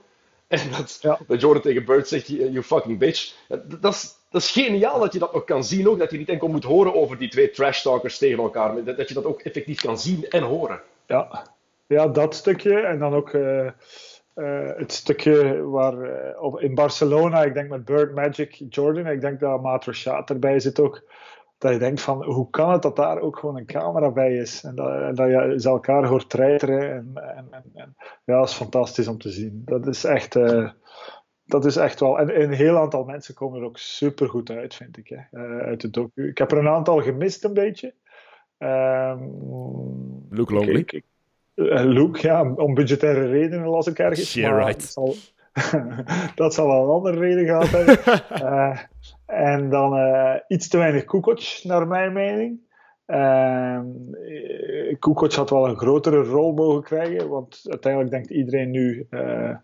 En 0.47 0.71
dat, 0.71 0.97
ja. 1.01 1.19
dat 1.27 1.41
Jordan 1.41 1.62
tegen 1.62 1.86
Bird 1.86 2.08
zegt, 2.08 2.27
you 2.27 2.63
fucking 2.63 2.99
bitch. 2.99 3.34
Dat 3.79 3.93
is, 3.93 4.15
dat 4.29 4.41
is 4.41 4.51
geniaal 4.51 4.99
dat 4.99 5.13
je 5.13 5.19
dat 5.19 5.34
nog 5.34 5.43
kan 5.43 5.63
zien 5.63 5.89
ook. 5.89 5.99
Dat 5.99 6.12
je 6.12 6.17
niet 6.17 6.29
enkel 6.29 6.47
moet 6.47 6.63
horen 6.63 6.95
over 6.95 7.17
die 7.17 7.29
twee 7.29 7.49
trash 7.49 7.82
talkers 7.82 8.17
tegen 8.17 8.43
elkaar. 8.43 8.73
Maar 8.73 8.95
dat 8.95 9.08
je 9.08 9.13
dat 9.13 9.25
ook 9.25 9.41
effectief 9.41 9.82
kan 9.82 9.99
zien 9.99 10.29
en 10.29 10.43
horen. 10.43 10.82
Ja, 11.08 11.47
ja 11.88 12.08
dat 12.08 12.36
stukje. 12.36 12.79
En 12.79 12.99
dan 12.99 13.13
ook... 13.13 13.34
Uh 13.34 13.67
uh, 14.36 14.69
het 14.76 14.91
stukje 14.91 15.62
waar 15.62 15.98
uh, 15.98 16.63
in 16.63 16.76
Barcelona, 16.76 17.43
ik 17.43 17.54
denk 17.54 17.69
met 17.69 17.86
Bird 17.86 18.15
Magic 18.15 18.62
Jordan, 18.69 19.08
ik 19.08 19.22
denk 19.22 19.39
dat 19.39 19.62
Maat 19.62 19.86
Rashad 19.86 20.30
erbij 20.30 20.60
zit 20.60 20.80
ook. 20.80 21.12
Dat 21.58 21.72
je 21.72 21.80
denkt 21.80 22.02
van 22.02 22.24
hoe 22.24 22.50
kan 22.50 22.72
het 22.72 22.82
dat 22.82 22.96
daar 22.96 23.19
ook 23.19 23.38
gewoon 23.38 23.58
een 23.58 23.65
camera 23.65 24.12
bij 24.12 24.36
is 24.38 24.63
en 24.63 24.76
dat, 24.76 25.02
en 25.02 25.15
dat 25.15 25.28
je 25.28 25.54
ze 25.58 25.69
elkaar 25.69 26.06
hoort 26.06 26.30
treiteren. 26.30 26.91
En, 26.91 27.12
en, 27.36 27.48
en, 27.74 27.96
ja, 28.26 28.38
dat 28.39 28.48
is 28.48 28.54
fantastisch 28.54 29.08
om 29.08 29.17
te 29.17 29.30
zien. 29.30 29.62
Dat 29.65 29.88
is 29.88 30.04
echt, 30.04 30.36
uh, 30.36 30.69
dat 31.46 31.65
is 31.65 31.76
echt 31.76 32.00
wel. 32.00 32.19
En, 32.19 32.41
een 32.41 32.52
heel 32.52 32.78
aantal 32.78 33.04
mensen 33.04 33.34
komen 33.34 33.60
er 33.60 33.65
ook 33.65 33.78
super 33.78 34.30
goed 34.30 34.50
uit, 34.50 34.76
vind 34.76 34.98
ik, 34.98 35.08
hè, 35.30 35.39
uit 35.62 35.82
de 35.82 35.89
docu. 35.89 36.28
Ik 36.28 36.38
heb 36.38 36.52
er 36.52 36.58
een 36.58 36.67
aantal 36.67 37.02
gemist, 37.02 37.43
een 37.43 37.54
beetje. 37.54 37.93
Um, 38.58 40.28
Luke 40.30 40.54
Longley. 40.54 40.80
Ik, 40.80 40.91
ik, 40.91 41.06
Luke, 41.56 42.22
ja, 42.22 42.54
om 42.54 42.74
budgettaire 42.74 43.28
redenen 43.28 43.68
las 43.68 43.88
ik 43.88 44.00
ergens. 44.00 44.34
Yeah, 44.34 44.58
right. 44.58 44.80
Dat 44.80 44.84
zal, 44.84 45.16
dat 46.36 46.54
zal 46.54 46.68
wel 46.68 46.84
een 46.84 46.89
andere 46.89 47.20
reden 47.20 47.46
gehad 47.46 47.70
hebben. 47.70 47.98
uh, 48.42 48.80
en 49.52 49.70
dan 49.70 49.98
uh, 49.98 50.36
iets 50.48 50.68
te 50.68 50.78
weinig 50.78 51.06
Kukoc, 51.06 51.60
naar 51.63 51.88
mijn 51.88 52.13
mening. 52.13 52.60
Kukoc 55.00 55.34
had 55.34 55.50
wel 55.50 55.68
een 55.68 55.78
grotere 55.78 56.24
rol 56.24 56.54
mogen 56.54 56.84
krijgen, 56.84 57.30
want 57.30 57.62
uiteindelijk 57.70 58.12
denkt 58.12 58.30
iedereen 58.30 58.72
nu. 58.72 59.08
Uh, 59.10 59.56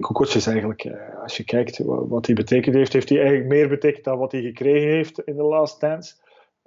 Kukoc 0.00 0.34
is 0.34 0.46
eigenlijk, 0.46 0.90
als 1.22 1.36
je 1.36 1.44
kijkt 1.44 1.78
wat 1.84 2.26
hij 2.26 2.34
betekend 2.34 2.74
heeft, 2.74 2.92
heeft 2.92 3.08
hij 3.08 3.18
eigenlijk 3.18 3.48
meer 3.48 3.68
betekend 3.68 4.04
dan 4.04 4.18
wat 4.18 4.32
hij 4.32 4.40
gekregen 4.40 4.88
heeft 4.88 5.20
in 5.20 5.36
de 5.36 5.42
Last 5.42 5.80
Dance. 5.80 6.14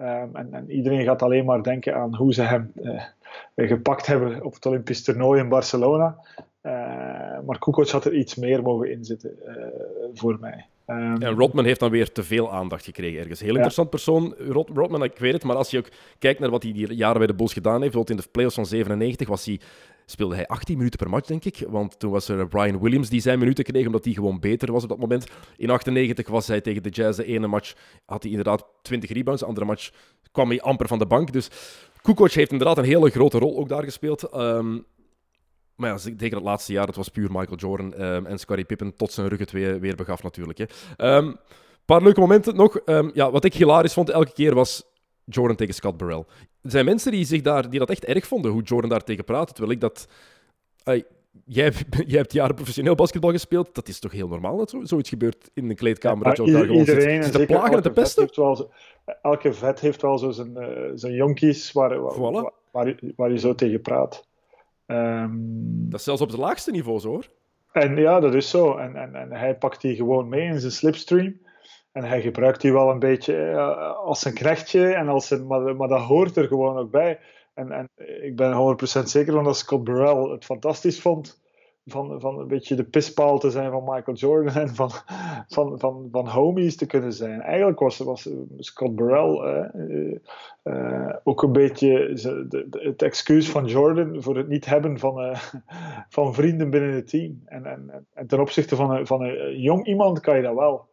Um, 0.02 0.36
en, 0.36 0.54
en, 0.54 0.72
iedereen 0.72 1.04
gaat 1.04 1.22
alleen 1.22 1.46
maar 1.46 1.64
denken 1.64 1.96
aan 1.96 2.16
hoe 2.16 2.34
ze 2.34 2.42
hem 2.42 2.72
gepakt 3.56 4.06
hebben 4.06 4.44
op 4.44 4.54
het 4.54 4.66
Olympisch 4.66 5.04
toernooi 5.04 5.40
in 5.42 5.50
Barcelona. 5.50 6.16
maar 7.46 7.60
Kukoc 7.60 7.90
had 7.90 8.06
er 8.06 8.14
iets 8.14 8.36
meer 8.36 8.62
mogen 8.62 8.92
inzitten 8.92 9.38
voor 10.14 10.38
mij. 10.40 10.66
Um, 10.88 11.22
en 11.22 11.36
Rodman 11.36 11.66
heeft 11.66 11.80
dan 11.80 11.92
weer 11.92 12.12
te 12.12 12.24
veel 12.24 12.52
aandacht 12.52 12.86
gekregen 12.86 13.20
ergens. 13.20 13.40
Heel 13.40 13.54
interessant 13.54 13.90
persoon, 13.90 14.36
Rod, 14.38 14.70
Rodman, 14.74 15.04
ik 15.04 15.18
weet 15.18 15.34
het, 15.34 15.44
maar 15.44 15.56
als 15.56 15.72
je 15.72 15.78
ook 15.78 15.90
kijkt 16.20 16.40
naar 16.40 16.50
wat 16.50 16.64
hij 16.64 16.72
die 16.72 16.94
jaren 16.94 17.18
bij 17.18 17.28
de 17.28 17.36
Bulls 17.36 17.54
gedaan 17.54 17.82
heeft, 17.82 17.92
bijvoorbeeld 17.92 18.20
in 18.20 18.26
de 18.26 18.32
playoffs 18.32 18.56
van 18.56 18.66
97 18.66 19.28
was 19.28 19.46
hij, 19.46 19.60
speelde 20.06 20.36
hij 20.36 20.48
18 20.48 20.78
minuten 20.78 21.00
per 21.00 21.10
match, 21.10 21.28
denk 21.28 21.46
ik. 21.46 21.64
Want 21.68 22.00
toen 22.00 22.12
was 22.12 22.28
er 22.28 22.48
Brian 22.48 22.80
Williams 22.80 23.10
die 23.10 23.22
zijn 23.22 23.40
minuten 23.40 23.64
kreeg, 23.64 23.86
omdat 23.86 24.06
hij 24.06 24.14
gewoon 24.14 24.40
beter 24.40 24.72
was 24.72 24.84
op 24.84 24.90
dat 24.90 25.00
moment. 25.00 25.28
In 25.58 25.70
98 25.70 26.28
was 26.28 26.48
hij 26.48 26.62
tegen 26.62 26.84
de 26.84 26.90
Jazz, 26.90 27.18
de 27.18 27.26
ene 27.26 27.48
match 27.48 27.74
had 28.06 28.22
hij 28.24 28.32
inderdaad 28.32 28.66
20 28.82 29.12
rebounds, 29.12 29.42
de 29.42 29.48
andere 29.48 29.66
match 29.66 29.90
kwam 30.32 30.50
hij 30.50 30.62
amper 30.62 30.88
van 30.88 31.00
de 31.00 31.06
bank. 31.06 31.34
Dus 31.34 31.50
Kukoc 32.02 32.32
heeft 32.32 32.52
inderdaad 32.52 32.78
een 32.78 32.84
hele 32.84 33.10
grote 33.10 33.38
rol 33.38 33.58
ook 33.58 33.70
daar 33.70 33.84
gespeeld. 33.84 34.36
Um, 34.36 34.86
maar 35.82 35.90
ja, 35.90 35.98
tegen 36.18 36.38
het 36.38 36.46
laatste 36.46 36.74
jaar, 36.74 36.86
dat 36.86 36.96
was 36.96 37.10
puur 37.10 37.32
Michael 37.32 37.58
Jordan 37.58 38.02
um, 38.02 38.26
en 38.26 38.40
Scottie 38.40 38.66
Pippen 38.66 38.96
tot 38.96 39.12
zijn 39.12 39.28
rug 39.28 39.40
het 39.40 39.52
weer, 39.52 39.80
weer 39.80 39.96
begaf 39.96 40.24
natuurlijk. 40.24 40.60
Een 40.60 40.68
um, 40.68 40.74
ehm, 40.98 41.34
paar 41.86 42.04
leuke 42.04 42.20
momenten 42.20 42.56
nog. 42.56 42.80
Um, 42.86 43.12
ja, 43.14 43.32
wat 43.32 43.44
ik 43.44 43.54
hilarisch 43.54 43.94
vond 43.94 44.10
elke 44.10 44.34
keer 44.34 44.56
was 44.56 44.84
Jordan 45.26 45.56
tegen 45.56 45.74
Scott 45.74 45.98
Burrell. 45.98 46.26
Er 46.62 46.72
zijn 46.72 46.86
mensen 46.86 47.12
die, 47.12 47.26
zich 47.26 47.42
daar, 47.42 47.70
die 47.70 47.80
dat 47.80 47.90
echt 47.90 48.06
erg 48.06 48.28
vonden, 48.28 48.52
hoe 48.52 48.62
Jordan 48.62 48.90
daar 48.90 49.04
tegen 49.04 49.24
praatte, 49.24 49.54
terwijl 49.54 49.76
ik 49.76 49.82
dat... 49.82 50.08
Uh, 50.86 51.02
jij, 51.46 51.72
jij, 52.08 52.20
hebt 52.20 52.34
jaren 52.34 52.56
professioneel 52.56 52.96
basketbal 52.96 53.32
gespeeld. 53.32 53.76
Dat 53.76 53.88
is 53.88 54.00
toch 54.00 54.12
heel 54.12 54.28
normaal 54.28 54.58
dat 54.58 54.70
zo, 54.70 54.80
zoiets 54.84 55.10
gebeurt 55.10 55.50
in 55.54 55.70
een 55.70 55.76
kleedkamer? 55.76 56.28
Ja, 56.28 56.34
dat 56.34 56.46
je 56.46 56.52
daar 56.52 56.66
gewoon 56.66 56.78
iedereen, 56.78 57.24
zit, 57.24 57.32
te 57.32 57.46
plagen 57.46 57.76
en 57.76 57.82
te 57.82 57.92
pesten? 57.92 58.30
Wel, 58.36 58.72
elke 59.22 59.54
vet 59.54 59.80
heeft 59.80 60.02
wel 60.02 60.18
zo 60.18 60.32
zijn, 60.32 60.52
uh, 60.58 60.92
zijn 60.94 61.14
jonkies 61.14 61.72
waar, 61.72 62.02
waar, 62.02 62.14
voilà. 62.14 62.18
waar, 62.18 62.52
waar, 62.72 63.00
waar 63.16 63.32
je 63.32 63.40
zo 63.40 63.56
tegen 63.56 63.82
praat. 63.82 64.30
Um, 64.92 65.90
dat 65.90 66.00
is 66.00 66.06
zelfs 66.06 66.22
op 66.22 66.30
het 66.30 66.40
laagste 66.40 66.72
niveau 66.72 67.00
zo 67.00 67.08
hoor. 67.08 67.30
En 67.72 67.96
ja, 67.96 68.20
dat 68.20 68.34
is 68.34 68.50
zo. 68.50 68.78
En, 68.78 68.96
en, 68.96 69.16
en 69.16 69.32
hij 69.32 69.56
pakt 69.56 69.82
die 69.82 69.96
gewoon 69.96 70.30
mee 70.30 70.46
in 70.46 70.60
zijn 70.60 70.72
slipstream. 70.72 71.40
En 71.92 72.04
hij 72.04 72.22
gebruikt 72.22 72.62
die 72.62 72.74
wel 72.74 72.90
een 72.90 73.00
beetje 73.00 73.34
uh, 73.34 73.96
als 73.98 74.26
een 74.26 74.34
knechtje. 74.34 74.94
En 74.94 75.08
als 75.08 75.30
een, 75.30 75.48
maar, 75.48 75.76
maar 75.76 75.88
dat 75.88 76.02
hoort 76.02 76.38
er 76.38 76.48
gewoon 76.48 76.78
ook 76.78 76.92
bij. 76.92 77.20
En, 77.54 77.72
en 77.72 77.90
ik 78.22 78.36
ben 78.36 78.78
100% 79.00 79.04
zeker 79.04 79.34
van 79.34 79.44
dat 79.44 79.58
Scott 79.58 79.84
Burrell 79.84 80.32
het 80.32 80.46
fantastisch 80.46 81.02
vond 81.02 81.42
van, 81.92 82.20
van 82.20 82.40
een 82.40 82.48
beetje 82.48 82.76
de 82.76 82.84
pispaal 82.84 83.40
te 83.40 83.50
zijn 83.50 83.72
van 83.72 83.84
Michael 83.84 84.18
Jordan 84.18 84.62
en 84.62 84.70
van, 84.70 84.92
van, 85.48 85.80
van, 85.80 86.08
van 86.12 86.28
homies 86.28 86.76
te 86.76 86.86
kunnen 86.86 87.14
zijn. 87.14 87.42
Eigenlijk 87.42 87.80
was, 87.80 87.98
was 87.98 88.30
Scott 88.58 88.96
Burrell 88.96 89.64
uh, 89.76 90.18
uh, 90.64 91.16
ook 91.24 91.44
een 91.44 91.52
beetje 91.52 92.14
de, 92.50 92.68
het 92.70 93.02
excuus 93.02 93.50
van 93.50 93.66
Jordan 93.66 94.22
voor 94.22 94.38
het 94.38 94.48
niet 94.48 94.66
hebben 94.66 95.00
van, 95.00 95.26
uh, 95.26 95.40
van 96.10 96.34
vrienden 96.34 96.70
binnen 96.70 96.94
het 96.94 97.10
team. 97.10 97.42
En, 97.46 97.66
en, 97.66 98.08
en 98.14 98.28
ten 98.28 98.40
opzichte 98.40 98.76
van 98.76 98.92
een, 98.92 99.08
van 99.08 99.22
een 99.22 99.60
jong 99.62 99.86
iemand 99.86 100.20
kan 100.20 100.36
je 100.36 100.42
dat 100.42 100.56
wel. 100.56 100.90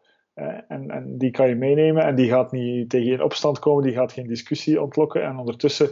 En, 0.68 0.90
en 0.90 1.18
die 1.18 1.30
kan 1.30 1.48
je 1.48 1.54
meenemen 1.54 2.04
en 2.04 2.14
die 2.14 2.28
gaat 2.28 2.52
niet 2.52 2.90
tegen 2.90 3.12
in 3.12 3.22
opstand 3.22 3.58
komen, 3.58 3.82
die 3.82 3.92
gaat 3.92 4.12
geen 4.12 4.26
discussie 4.26 4.82
ontlokken. 4.82 5.22
En 5.22 5.38
ondertussen 5.38 5.88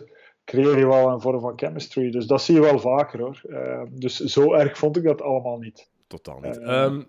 creëer 0.47 0.79
je 0.79 0.87
wel 0.87 1.09
een 1.09 1.21
vorm 1.21 1.41
van 1.41 1.53
chemistry. 1.57 2.11
Dus 2.11 2.27
dat 2.27 2.43
zie 2.43 2.55
je 2.55 2.61
wel 2.61 2.79
vaker 2.79 3.21
hoor. 3.21 3.43
Uh, 3.49 3.83
dus 3.91 4.17
zo 4.17 4.53
erg 4.53 4.79
vond 4.79 4.97
ik 4.97 5.03
dat 5.03 5.23
allemaal 5.23 5.59
niet. 5.59 5.89
Totaal 6.07 6.41
niet. 6.41 6.59
Uh, 6.59 6.83
um, 6.83 7.07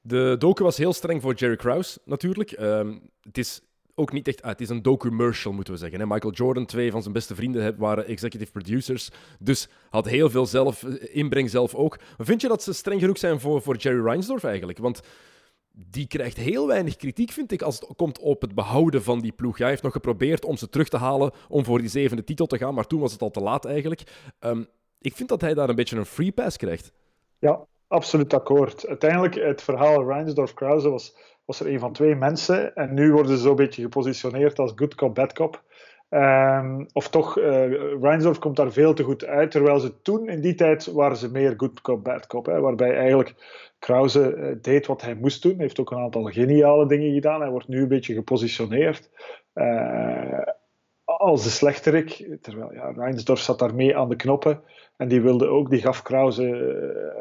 de 0.00 0.36
docu 0.38 0.64
was 0.64 0.76
heel 0.76 0.92
streng 0.92 1.22
voor 1.22 1.34
Jerry 1.34 1.56
Krause 1.56 1.98
natuurlijk. 2.04 2.60
Um, 2.60 3.00
het 3.22 3.38
is 3.38 3.60
ook 3.94 4.12
niet 4.12 4.28
echt. 4.28 4.42
Ah, 4.42 4.48
het 4.48 4.60
is 4.60 4.68
een 4.68 4.82
docu-commercial, 4.82 5.52
moeten 5.52 5.72
we 5.72 5.78
zeggen. 5.78 6.00
Hè? 6.00 6.06
Michael 6.06 6.32
Jordan, 6.32 6.66
twee 6.66 6.90
van 6.90 7.02
zijn 7.02 7.14
beste 7.14 7.34
vrienden, 7.34 7.76
waren 7.78 8.06
executive 8.06 8.52
producers. 8.52 9.10
Dus 9.38 9.68
had 9.90 10.08
heel 10.08 10.30
veel 10.30 10.46
zelf, 10.46 10.82
eh, 10.82 11.16
inbreng 11.16 11.50
zelf 11.50 11.74
ook. 11.74 11.98
Maar 12.16 12.26
vind 12.26 12.40
je 12.40 12.48
dat 12.48 12.62
ze 12.62 12.72
streng 12.72 13.00
genoeg 13.00 13.18
zijn 13.18 13.40
voor, 13.40 13.62
voor 13.62 13.76
Jerry 13.76 14.04
Reinsdorf 14.04 14.44
eigenlijk? 14.44 14.78
Want 14.78 15.00
die 15.72 16.06
krijgt 16.06 16.36
heel 16.36 16.66
weinig 16.66 16.96
kritiek, 16.96 17.30
vind 17.30 17.52
ik, 17.52 17.62
als 17.62 17.80
het 17.80 17.96
komt 17.96 18.18
op 18.18 18.40
het 18.40 18.54
behouden 18.54 19.02
van 19.02 19.20
die 19.20 19.32
ploeg. 19.32 19.58
Hij 19.58 19.68
heeft 19.68 19.82
nog 19.82 19.92
geprobeerd 19.92 20.44
om 20.44 20.56
ze 20.56 20.68
terug 20.68 20.88
te 20.88 20.96
halen 20.96 21.32
om 21.48 21.64
voor 21.64 21.78
die 21.78 21.88
zevende 21.88 22.24
titel 22.24 22.46
te 22.46 22.58
gaan, 22.58 22.74
maar 22.74 22.86
toen 22.86 23.00
was 23.00 23.12
het 23.12 23.22
al 23.22 23.30
te 23.30 23.40
laat 23.40 23.64
eigenlijk. 23.64 24.02
Um, 24.40 24.66
ik 25.00 25.16
vind 25.16 25.28
dat 25.28 25.40
hij 25.40 25.54
daar 25.54 25.68
een 25.68 25.74
beetje 25.74 25.96
een 25.96 26.04
free 26.04 26.32
pass 26.32 26.56
krijgt. 26.56 26.92
Ja, 27.38 27.66
absoluut 27.88 28.34
akkoord. 28.34 28.86
Uiteindelijk, 28.86 29.34
het 29.34 29.62
verhaal 29.62 30.08
Reinsdorf-Krause 30.08 30.90
was, 30.90 31.16
was 31.44 31.60
er 31.60 31.72
een 31.72 31.78
van 31.78 31.92
twee 31.92 32.14
mensen 32.14 32.74
en 32.74 32.94
nu 32.94 33.12
worden 33.12 33.36
ze 33.36 33.42
zo'n 33.42 33.56
beetje 33.56 33.82
gepositioneerd 33.82 34.58
als 34.58 34.72
good 34.74 34.94
cop, 34.94 35.14
bad 35.14 35.32
cop. 35.32 35.62
Um, 36.10 36.86
of 36.92 37.08
toch, 37.08 37.38
uh, 37.38 37.44
Reinsdorf 38.00 38.38
komt 38.38 38.56
daar 38.56 38.72
veel 38.72 38.94
te 38.94 39.02
goed 39.02 39.24
uit, 39.24 39.50
terwijl 39.50 39.78
ze 39.78 40.02
toen, 40.02 40.28
in 40.28 40.40
die 40.40 40.54
tijd, 40.54 40.86
waren 40.86 41.16
ze 41.16 41.30
meer 41.30 41.54
good 41.56 41.80
cop, 41.80 42.04
bad 42.04 42.26
cop. 42.26 42.46
Hè, 42.46 42.60
waarbij 42.60 42.96
eigenlijk 42.96 43.34
Krause 43.80 44.34
uh, 44.36 44.56
deed 44.62 44.86
wat 44.86 45.02
hij 45.02 45.14
moest 45.14 45.42
doen, 45.42 45.58
heeft 45.58 45.80
ook 45.80 45.90
een 45.90 45.98
aantal 45.98 46.24
geniale 46.24 46.86
dingen 46.86 47.12
gedaan. 47.12 47.40
Hij 47.40 47.50
wordt 47.50 47.68
nu 47.68 47.80
een 47.80 47.88
beetje 47.88 48.14
gepositioneerd 48.14 49.10
uh, 49.54 50.42
als 51.04 51.42
de 51.42 51.50
slechterik, 51.50 52.38
terwijl 52.40 52.72
ja, 52.72 52.90
Reinsdorf 52.90 53.40
zat 53.40 53.58
daarmee 53.58 53.96
aan 53.96 54.08
de 54.08 54.16
knoppen 54.16 54.62
en 54.96 55.08
die 55.08 55.20
wilde 55.20 55.46
ook, 55.46 55.70
die 55.70 55.80
gaf 55.80 56.02
Krause, 56.02 57.20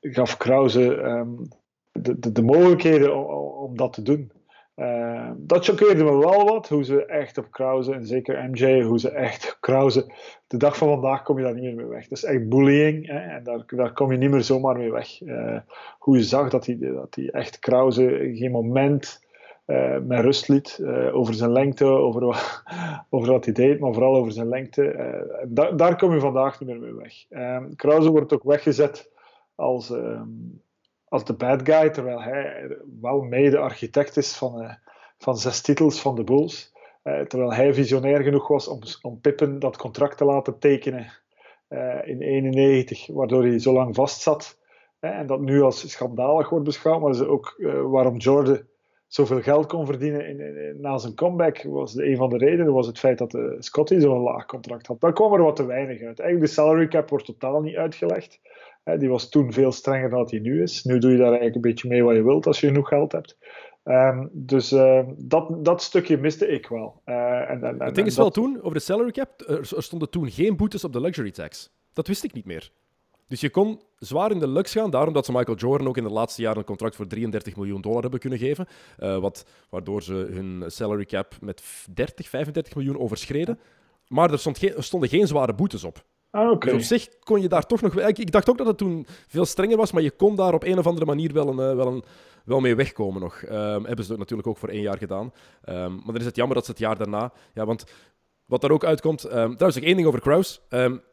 gaf 0.00 0.36
Krause 0.36 0.82
um, 0.82 1.48
de, 1.92 2.18
de, 2.18 2.32
de, 2.32 2.42
mogelijkheden 2.42 3.16
om 3.56 3.76
dat 3.76 3.92
te 3.92 4.02
doen. 4.02 4.32
Uh, 4.76 5.30
dat 5.36 5.64
choqueerde 5.64 6.04
me 6.04 6.16
wel 6.16 6.44
wat, 6.44 6.68
hoe 6.68 6.84
ze 6.84 7.06
echt 7.06 7.38
op 7.38 7.50
Krause, 7.50 7.92
en 7.92 8.06
zeker 8.06 8.50
MJ, 8.50 8.82
hoe 8.82 8.98
ze 8.98 9.10
echt 9.10 9.52
op 9.52 9.56
Krause, 9.60 10.12
de 10.46 10.56
dag 10.56 10.76
van 10.76 10.88
vandaag 10.88 11.22
kom 11.22 11.38
je 11.38 11.44
daar 11.44 11.54
niet 11.54 11.62
meer 11.62 11.74
mee 11.74 11.86
weg. 11.86 12.08
Dat 12.08 12.18
is 12.18 12.24
echt 12.24 12.48
bullying, 12.48 13.06
hè, 13.06 13.18
en 13.18 13.64
daar, 13.66 13.92
kom 13.92 14.12
je 14.12 14.18
niet 14.18 14.30
meer 14.30 14.42
zomaar 14.42 14.76
mee 14.76 14.92
weg. 14.92 15.20
Uh, 15.20 15.58
hoe 15.98 16.16
je 16.16 16.22
zag 16.22 16.50
dat 16.50 16.66
hij 16.66 16.78
dat 16.78 17.16
echt 17.16 17.58
Krause 17.58 18.32
geen 18.34 18.50
moment 18.50 19.24
uh, 19.66 19.98
met 19.98 20.20
rust 20.20 20.48
liet, 20.48 20.82
over 21.12 21.34
zijn 21.34 21.52
lengte, 21.52 21.84
over, 21.84 22.22
over 23.10 23.32
wat 23.32 23.44
hij 23.44 23.54
deed, 23.54 23.80
maar 23.80 23.92
vooral 23.92 24.16
over 24.16 24.32
zijn 24.32 24.48
lengte. 24.48 25.44
Da 25.48 25.70
daar 25.70 25.96
kom 25.96 26.12
je 26.12 26.20
vandaag 26.20 26.60
niet 26.60 26.68
meer 26.68 26.80
mee 26.80 26.94
weg. 26.94 27.14
Krause 27.76 28.10
wordt 28.10 28.32
ook 28.32 28.42
weggezet 28.42 29.10
als 29.54 29.90
ehm, 29.90 30.28
als 31.16 31.24
de 31.24 31.34
bad 31.34 31.60
guy, 31.64 31.90
terwijl 31.90 32.22
hij 32.22 32.76
wel 33.00 33.20
mede 33.20 33.58
architect 33.58 34.16
is 34.16 34.36
van, 34.36 34.62
uh, 34.62 34.72
van 35.18 35.36
zes 35.36 35.60
titels 35.60 36.00
van 36.00 36.14
de 36.14 36.24
Bulls. 36.24 36.72
Uh, 37.04 37.20
terwijl 37.20 37.52
hij 37.52 37.74
visionair 37.74 38.22
genoeg 38.22 38.48
was 38.48 38.68
om, 38.68 38.80
om 39.02 39.20
Pippen 39.20 39.58
dat 39.58 39.76
contract 39.76 40.16
te 40.16 40.24
laten 40.24 40.58
tekenen 40.58 41.12
uh, 41.68 42.08
in 42.08 42.20
91, 42.20 43.06
waardoor 43.06 43.42
hij 43.42 43.58
zo 43.58 43.72
lang 43.72 43.94
vastzat. 43.94 44.58
en 45.00 45.26
dat 45.26 45.40
nu 45.40 45.62
als 45.62 45.90
schandalig 45.90 46.48
wordt 46.48 46.64
beschouwd, 46.64 47.00
maar 47.00 47.10
is 47.10 47.20
ook 47.20 47.54
waarom 47.90 48.16
Jordan 48.16 48.60
zoveel 49.06 49.40
geld 49.42 49.66
kon 49.66 49.86
verdienen 49.86 50.26
in, 50.26 50.80
na 50.80 50.98
zijn 50.98 51.14
comeback, 51.14 51.62
was 51.62 51.96
een 51.96 52.16
van 52.16 52.28
de 52.28 52.36
redenen 52.36 52.72
was 52.72 52.86
het 52.86 52.98
feit 52.98 53.18
dat 53.18 53.38
Scotty 53.58 53.98
zo'n 53.98 54.22
laag 54.22 54.46
contract 54.46 54.86
had. 54.86 55.00
Daar 55.00 55.12
kwam 55.12 55.32
er 55.32 55.42
wat 55.42 55.56
te 55.56 55.66
weinig 55.66 56.02
uit. 56.02 56.20
Eigenlijk 56.20 56.40
de 56.40 56.60
salary 56.60 56.88
cap 56.88 57.08
wordt 57.08 57.24
totaal 57.24 57.60
niet 57.60 57.76
uitgelegd 57.76 58.40
die 58.94 59.08
was 59.08 59.28
toen 59.28 59.52
veel 59.52 59.72
strenger 59.72 60.10
dan 60.10 60.26
hij 60.30 60.38
nu 60.38 60.62
is. 60.62 60.84
Nu 60.84 60.98
doe 60.98 61.10
je 61.10 61.16
daar 61.16 61.26
eigenlijk 61.26 61.54
een 61.54 61.60
beetje 61.60 61.88
mee 61.88 62.02
wat 62.02 62.14
je 62.14 62.22
wilt 62.22 62.46
als 62.46 62.60
je 62.60 62.66
genoeg 62.66 62.88
geld 62.88 63.12
hebt. 63.12 63.36
Um, 63.84 64.30
dus 64.32 64.72
uh, 64.72 65.00
dat, 65.16 65.64
dat 65.64 65.82
stukje 65.82 66.16
miste 66.16 66.48
ik 66.48 66.66
wel. 66.66 67.02
Uh, 67.04 67.50
en, 67.50 67.64
en, 67.64 67.82
het 67.82 67.94
ding 67.94 68.06
is 68.06 68.16
wel 68.16 68.30
toen, 68.30 68.58
over 68.58 68.74
de 68.74 68.80
salary 68.80 69.10
cap, 69.10 69.40
er, 69.46 69.82
stonden 69.82 70.10
toen 70.10 70.30
geen 70.30 70.56
boetes 70.56 70.84
op 70.84 70.92
de 70.92 71.00
luxury 71.00 71.30
tax. 71.30 71.70
Dat 71.92 72.06
wist 72.06 72.24
ik 72.24 72.32
niet 72.32 72.44
meer. 72.44 72.70
Dus 73.28 73.40
je 73.40 73.50
kon 73.50 73.80
zwaar 73.98 74.30
in 74.30 74.38
de 74.38 74.48
lux 74.48 74.72
gaan, 74.72 74.90
daarom 74.90 75.14
dat 75.14 75.24
ze 75.24 75.32
Michael 75.32 75.56
Jordan 75.56 75.88
ook 75.88 75.96
in 75.96 76.02
de 76.04 76.10
laatste 76.10 76.42
jaren 76.42 76.58
een 76.58 76.64
contract 76.64 76.96
voor 76.96 77.06
33 77.06 77.56
miljoen 77.56 77.80
dollar 77.80 78.02
hebben 78.02 78.20
kunnen 78.20 78.38
geven. 78.38 78.66
Uh, 78.98 79.18
wat, 79.18 79.46
waardoor 79.70 80.02
ze 80.02 80.12
hun 80.12 80.64
salary 80.66 81.04
cap 81.04 81.34
met 81.40 81.62
30, 81.94 82.28
35 82.28 82.74
miljoen 82.74 82.98
overschreden. 82.98 83.58
Maar 84.08 84.30
er, 84.32 84.38
stond 84.38 84.58
geen, 84.58 84.74
er 84.74 84.84
stonden 84.84 85.08
geen 85.08 85.26
zware 85.26 85.54
boetes 85.54 85.84
op. 85.84 86.04
Ah, 86.36 86.50
okay. 86.50 86.72
Dus 86.72 86.82
op 86.82 86.98
zich 86.98 87.08
kon 87.18 87.40
je 87.40 87.48
daar 87.48 87.66
toch 87.66 87.80
nog... 87.80 88.00
Ik, 88.00 88.18
ik, 88.18 88.32
dacht 88.32 88.50
ook 88.50 88.58
dat 88.58 88.66
het 88.66 88.78
toen 88.78 89.06
veel 89.26 89.44
strenger 89.44 89.76
was, 89.76 89.92
maar 89.92 90.02
je 90.02 90.10
kon 90.10 90.36
daar 90.36 90.54
op 90.54 90.64
een 90.64 90.78
of 90.78 90.86
andere 90.86 91.06
manier 91.06 91.32
wel, 91.32 91.48
een, 91.48 91.70
uh, 91.70 91.76
wel, 91.76 91.86
een, 91.86 92.04
wel 92.44 92.60
mee 92.60 92.74
wegkomen 92.74 93.20
nog. 93.20 93.42
Um, 93.42 93.84
hebben 93.84 94.04
ze 94.04 94.16
natuurlijk 94.16 94.48
ook 94.48 94.56
voor 94.56 94.68
één 94.68 94.82
jaar 94.82 94.98
gedaan. 94.98 95.32
Um, 95.68 95.94
maar 95.94 96.06
dan 96.06 96.16
is 96.16 96.24
het 96.24 96.36
jammer 96.36 96.54
dat 96.54 96.64
ze 96.64 96.70
het 96.70 96.80
jaar 96.80 96.96
daarna... 96.96 97.32
Ja, 97.54 97.64
want 97.66 97.84
wat 98.46 98.60
daar 98.60 98.70
ook 98.70 98.84
uitkomt... 98.84 99.24
Um, 99.24 99.30
trouwens, 99.30 99.74
nog 99.74 99.84
één 99.84 99.96
ding 99.96 100.08
over 100.08 100.20
Kraus. 100.20 100.60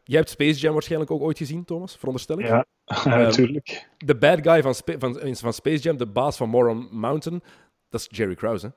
jij 0.03 0.17
hebt 0.17 0.29
Space 0.29 0.59
Jam 0.59 0.73
waarschijnlijk 0.73 1.11
ook 1.11 1.21
ooit 1.21 1.37
gezien, 1.37 1.65
Thomas, 1.65 1.97
veronderstel 1.97 2.39
ik? 2.39 2.47
Ja, 2.47 2.65
natuurlijk. 3.05 3.89
de 3.97 4.15
bad 4.15 4.39
guy 4.41 4.61
van, 4.61 4.75
van, 4.99 5.35
van 5.35 5.53
Space 5.53 5.81
Jam, 5.83 5.97
de 5.97 6.07
baas 6.07 6.37
van 6.37 6.49
Moron 6.49 6.87
Mountain, 6.91 7.43
dat 7.89 7.99
is 7.99 8.07
Jerry 8.17 8.35
Krause, 8.35 8.65
hè? 8.65 8.71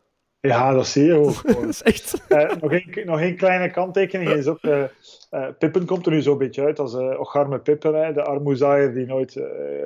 Ja, 0.47 0.73
dat 0.73 0.87
zie 0.87 1.05
je 1.05 1.15
ook. 1.15 1.43
dat 1.61 1.69
is 1.69 1.83
echt... 1.83 2.25
Uh, 2.29 2.53
nog, 2.61 2.73
een, 2.73 3.03
nog 3.05 3.21
een 3.21 3.37
kleine 3.37 3.71
kanttekening 3.71 4.31
is 4.31 4.47
ook... 4.47 4.63
Uh, 4.63 4.85
uh, 5.31 5.49
Pippen 5.59 5.87
komt 5.87 6.07
er 6.07 6.13
nu 6.13 6.23
zo'n 6.23 6.39
beetje 6.39 6.65
uit 6.65 6.79
als 6.79 6.95
uh, 6.95 7.21
Ocharme 7.21 7.59
Pippen, 7.59 7.95
hè, 7.95 8.13
de 8.13 8.23
armoezaaier 8.23 8.95
die 8.95 9.07
nooit... 9.07 9.37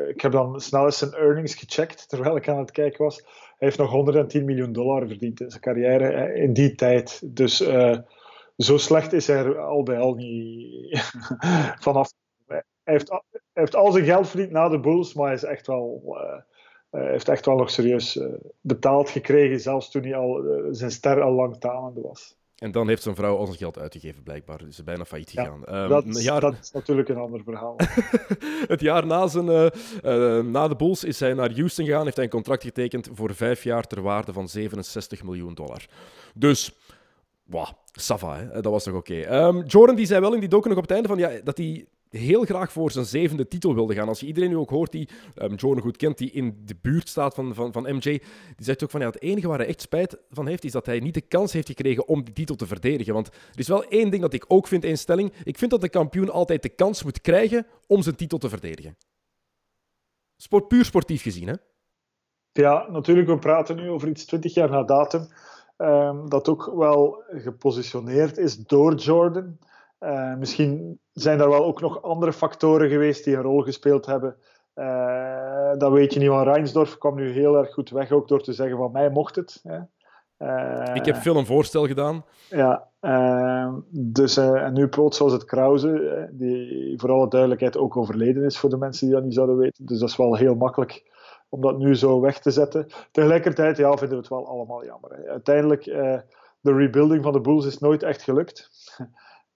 ik 0.09 0.21
heb 0.21 0.33
dan 0.33 0.61
snel 0.61 0.85
eens 0.85 0.99
zijn 0.99 1.13
earnings 1.13 1.55
gecheckt, 1.55 2.09
terwijl 2.09 2.37
ik 2.37 2.49
aan 2.49 2.59
het 2.59 2.71
kijken 2.71 3.05
was. 3.05 3.17
Hij 3.17 3.69
heeft 3.69 3.79
nog 3.79 3.91
110 3.91 4.45
miljoen 4.45 4.73
dollar 4.73 5.07
verdiend 5.07 5.41
in 5.41 5.51
zijn 5.51 5.63
carrière 5.63 6.35
in 6.35 6.53
die 6.53 6.75
tijd. 6.75 7.21
Dus 7.25 7.57
zo 8.57 8.77
slecht 8.77 9.13
is 9.13 9.27
hij 9.27 9.37
er 9.37 9.59
al 9.59 9.83
bij 9.83 9.99
al 9.99 10.15
niet 10.15 11.13
vanaf. 11.87 12.13
Hij 12.47 12.63
heeft, 12.83 13.11
hij 13.11 13.23
heeft 13.53 13.77
al 13.77 13.93
zijn 13.93 14.05
geld 14.05 14.29
verdiend 14.29 14.51
na 14.51 14.69
de 14.69 14.81
Bulls, 14.81 15.15
maar 15.15 15.27
hij 15.27 15.35
is 15.35 15.45
echt 15.45 15.67
wel 15.67 16.17
uh, 16.93 17.03
heeft 17.03 17.28
echt 17.28 17.47
wel 17.47 17.57
nog 17.57 17.70
serieus 17.70 18.16
uh, 18.16 18.26
betaald 18.61 19.11
gekregen, 19.11 19.61
zelfs 19.61 19.91
toen 19.91 20.03
hij 20.03 20.16
al, 20.16 20.45
uh, 20.45 20.66
zijn 20.70 20.91
ster 20.91 21.20
al 21.22 21.32
lang 21.32 21.57
tanende 21.59 22.01
was. 22.01 22.38
En 22.57 22.72
dan 22.72 22.88
heeft 22.88 23.03
zijn 23.03 23.14
vrouw 23.14 23.36
al 23.36 23.47
zijn 23.47 23.59
geld 23.59 23.78
uitgegeven, 23.78 24.22
blijkbaar. 24.22 24.59
Dus 24.59 24.74
ze 24.74 24.80
is 24.80 24.84
bijna 24.84 25.05
failliet 25.05 25.30
gegaan. 25.30 25.62
Ja, 25.66 25.82
um, 25.82 25.88
dat, 25.88 26.22
jaar... 26.22 26.41
dat, 26.41 26.59
is 26.62 26.70
natuurlijk 26.70 27.09
een 27.09 27.16
ander 27.16 27.43
verhaal. 27.43 27.76
het 28.74 28.80
jaar 28.80 29.07
na, 29.07 29.26
zijn, 29.26 29.45
na 30.51 30.68
de 30.68 30.76
Bulls 30.76 31.05
is 31.05 31.20
hij 31.20 31.34
naar 31.34 31.53
Houston 31.53 31.84
gegaan, 31.84 32.05
heeft 32.05 32.16
hij 32.16 32.24
een 32.24 32.30
contract 32.30 32.62
getekend 32.62 33.09
voor 33.12 33.34
vijf 33.34 33.64
jaar 33.64 33.86
ter 33.86 34.03
waarde 34.03 34.32
van 34.32 34.49
67 34.49 35.22
miljoen 35.22 35.55
dollar. 35.55 35.86
Dus, 36.34 36.76
wow, 37.45 37.68
Sava, 37.93 38.36
hè? 38.36 38.61
dat 38.61 38.72
was 38.72 38.84
toch 38.84 38.95
oké. 38.95 39.12
Okay. 39.12 39.47
Um, 39.47 39.62
Jordan 39.62 39.97
die 39.97 40.07
zei 40.07 40.20
wel 40.20 40.34
in 40.34 40.41
die 40.41 40.49
docu 40.49 40.68
nog 40.68 40.76
op 40.78 40.82
het 40.82 40.93
einde 40.93 41.09
van, 41.09 41.18
ja, 41.18 41.30
dat 41.45 41.57
hij 41.57 41.86
heel 42.11 42.45
graag 42.45 42.73
voor 42.73 42.91
zijn 42.91 43.05
zevende 43.05 43.49
titel 43.49 43.75
wilde 43.75 43.95
gaan. 43.95 44.09
Als 44.09 44.21
je 44.21 44.27
iedereen 44.27 44.49
nu 44.51 44.57
ook 44.57 44.71
hoort 44.71 44.93
die 44.93 45.09
um, 45.37 45.55
Jordan 45.55 45.83
goed 45.83 45.97
kent, 45.97 46.19
die 46.19 46.31
in 46.31 46.63
de 46.65 46.77
buurt 46.83 47.09
staat 47.09 47.35
van, 47.35 47.55
van, 47.55 47.73
van 47.73 47.83
MJ, 47.83 48.01
die 48.01 48.23
zegt 48.57 48.83
ook 48.85 48.91
van 48.91 49.01
ja, 49.01 49.07
het 49.07 49.23
enige 49.23 49.49
waar 49.49 49.59
hij 49.59 49.67
echt 49.67 49.81
spijt 49.81 50.19
van 50.31 50.47
heeft, 50.47 50.65
is 50.65 50.73
dat 50.73 50.87
hij 50.87 51.01
niet 51.01 51.15
de 51.15 51.21
kans 51.21 51.53
heeft 51.53 51.67
gekregen 51.67 52.09
om 52.09 52.25
die 52.25 52.35
titel 52.35 52.57
te 52.57 52.67
verdedigen. 52.67 53.15
Want 53.15 53.27
er 53.27 53.59
is 53.59 53.69
wel 53.69 53.85
één 53.85 54.11
ding 54.11 54.23
dat 54.23 54.33
ik 54.33 54.45
ook 54.49 54.67
vind 54.67 54.85
in 54.85 54.99
stelling. 54.99 55.33
Ik 55.45 55.59
vind 55.59 55.71
dat 55.71 55.81
de 55.81 55.89
kampioen 55.89 56.31
altijd 56.31 56.63
de 56.63 56.69
kans 56.69 57.03
moet 57.03 57.21
krijgen 57.21 57.67
om 57.87 58.03
zijn 58.03 58.17
titel 58.17 58.39
te 58.39 58.49
verdedigen. 58.49 58.97
Sport, 60.37 60.69
puur 60.69 60.85
sportief 60.85 61.23
gezien, 61.23 61.49
hè? 61.49 61.55
Ja, 62.53 62.87
natuurlijk. 62.91 63.29
We 63.29 63.39
praten 63.39 63.77
nu 63.77 63.89
over 63.89 64.09
iets 64.09 64.25
20 64.25 64.55
jaar 64.55 64.71
na 64.71 64.83
datum. 64.83 65.29
Um, 65.77 66.29
dat 66.29 66.49
ook 66.49 66.73
wel 66.75 67.23
gepositioneerd 67.29 68.39
is 68.39 68.57
door 68.57 68.95
Jordan. 68.95 69.59
Uh, 70.01 70.34
misschien 70.34 71.01
zijn 71.12 71.40
er 71.40 71.48
wel 71.48 71.64
ook 71.64 71.80
nog 71.80 72.03
andere 72.03 72.32
factoren 72.32 72.88
geweest 72.88 73.24
die 73.24 73.36
een 73.36 73.42
rol 73.42 73.61
gespeeld 73.61 74.07
hebben. 74.07 74.36
Uh, 74.74 75.72
dat 75.78 75.92
weet 75.92 76.12
je 76.12 76.18
niet, 76.18 76.28
want 76.28 76.46
Reinsdorf 76.46 76.98
kwam 76.98 77.14
nu 77.14 77.30
heel 77.30 77.57
erg 77.57 77.72
goed 77.72 77.90
weg, 77.90 78.11
ook 78.11 78.28
door 78.28 78.42
te 78.42 78.53
zeggen 78.53 78.76
van 78.76 78.92
mij 78.92 79.11
mocht 79.11 79.36
het. 79.36 79.61
Hè. 79.62 79.78
Uh, 80.38 80.94
ik 80.94 81.05
heb 81.05 81.16
veel 81.16 81.36
een 81.36 81.46
voorstel 81.46 81.86
gedaan. 81.86 82.24
Ja, 82.48 82.88
dus 83.90 84.36
en 84.36 84.72
nu 84.72 84.88
plots 84.88 85.18
was 85.18 85.32
het 85.32 85.44
Krause, 85.44 86.28
die 86.32 86.94
voor 87.01 87.11
alle 87.11 87.28
duidelijkheid 87.28 87.76
ook 87.76 87.96
overleden 87.96 88.44
is 88.44 88.59
voor 88.59 88.70
de 88.70 88.76
mensen 88.76 89.07
die 89.07 89.14
dat 89.14 89.24
niet 89.24 89.34
zouden 89.34 89.57
weten. 89.57 89.86
Dus 89.86 89.98
dat 89.98 90.09
is 90.09 90.16
wel 90.16 90.36
heel 90.36 90.55
makkelijk 90.55 91.12
om 91.48 91.61
dat 91.61 91.78
nu 91.78 91.94
zo 91.94 92.20
weg 92.20 92.38
te 92.38 92.51
zetten. 92.51 92.86
Tegelijkertijd 93.11 93.76
ja, 93.76 93.90
vinden 93.90 94.09
we 94.09 94.16
het 94.16 94.28
wel 94.28 94.48
allemaal 94.48 94.84
jammer. 94.84 95.11
Hè. 95.11 95.30
Uiteindelijk, 95.30 95.84
de 96.61 96.72
rebuilding 96.72 97.22
van 97.22 97.32
de 97.32 97.40
Bulls 97.40 97.66
is 97.66 97.78
nooit 97.78 98.03
echt 98.03 98.22
gelukt. 98.22 98.70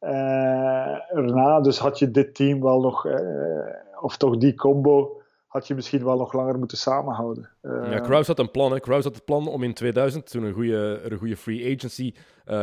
Uh, 0.05 1.17
erna, 1.17 1.61
dus 1.61 1.79
had 1.79 1.99
je 1.99 2.11
dit 2.11 2.35
team 2.35 2.63
wel 2.63 2.81
nog, 2.81 3.07
uh, 3.07 3.15
of 4.01 4.17
toch 4.17 4.37
die 4.37 4.55
combo, 4.55 5.21
had 5.47 5.67
je 5.67 5.75
misschien 5.75 6.05
wel 6.05 6.17
nog 6.17 6.33
langer 6.33 6.59
moeten 6.59 6.79
samenhouden. 6.79 7.49
Uh, 7.63 7.91
ja, 7.91 7.99
Kraus 7.99 8.27
had 8.27 8.39
een 8.39 8.51
plan. 8.51 8.73
Hè. 8.73 8.81
Kraus 8.81 9.05
had 9.05 9.15
het 9.15 9.25
plan 9.25 9.49
om 9.49 9.63
in 9.63 9.75
2000, 9.75 10.31
toen 10.31 10.43
een 10.43 10.53
goede, 10.53 11.01
een 11.05 11.19
goede 11.19 11.37
free 11.37 11.75
agency 11.75 12.15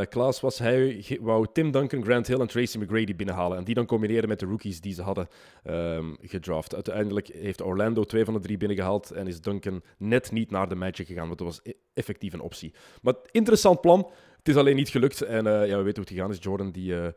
class 0.09 0.39
was, 0.39 0.59
hij 0.59 1.17
wou 1.21 1.47
Tim 1.53 1.71
Duncan, 1.71 2.03
Grant 2.03 2.27
Hill 2.27 2.39
en 2.39 2.47
Tracy 2.47 2.77
McGrady 2.77 3.15
binnenhalen. 3.15 3.57
En 3.57 3.63
die 3.63 3.75
dan 3.75 3.85
combineren 3.85 4.29
met 4.29 4.39
de 4.39 4.45
rookies 4.45 4.81
die 4.81 4.93
ze 4.93 5.01
hadden 5.01 5.27
um, 5.69 6.17
gedraft. 6.21 6.73
Uiteindelijk 6.73 7.27
heeft 7.27 7.61
Orlando 7.61 8.03
twee 8.03 8.25
van 8.25 8.33
de 8.33 8.39
drie 8.39 8.57
binnengehaald 8.57 9.11
en 9.11 9.27
is 9.27 9.41
Duncan 9.41 9.81
net 9.97 10.31
niet 10.31 10.51
naar 10.51 10.69
de 10.69 10.75
Magic 10.75 11.07
gegaan, 11.07 11.27
want 11.27 11.37
dat 11.37 11.47
was 11.47 11.59
e-, 11.63 11.71
effectief 11.93 12.33
een 12.33 12.41
optie. 12.41 12.73
Maar 13.01 13.13
interessant 13.31 13.81
plan. 13.81 14.11
Het 14.41 14.49
is 14.49 14.55
alleen 14.55 14.75
niet 14.75 14.89
gelukt. 14.89 15.21
En 15.21 15.45
uh, 15.45 15.67
ja, 15.67 15.77
we 15.77 15.83
weten 15.83 16.01
hoe 16.01 16.03
het 16.03 16.09
gegaan 16.09 16.31
is. 16.31 16.37
Jordan 16.39 16.71
die 16.71 16.93
uh, 16.93 17.07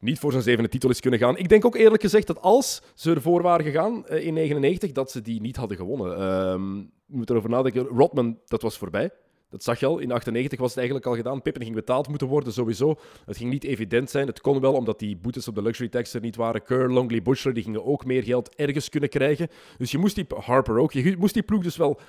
niet 0.00 0.18
voor 0.18 0.30
zijn 0.30 0.42
zevende 0.42 0.68
titel 0.68 0.90
is 0.90 1.00
kunnen 1.00 1.18
gaan. 1.20 1.36
Ik 1.36 1.48
denk 1.48 1.64
ook 1.64 1.76
eerlijk 1.76 2.02
gezegd 2.02 2.26
dat 2.26 2.40
als 2.40 2.82
ze 2.94 3.14
ervoor 3.14 3.42
waren 3.42 3.64
gegaan 3.64 4.04
uh, 4.10 4.26
in 4.26 4.34
99, 4.34 4.92
dat 4.92 5.10
ze 5.10 5.22
die 5.22 5.40
niet 5.40 5.56
hadden 5.56 5.76
gewonnen. 5.76 6.22
Um, 6.50 6.90
je 7.06 7.16
moet 7.16 7.30
erover 7.30 7.50
nadenken. 7.50 7.84
Rodman, 7.86 8.38
dat 8.46 8.62
was 8.62 8.78
voorbij. 8.78 9.10
Dat 9.50 9.62
zag 9.62 9.80
je 9.80 9.86
al. 9.86 9.98
In 9.98 10.12
98 10.12 10.58
was 10.58 10.68
het 10.68 10.78
eigenlijk 10.78 11.06
al 11.06 11.14
gedaan. 11.14 11.42
Pippen 11.42 11.62
ging 11.62 11.74
betaald 11.74 12.08
moeten 12.08 12.26
worden, 12.26 12.52
sowieso. 12.52 12.94
Het 13.24 13.36
ging 13.36 13.50
niet 13.50 13.64
evident 13.64 14.10
zijn. 14.10 14.26
Het 14.26 14.40
kon 14.40 14.60
wel, 14.60 14.72
omdat 14.72 14.98
die 14.98 15.16
boetes 15.16 15.48
op 15.48 15.54
de 15.54 15.62
luxury 15.62 15.88
tax 15.88 16.14
er 16.14 16.20
niet 16.20 16.36
waren. 16.36 16.62
Kerr, 16.62 16.92
Longley, 16.92 17.22
Butcher, 17.22 17.54
die 17.54 17.62
gingen 17.62 17.84
ook 17.84 18.04
meer 18.04 18.22
geld 18.22 18.54
ergens 18.54 18.88
kunnen 18.88 19.08
krijgen. 19.08 19.48
Dus 19.78 19.90
je 19.90 19.98
moest 19.98 20.14
die 20.14 20.26
Harper 20.28 20.78
ook. 20.78 20.92
Je 20.92 21.16
moest 21.18 21.34
die 21.34 21.42
ploeg 21.42 21.62
dus 21.62 21.76
wel 21.76 22.00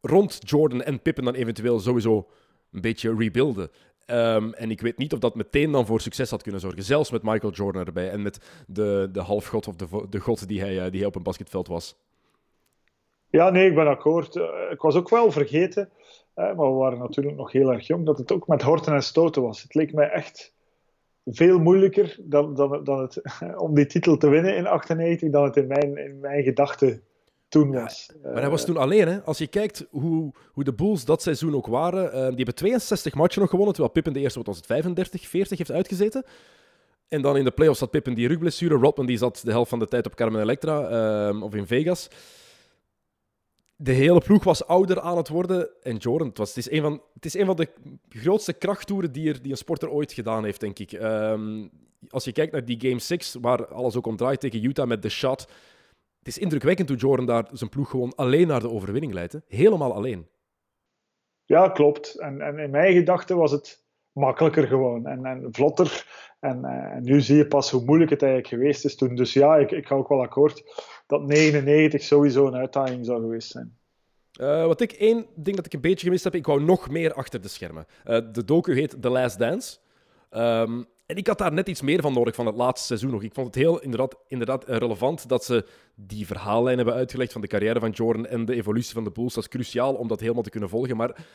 rond 0.00 0.38
Jordan 0.40 0.82
en 0.82 1.02
Pippen 1.02 1.24
dan 1.24 1.34
eventueel 1.34 1.80
sowieso 1.80 2.28
een 2.72 2.80
beetje 2.80 3.14
rebuilden. 3.14 3.70
Um, 4.12 4.54
en 4.54 4.70
ik 4.70 4.80
weet 4.80 4.98
niet 4.98 5.12
of 5.12 5.18
dat 5.18 5.34
meteen 5.34 5.72
dan 5.72 5.86
voor 5.86 6.00
succes 6.00 6.30
had 6.30 6.42
kunnen 6.42 6.60
zorgen. 6.60 6.82
Zelfs 6.82 7.10
met 7.10 7.22
Michael 7.22 7.52
Jordan 7.52 7.86
erbij 7.86 8.10
en 8.10 8.22
met 8.22 8.64
de, 8.66 9.08
de 9.12 9.20
halfgod 9.20 9.68
of 9.68 9.76
de, 9.76 10.06
de 10.10 10.20
god 10.20 10.48
die 10.48 10.60
hij, 10.60 10.90
die 10.90 10.98
hij 10.98 11.08
op 11.08 11.14
een 11.14 11.22
basketveld 11.22 11.68
was. 11.68 11.96
Ja, 13.30 13.50
nee, 13.50 13.68
ik 13.68 13.74
ben 13.74 13.86
akkoord. 13.86 14.36
Uh, 14.36 14.44
ik 14.70 14.80
was 14.80 14.94
ook 14.94 15.08
wel 15.08 15.30
vergeten, 15.30 15.90
maar 16.34 16.56
we 16.56 16.76
waren 16.78 16.98
natuurlijk 16.98 17.36
nog 17.36 17.52
heel 17.52 17.72
erg 17.72 17.86
jong, 17.86 18.06
dat 18.06 18.18
het 18.18 18.32
ook 18.32 18.46
met 18.46 18.62
horten 18.62 18.94
en 18.94 19.02
stoten 19.02 19.42
was. 19.42 19.62
Het 19.62 19.74
leek 19.74 19.92
mij 19.92 20.08
echt 20.08 20.54
veel 21.24 21.58
moeilijker 21.58 22.16
dan, 22.20 22.54
dan, 22.54 22.84
dan 22.84 23.00
het, 23.00 23.20
om 23.64 23.74
die 23.74 23.86
titel 23.86 24.16
te 24.16 24.28
winnen 24.28 24.56
in 24.56 24.66
98 24.66 25.30
dan 25.30 25.44
het 25.44 25.56
in 25.56 25.66
mijn, 25.66 25.96
in 25.96 26.20
mijn 26.20 26.42
gedachten 26.42 27.02
toen 27.52 27.72
was. 27.72 28.10
maar 28.22 28.40
hij 28.40 28.50
was 28.50 28.64
toen 28.64 28.76
alleen. 28.76 29.08
Hè? 29.08 29.22
Als 29.22 29.38
je 29.38 29.46
kijkt 29.46 29.86
hoe, 29.90 30.32
hoe 30.52 30.64
de 30.64 30.72
Bulls 30.72 31.04
dat 31.04 31.22
seizoen 31.22 31.54
ook 31.54 31.66
waren. 31.66 32.04
Uh, 32.04 32.12
die 32.12 32.36
hebben 32.36 32.54
62 32.54 33.14
matchen 33.14 33.40
nog 33.40 33.50
gewonnen, 33.50 33.74
terwijl 33.74 33.94
Pippen 33.94 34.12
de 34.12 34.20
eerste, 34.20 34.38
wat 34.38 34.46
was 34.46 34.56
het, 34.56 34.66
35, 34.66 35.28
40 35.28 35.58
heeft 35.58 35.70
uitgezeten. 35.70 36.24
En 37.08 37.22
dan 37.22 37.36
in 37.36 37.44
de 37.44 37.50
playoffs 37.50 37.78
zat 37.78 37.90
Pippen 37.90 38.14
die 38.14 38.28
rugblessure. 38.28 38.74
Rodman 38.74 39.06
die 39.06 39.16
zat 39.16 39.40
de 39.44 39.50
helft 39.50 39.70
van 39.70 39.78
de 39.78 39.86
tijd 39.86 40.06
op 40.06 40.14
Carmen 40.14 40.40
Electra 40.40 41.30
uh, 41.30 41.42
of 41.42 41.54
in 41.54 41.66
Vegas. 41.66 42.08
De 43.76 43.92
hele 43.92 44.20
ploeg 44.20 44.44
was 44.44 44.66
ouder 44.66 45.00
aan 45.00 45.16
het 45.16 45.28
worden. 45.28 45.68
En 45.82 45.96
Jordan, 45.96 46.28
het, 46.28 46.38
was, 46.38 46.48
het, 46.48 46.58
is, 46.58 46.70
een 46.70 46.82
van, 46.82 47.02
het 47.14 47.24
is 47.24 47.34
een 47.34 47.46
van 47.46 47.56
de 47.56 47.68
grootste 48.08 48.52
krachttoeren 48.52 49.12
die, 49.12 49.28
er, 49.28 49.42
die 49.42 49.50
een 49.50 49.56
sporter 49.56 49.90
ooit 49.90 50.12
gedaan 50.12 50.44
heeft, 50.44 50.60
denk 50.60 50.78
ik. 50.78 50.92
Um, 50.92 51.70
als 52.08 52.24
je 52.24 52.32
kijkt 52.32 52.52
naar 52.52 52.64
die 52.64 52.80
Game 52.80 52.98
6, 52.98 53.36
waar 53.40 53.66
alles 53.66 53.96
ook 53.96 54.06
om 54.06 54.16
draait 54.16 54.40
tegen 54.40 54.64
Utah 54.64 54.86
met 54.86 55.02
de 55.02 55.08
shot 55.08 55.46
het 56.22 56.30
is 56.36 56.38
indrukwekkend 56.38 56.88
hoe 56.88 56.98
Jordan 56.98 57.26
daar 57.26 57.48
zijn 57.52 57.70
ploeg 57.70 57.90
gewoon 57.90 58.14
alleen 58.14 58.46
naar 58.46 58.60
de 58.60 58.70
overwinning 58.70 59.12
leidt. 59.12 59.32
Hè? 59.32 59.38
Helemaal 59.48 59.94
alleen. 59.94 60.26
Ja, 61.44 61.68
klopt. 61.68 62.18
En, 62.18 62.40
en 62.40 62.58
in 62.58 62.70
mijn 62.70 62.92
gedachten 62.92 63.36
was 63.36 63.50
het 63.50 63.84
makkelijker 64.12 64.66
gewoon 64.66 65.06
en, 65.06 65.24
en 65.24 65.48
vlotter. 65.50 66.06
En, 66.40 66.60
uh, 66.64 66.96
nu 67.00 67.20
zie 67.20 67.36
je 67.36 67.46
pas 67.46 67.70
hoe 67.70 67.84
moeilijk 67.84 68.10
het 68.10 68.22
eigenlijk 68.22 68.54
geweest 68.54 68.84
is 68.84 68.96
toen. 68.96 69.14
Dus 69.14 69.32
ja, 69.32 69.56
ik, 69.56 69.70
ik 69.70 69.86
ga 69.86 69.94
ook 69.94 70.08
wel 70.08 70.22
akkoord 70.22 70.62
dat 71.06 71.26
99 71.26 72.02
sowieso 72.02 72.46
een 72.46 72.54
uitdaging 72.54 73.06
zou 73.06 73.20
geweest 73.20 73.50
zijn. 73.50 73.76
Uh, 74.40 74.66
wat 74.66 74.80
ik 74.80 74.92
één 74.92 75.26
ding 75.34 75.56
dat 75.56 75.66
ik 75.66 75.72
een 75.72 75.80
beetje 75.80 76.06
gemist 76.06 76.24
heb, 76.24 76.34
ik 76.34 76.46
wou 76.46 76.62
nog 76.62 76.90
meer 76.90 77.14
achter 77.14 77.40
de 77.40 77.48
schermen. 77.48 77.86
Uh, 78.04 78.18
de 78.32 78.44
docu 78.44 78.74
heet 78.74 79.02
The 79.02 79.08
Last 79.08 79.38
Dance. 79.38 79.78
Um, 80.30 80.86
en 81.12 81.18
ik 81.18 81.26
had 81.26 81.38
daar 81.38 81.52
net 81.52 81.68
iets 81.68 81.80
meer 81.80 82.00
van 82.00 82.12
nodig 82.12 82.34
van 82.34 82.46
het 82.46 82.54
laatste 82.54 82.86
seizoen 82.86 83.10
nog. 83.10 83.22
Ik 83.22 83.34
vond 83.34 83.46
het 83.46 83.56
heel 83.56 83.80
inderdaad, 83.80 84.16
inderdaad 84.28 84.64
relevant 84.66 85.28
dat 85.28 85.44
ze 85.44 85.64
die 85.94 86.26
verhaallijn 86.26 86.76
hebben 86.76 86.94
uitgelegd 86.94 87.32
van 87.32 87.40
de 87.40 87.46
carrière 87.46 87.80
van 87.80 87.90
Jordan 87.90 88.26
en 88.26 88.44
de 88.44 88.54
evolutie 88.54 88.94
van 88.94 89.04
de 89.04 89.10
Bulls. 89.10 89.34
Dat 89.34 89.42
is 89.42 89.48
cruciaal 89.48 89.94
om 89.94 90.08
dat 90.08 90.20
helemaal 90.20 90.42
te 90.42 90.50
kunnen 90.50 90.68
volgen. 90.68 90.96
Maar 90.96 91.26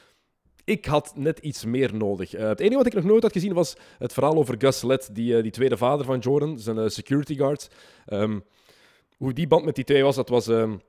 ik 0.63 0.85
had 0.85 1.11
net 1.15 1.39
iets 1.39 1.65
meer 1.65 1.95
nodig. 1.95 2.35
Uh, 2.35 2.47
het 2.47 2.59
enige 2.59 2.77
wat 2.77 2.85
ik 2.85 2.93
nog 2.93 3.03
nooit 3.03 3.23
had 3.23 3.31
gezien 3.31 3.53
was 3.53 3.75
het 3.97 4.13
verhaal 4.13 4.35
over 4.35 4.55
Gus 4.57 4.81
Lett, 4.81 5.15
die, 5.15 5.35
uh, 5.35 5.41
die 5.41 5.51
tweede 5.51 5.77
vader 5.77 6.05
van 6.05 6.19
Jordan, 6.19 6.59
zijn 6.59 6.77
uh, 6.77 6.87
security 6.87 7.35
guard. 7.35 7.69
Um, 8.07 8.43
hoe 9.17 9.33
die 9.33 9.47
band 9.47 9.65
met 9.65 9.75
die 9.75 9.83
twee 9.83 10.03
was, 10.03 10.15
dat 10.15 10.29
was... 10.29 10.47
Um, 10.47 10.81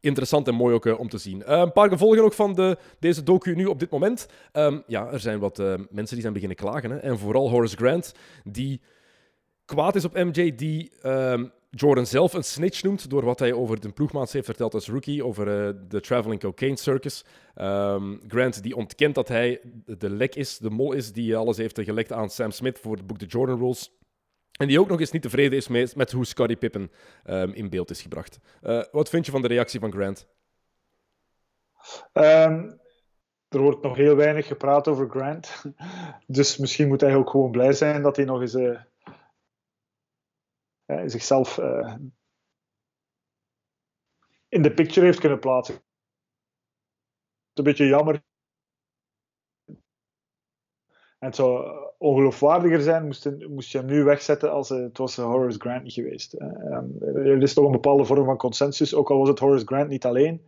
interessant 0.00 0.48
en 0.48 0.54
mooi 0.54 0.74
ook 0.74 0.86
uh, 0.86 0.98
om 0.98 1.08
te 1.08 1.18
zien. 1.18 1.38
Uh, 1.40 1.46
een 1.46 1.72
paar 1.72 1.88
gevolgen 1.88 2.24
ook 2.24 2.32
van 2.32 2.54
de, 2.54 2.78
deze 2.98 3.22
docu 3.22 3.54
nu 3.54 3.66
op 3.66 3.78
dit 3.78 3.90
moment. 3.90 4.26
Um, 4.52 4.82
ja, 4.86 5.06
er 5.10 5.20
zijn 5.20 5.38
wat 5.38 5.58
uh, 5.58 5.66
mensen 5.90 6.12
die 6.12 6.20
zijn 6.20 6.32
beginnen 6.32 6.56
klagen. 6.56 6.90
Hè? 6.90 6.96
En 6.96 7.18
vooral 7.18 7.50
Horace 7.50 7.76
Grant, 7.76 8.14
die 8.44 8.80
kwaad 9.64 9.94
is 9.94 10.04
op 10.04 10.14
MJ, 10.14 10.54
die 10.54 10.92
um, 11.02 11.52
Jordan 11.70 12.06
zelf 12.06 12.32
een 12.32 12.44
snitch 12.44 12.82
noemt 12.82 13.10
door 13.10 13.24
wat 13.24 13.38
hij 13.38 13.52
over 13.52 13.80
de 13.80 13.92
ploegmaats 13.92 14.32
heeft 14.32 14.44
verteld 14.44 14.74
als 14.74 14.88
rookie, 14.88 15.24
over 15.24 15.44
de 15.88 16.00
Traveling 16.00 16.40
Cocaine 16.40 16.76
Circus. 16.76 17.24
Um, 17.56 18.20
Grant 18.28 18.62
die 18.62 18.76
ontkent 18.76 19.14
dat 19.14 19.28
hij 19.28 19.60
de 19.84 20.10
lek 20.10 20.34
is, 20.34 20.58
de 20.58 20.70
mol 20.70 20.92
is, 20.92 21.12
die 21.12 21.36
alles 21.36 21.56
heeft 21.56 21.80
gelekt 21.82 22.12
aan 22.12 22.30
Sam 22.30 22.50
Smith 22.50 22.78
voor 22.78 22.96
het 22.96 23.06
boek 23.06 23.18
The 23.18 23.26
Jordan 23.26 23.58
Rules. 23.58 23.97
En 24.58 24.68
die 24.68 24.80
ook 24.80 24.88
nog 24.88 25.00
eens 25.00 25.10
niet 25.10 25.22
tevreden 25.22 25.58
is 25.58 25.68
met, 25.94 26.12
hoe 26.12 26.26
Scottie 26.26 26.56
Pippen 26.56 26.90
um, 27.26 27.52
in 27.52 27.70
beeld 27.70 27.90
is 27.90 28.02
gebracht. 28.02 28.38
Uh, 28.62 28.84
wat 28.90 29.08
vind 29.08 29.26
je 29.26 29.32
van 29.32 29.42
de 29.42 29.48
reactie 29.48 29.80
van 29.80 29.92
Grant? 29.92 30.28
Um, 32.12 32.80
er 33.48 33.60
wordt 33.60 33.82
nog 33.82 33.96
heel 33.96 34.16
weinig 34.16 34.46
gepraat 34.46 34.88
over 34.88 35.10
Grant. 35.10 35.64
Dus 36.26 36.56
misschien 36.56 36.88
moet 36.88 37.00
hij 37.00 37.14
ook 37.14 37.30
gewoon 37.30 37.50
blij 37.50 37.72
zijn 37.72 38.02
dat 38.02 38.16
hij 38.16 38.24
nog 38.24 38.40
eens 38.40 38.54
uh, 38.54 38.80
zichzelf 41.06 41.58
uh, 41.58 41.94
in 44.48 44.62
de 44.62 44.74
picture 44.74 45.06
heeft 45.06 45.20
kunnen 45.20 45.38
plaatsen. 45.38 45.74
Het 45.74 45.84
is 47.52 47.58
een 47.58 47.64
beetje 47.64 47.86
jammer. 47.86 48.22
En 51.18 51.26
het 51.26 51.36
zou 51.36 51.68
ongeloofwaardiger 51.98 52.80
zijn 52.80 53.04
moest, 53.04 53.30
moest 53.48 53.72
je 53.72 53.78
hem 53.78 53.86
nu 53.86 54.04
wegzetten 54.04 54.52
als 54.52 54.68
het 54.68 54.98
was 54.98 55.16
Horace 55.16 55.58
Grant 55.58 55.82
niet 55.82 55.92
geweest. 55.92 56.34
Um, 56.40 56.96
er 57.14 57.42
is 57.42 57.54
toch 57.54 57.64
een 57.64 57.72
bepaalde 57.72 58.04
vorm 58.04 58.24
van 58.24 58.36
consensus, 58.36 58.94
ook 58.94 59.10
al 59.10 59.18
was 59.18 59.28
het 59.28 59.38
Horace 59.38 59.66
Grant 59.66 59.88
niet 59.88 60.04
alleen, 60.04 60.42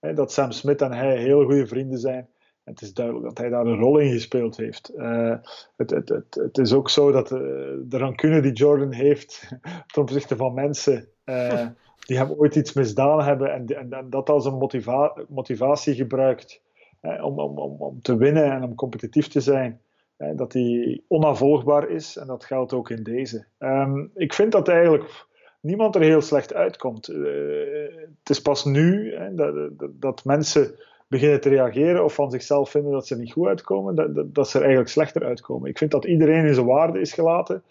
dat 0.00 0.32
Sam 0.32 0.50
Smith 0.50 0.82
en 0.82 0.92
hij 0.92 1.16
heel 1.16 1.44
goede 1.44 1.66
vrienden 1.66 1.98
zijn 1.98 2.28
het 2.66 2.80
is 2.80 2.94
duidelijk 2.94 3.26
dat 3.26 3.38
hij 3.38 3.48
daar 3.48 3.66
een 3.66 3.78
rol 3.78 3.98
in 3.98 4.12
gespeeld 4.12 4.56
heeft. 4.56 4.92
Uh, 4.96 5.34
het, 5.76 5.90
het, 5.90 6.08
het, 6.08 6.34
het, 6.34 6.58
is 6.58 6.72
ook 6.72 6.90
zo 6.90 7.12
dat 7.12 7.30
uh, 7.30 7.38
de 7.82 7.98
rancune 7.98 8.40
die 8.40 8.52
Jordan 8.52 8.92
heeft 8.92 9.48
ten 9.92 10.02
opzichte 10.02 10.36
van 10.36 10.54
mensen 10.54 11.08
uh, 11.24 11.66
die 12.06 12.16
hem 12.16 12.30
ooit 12.30 12.54
iets 12.54 12.72
misdaan 12.72 13.22
hebben 13.22 13.52
en, 13.52 13.66
en, 13.66 13.92
en 13.92 14.10
dat 14.10 14.28
als 14.28 14.44
een 14.44 14.58
motiva 14.58 15.14
motivatie 15.28 15.94
gebruikt 15.94 16.62
om, 17.00 17.38
om, 17.38 17.58
om, 17.58 17.76
om, 17.78 18.02
te 18.02 18.16
winnen 18.16 18.52
en 18.52 18.62
om 18.62 18.74
competitief 18.74 19.28
te 19.28 19.40
zijn, 19.40 19.80
dat 20.16 20.52
die 20.52 21.04
onafvolgbaar 21.08 21.88
is 21.90 22.16
en 22.16 22.26
dat 22.26 22.44
geldt 22.44 22.72
ook 22.72 22.90
in 22.90 23.02
deze. 23.02 23.44
Um, 23.58 24.10
ik 24.14 24.34
vind 24.34 24.52
dat 24.52 24.68
eigenlijk 24.68 25.26
niemand 25.60 25.94
er 25.94 26.00
heel 26.00 26.20
slecht 26.20 26.54
uitkomt. 26.54 27.06
het 27.06 28.30
is 28.30 28.42
pas 28.42 28.64
nu 28.64 29.14
dat, 29.32 29.54
dat, 29.78 29.90
dat 30.00 30.24
mensen 30.24 30.74
beginnen 31.08 31.40
te 31.40 31.48
reageren 31.48 32.04
of 32.04 32.14
van 32.14 32.30
zichzelf 32.30 32.70
vinden 32.70 32.92
dat 32.92 33.06
ze 33.06 33.16
niet 33.16 33.32
goed 33.32 33.46
uitkomen, 33.46 33.94
dat, 33.94 34.34
dat, 34.34 34.48
ze 34.48 34.56
er 34.56 34.62
eigenlijk 34.62 34.92
slechter 34.92 35.24
uitkomen. 35.24 35.70
Ik 35.70 35.78
vind 35.78 35.90
dat 35.90 36.04
iedereen 36.04 36.46
in 36.46 36.54
zijn 36.54 36.66
waarde 36.66 37.00
is 37.00 37.12
gelaten 37.12 37.62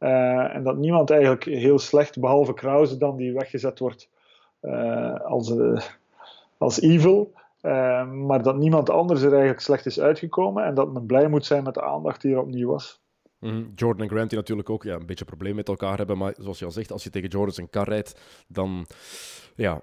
uh, 0.00 0.54
en 0.54 0.62
dat 0.62 0.76
niemand 0.76 1.10
eigenlijk 1.10 1.44
heel 1.44 1.78
slecht, 1.78 2.20
behalve 2.20 2.54
Krause 2.54 2.96
dan, 2.96 3.16
die 3.16 3.32
weggezet 3.32 3.78
wordt 3.78 4.08
uh, 4.62 5.20
als, 5.20 5.54
als 6.58 6.80
evil. 6.80 7.32
Maar 8.26 8.42
dat 8.42 8.56
niemand 8.56 8.90
anders 8.90 9.22
er 9.22 9.30
eigenlijk 9.30 9.60
slecht 9.60 9.86
is 9.86 10.00
uitgekomen 10.00 10.64
en 10.64 10.74
dat 10.74 10.92
men 10.92 11.06
blij 11.06 11.28
moet 11.28 11.46
zijn 11.46 11.64
met 11.64 11.74
de 11.74 11.82
aandacht 11.82 12.20
die 12.20 12.32
er 12.32 12.40
opnieuw 12.40 12.68
was. 12.68 13.02
Mhm. 13.38 13.64
Jordan 13.74 14.02
en 14.02 14.10
Grant 14.10 14.28
die 14.30 14.38
natuurlijk 14.38 14.70
ook 14.70 14.82
ja, 14.82 14.94
een 14.94 15.06
beetje 15.06 15.24
probleem 15.24 15.54
met 15.54 15.68
elkaar 15.68 15.96
hebben. 15.96 16.18
Maar 16.18 16.34
zoals 16.36 16.58
je 16.58 16.64
al 16.64 16.70
zegt, 16.70 16.92
als 16.92 17.04
je 17.04 17.10
tegen 17.10 17.28
Jordan 17.28 17.54
zijn 17.54 17.70
kar 17.70 17.88
rijdt, 17.88 18.20
dan 18.48 18.86
ja, 19.54 19.82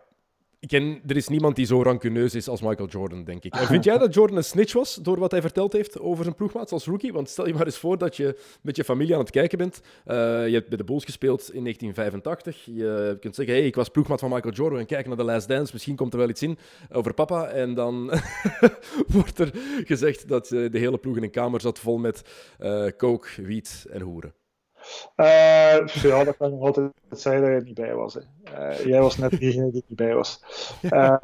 ken, 0.67 1.01
er 1.07 1.15
is 1.15 1.27
niemand 1.27 1.55
die 1.55 1.65
zo 1.65 1.81
rancuneus 1.81 2.35
is 2.35 2.47
als 2.47 2.61
Michael 2.61 2.89
Jordan, 2.89 3.23
denk 3.23 3.43
ik. 3.43 3.53
En 3.55 3.67
vind 3.67 3.83
jij 3.89 3.97
dat 3.97 4.13
Jordan 4.13 4.37
een 4.37 4.43
snitch 4.43 4.73
was 4.73 4.95
door 4.95 5.19
wat 5.19 5.31
hij 5.31 5.41
verteld 5.41 5.73
heeft 5.73 5.99
over 5.99 6.23
zijn 6.23 6.35
ploegmaats 6.35 6.71
als 6.71 6.85
rookie? 6.85 7.13
Want 7.13 7.29
stel 7.29 7.47
je 7.47 7.53
maar 7.53 7.65
eens 7.65 7.77
voor 7.77 7.97
dat 7.97 8.17
je 8.17 8.37
met 8.61 8.75
je 8.75 8.83
familie 8.83 9.13
aan 9.13 9.19
het 9.19 9.29
kijken 9.29 9.57
bent. 9.57 9.81
Uh, 10.05 10.15
je 10.47 10.53
hebt 10.53 10.69
bij 10.69 10.77
de 10.77 10.83
Bulls 10.83 11.05
gespeeld 11.05 11.53
in 11.53 11.61
1985. 11.63 12.65
Je 12.65 13.17
kunt 13.19 13.35
zeggen, 13.35 13.55
hey, 13.55 13.65
ik 13.65 13.75
was 13.75 13.89
ploegmaat 13.89 14.19
van 14.19 14.29
Michael 14.29 14.53
Jordan 14.53 14.79
en 14.79 14.85
kijk 14.85 15.07
naar 15.07 15.17
The 15.17 15.23
Last 15.23 15.47
Dance. 15.47 15.73
Misschien 15.73 15.95
komt 15.95 16.13
er 16.13 16.19
wel 16.19 16.29
iets 16.29 16.41
in 16.41 16.57
over 16.91 17.13
papa. 17.13 17.47
En 17.47 17.73
dan 17.73 18.11
wordt 19.15 19.39
er 19.39 19.51
gezegd 19.85 20.27
dat 20.27 20.51
uh, 20.51 20.71
de 20.71 20.79
hele 20.79 20.97
ploeg 20.97 21.17
in 21.17 21.23
een 21.23 21.31
kamer 21.31 21.61
zat 21.61 21.79
vol 21.79 21.97
met 21.97 22.21
uh, 22.59 22.87
coke, 22.97 23.27
wiet 23.41 23.85
en 23.89 24.01
hoeren. 24.01 24.40
Uh, 25.15 25.87
ja, 25.87 26.23
dat 26.23 26.37
kan 26.37 26.47
ik 26.47 26.53
nog 26.53 26.61
altijd 26.61 26.91
zeggen 27.09 27.41
dat 27.41 27.51
je 27.51 27.61
niet 27.65 27.73
bij 27.73 27.95
was. 27.95 28.15
Uh, 28.15 28.85
jij 28.85 29.01
was 29.01 29.17
net 29.17 29.39
diegene 29.39 29.71
die 29.71 29.83
niet 29.87 29.97
bij 29.97 30.15
was. 30.15 30.43
Uh, 30.81 31.15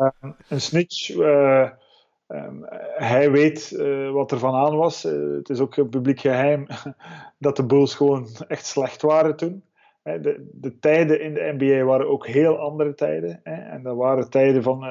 een 0.47 0.61
snitch, 0.61 1.09
um, 1.09 2.65
hij 2.95 3.31
weet 3.31 3.71
wat 4.11 4.31
er 4.31 4.39
van 4.39 4.55
aan 4.55 4.75
was. 4.75 5.03
het 5.03 5.49
is 5.49 5.59
ook 5.59 5.89
publiek 5.89 6.19
geheim 6.19 6.67
dat 7.37 7.55
de 7.55 7.65
Bulls 7.65 7.95
gewoon 7.95 8.27
echt 8.47 8.65
slecht 8.65 9.01
waren 9.01 9.35
toen. 9.35 9.63
De, 10.03 10.49
de, 10.53 10.79
tijden 10.79 11.21
in 11.21 11.33
de 11.33 11.55
NBA 11.57 11.83
waren 11.83 12.09
ook 12.09 12.27
heel 12.27 12.57
andere 12.57 12.93
tijden. 12.93 13.39
Hè? 13.43 13.53
En 13.53 13.83
dat 13.83 13.95
waren 13.95 14.29
tijden 14.29 14.63
van 14.63 14.83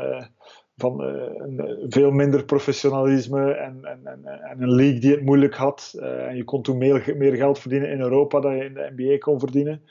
van 0.76 1.04
uh, 1.04 1.84
veel 1.88 2.10
minder 2.10 2.44
professionalisme 2.44 3.52
en, 3.52 3.84
en, 3.84 4.00
en, 4.04 4.24
en, 4.24 4.62
een 4.62 4.74
league 4.74 5.00
die 5.00 5.10
het 5.10 5.22
moeilijk 5.22 5.54
had. 5.54 5.92
Uh, 5.96 6.26
en 6.26 6.36
je 6.36 6.44
kon 6.44 6.62
toen 6.62 6.78
meer, 6.78 7.14
meer 7.16 7.34
geld 7.34 7.58
verdienen 7.58 7.90
in 7.90 8.00
Europa 8.00 8.40
dan 8.40 8.56
je 8.56 8.64
in 8.64 8.74
de 8.74 8.92
NBA 8.96 9.18
kon 9.18 9.38
verdienen. 9.38 9.82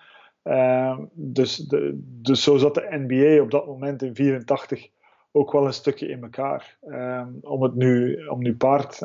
Uh, 0.44 1.00
dus, 1.14 1.58
de, 1.58 2.00
dus 2.04 2.44
zo 2.44 2.58
zat 2.58 2.74
de 2.74 2.88
NBA 2.90 3.42
op 3.42 3.52
dat 3.52 3.66
moment 3.66 4.02
in 4.02 4.16
84 4.16 4.90
ook 5.32 5.52
wel 5.52 5.66
een 5.66 5.74
stukje 5.74 6.08
in 6.08 6.24
elkaar. 6.24 6.78
Ehm, 6.82 7.30
om 7.42 7.64
het 7.64 7.76
nu, 7.76 8.26
om 8.28 8.42
nu 8.42 8.56
paard. 8.56 9.00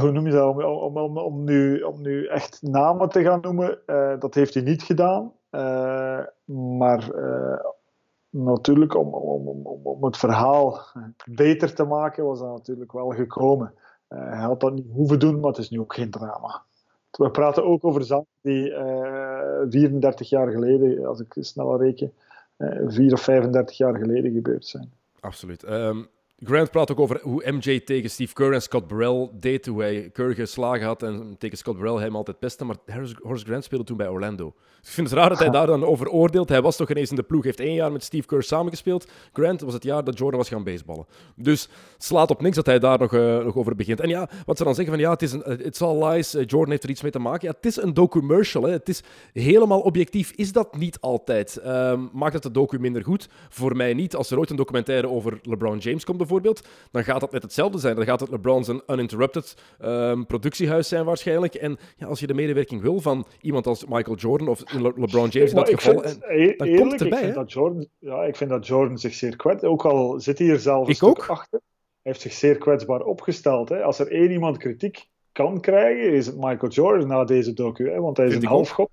hoe 0.00 0.10
noem 0.12 0.26
je 0.26 0.32
dat? 0.32 0.54
Om, 0.54 0.62
om, 0.64 0.96
om, 0.96 1.18
om, 1.18 1.44
nu, 1.44 1.80
om 1.80 2.02
nu 2.02 2.26
echt 2.26 2.62
namen 2.62 3.08
te 3.08 3.22
gaan 3.22 3.40
noemen, 3.40 3.78
dat 4.18 4.34
heeft 4.34 4.54
hij 4.54 4.62
niet 4.62 4.82
gedaan. 4.82 5.32
maar 6.44 7.10
natuurlijk, 8.34 8.96
om, 8.96 9.08
om, 9.14 9.48
om, 9.48 9.86
om 9.86 10.04
het 10.04 10.16
verhaal 10.16 10.80
beter 11.24 11.74
te 11.74 11.84
maken, 11.84 12.24
was 12.24 12.38
dat 12.38 12.48
natuurlijk 12.48 12.92
wel 12.92 13.10
gekomen. 13.10 13.74
Uh, 14.08 14.18
hij 14.18 14.42
had 14.42 14.60
dat 14.60 14.74
niet 14.74 14.86
hoeven 14.92 15.18
doen, 15.18 15.40
maar 15.40 15.50
het 15.50 15.58
is 15.58 15.70
nu 15.70 15.80
ook 15.80 15.94
geen 15.94 16.10
drama. 16.10 16.62
We 17.10 17.30
praten 17.30 17.64
ook 17.64 17.84
over 17.84 18.04
zaken 18.04 18.26
die 18.40 18.70
uh, 18.70 19.60
eh, 19.60 19.66
34 19.68 20.28
jaar 20.28 20.50
geleden, 20.50 21.06
als 21.06 21.20
ik 21.20 21.36
snel 21.40 21.80
reken, 21.80 22.12
uh, 22.58 22.80
eh, 22.80 22.90
4 22.90 23.12
of 23.12 23.20
35 23.20 23.76
jaar 23.76 23.96
geleden 23.96 24.32
gebeurd 24.32 24.66
zijn. 24.66 24.92
Absoluut. 25.20 25.68
Um, 25.68 26.08
Grant 26.38 26.70
praat 26.70 26.90
ook 26.90 27.00
over 27.00 27.20
hoe 27.22 27.52
MJ 27.52 27.80
tegen 27.80 28.10
Steve 28.10 28.34
Kerr 28.34 28.52
en 28.52 28.62
Scott 28.62 28.86
Burrell 28.86 29.28
deed. 29.32 29.66
Hoe 29.66 29.82
hij 29.82 30.10
Kerr 30.12 30.34
geslagen 30.34 30.86
had 30.86 31.02
en 31.02 31.36
tegen 31.38 31.58
Scott 31.58 31.78
Burrell 31.78 32.02
hem 32.02 32.16
altijd 32.16 32.38
pestte. 32.38 32.64
Maar 32.64 32.76
Horace 33.22 33.44
Grant 33.44 33.64
speelde 33.64 33.84
toen 33.84 33.96
bij 33.96 34.08
Orlando. 34.08 34.54
Dus 34.80 34.88
ik 34.88 34.94
vind 34.94 35.10
het 35.10 35.18
raar 35.18 35.28
dat 35.28 35.38
hij 35.38 35.50
daar 35.50 35.66
dan 35.66 35.84
over 35.84 36.08
oordeelt. 36.08 36.48
Hij 36.48 36.62
was 36.62 36.76
toch 36.76 36.90
ineens 36.90 37.10
in 37.10 37.16
de 37.16 37.22
ploeg. 37.22 37.44
heeft 37.44 37.60
één 37.60 37.74
jaar 37.74 37.92
met 37.92 38.04
Steve 38.04 38.26
Kerr 38.26 38.42
samengespeeld. 38.42 39.10
Grant 39.32 39.60
was 39.60 39.74
het 39.74 39.82
jaar 39.82 40.04
dat 40.04 40.18
Jordan 40.18 40.38
was 40.38 40.48
gaan 40.48 40.64
baseballen. 40.64 41.06
Dus 41.36 41.68
slaat 41.98 42.30
op 42.30 42.42
niks 42.42 42.56
dat 42.56 42.66
hij 42.66 42.78
daar 42.78 42.98
nog, 42.98 43.12
uh, 43.12 43.44
nog 43.44 43.56
over 43.56 43.74
begint. 43.74 44.00
En 44.00 44.08
ja, 44.08 44.28
wat 44.46 44.58
ze 44.58 44.64
dan 44.64 44.74
zeggen 44.74 44.94
van 44.94 45.02
ja, 45.02 45.10
het 45.10 45.22
is 45.22 45.32
een, 45.32 45.66
it's 45.66 45.82
all 45.82 46.04
lies. 46.04 46.34
Uh, 46.34 46.42
Jordan 46.46 46.70
heeft 46.70 46.82
er 46.82 46.90
iets 46.90 47.02
mee 47.02 47.10
te 47.10 47.18
maken. 47.18 47.48
Ja, 47.48 47.54
het 47.56 47.66
is 47.66 47.76
een 47.76 47.94
documercial. 47.94 48.62
Hè. 48.62 48.70
Het 48.70 48.88
is 48.88 49.02
helemaal 49.32 49.80
objectief. 49.80 50.30
Is 50.30 50.52
dat 50.52 50.76
niet 50.76 51.00
altijd? 51.00 51.60
Um, 51.66 52.10
maakt 52.12 52.34
het 52.34 52.42
de 52.42 52.50
docu 52.50 52.78
minder 52.78 53.04
goed? 53.04 53.28
Voor 53.48 53.76
mij 53.76 53.94
niet. 53.94 54.16
Als 54.16 54.30
er 54.30 54.38
ooit 54.38 54.50
een 54.50 54.56
documentaire 54.56 55.08
over 55.08 55.38
LeBron 55.42 55.78
James 55.78 56.04
komt 56.04 56.06
bijvoorbeeld, 56.06 56.32
dan 56.90 57.04
gaat 57.04 57.20
dat 57.20 57.32
net 57.32 57.42
hetzelfde 57.42 57.78
zijn. 57.78 57.96
Dan 57.96 58.04
gaat 58.04 58.20
het 58.20 58.30
LeBron's 58.30 58.68
een 58.68 58.82
uninterrupted 58.86 59.56
um, 59.84 60.26
productiehuis 60.26 60.88
zijn 60.88 61.04
waarschijnlijk. 61.04 61.54
En 61.54 61.78
ja, 61.96 62.06
als 62.06 62.20
je 62.20 62.26
de 62.26 62.34
medewerking 62.34 62.82
wil 62.82 63.00
van 63.00 63.26
iemand 63.40 63.66
als 63.66 63.84
Michael 63.84 64.16
Jordan 64.16 64.48
of 64.48 64.72
Le 64.72 64.92
LeBron 64.96 65.28
James 65.28 65.50
in 65.50 65.56
dat 65.56 65.68
geval, 65.68 66.00
vind, 66.00 66.04
en, 66.04 66.20
dan 66.20 66.30
eerlijk, 66.30 66.76
komt 66.76 66.92
het 66.92 67.00
erbij. 67.00 67.18
Ik 67.18 67.24
vind, 67.24 67.34
dat 67.34 67.52
Jordan, 67.52 67.86
ja, 67.98 68.24
ik 68.24 68.36
vind 68.36 68.50
dat 68.50 68.66
Jordan 68.66 68.98
zich 68.98 69.14
zeer 69.14 69.36
kwetsbaar... 69.36 69.70
Ook 69.70 69.84
al 69.84 70.20
zit 70.20 70.38
hij 70.38 70.46
hier 70.46 70.58
zelf 70.58 70.88
een 70.88 70.94
stuk 70.94 71.26
achter, 71.26 71.60
hij 72.02 72.12
heeft 72.12 72.20
zich 72.20 72.32
zeer 72.32 72.58
kwetsbaar 72.58 73.00
opgesteld. 73.00 73.68
Hè. 73.68 73.82
Als 73.82 73.98
er 73.98 74.10
één 74.10 74.30
iemand 74.30 74.56
kritiek 74.56 75.08
kan 75.32 75.60
krijgen, 75.60 76.12
is 76.12 76.26
het 76.26 76.36
Michael 76.36 76.72
Jordan 76.72 77.08
na 77.08 77.24
deze 77.24 77.52
docu. 77.52 77.90
Hè, 77.90 78.00
want 78.00 78.16
hij 78.16 78.26
is 78.26 78.32
vind 78.32 78.44
een 78.44 78.50
halfgod, 78.50 78.90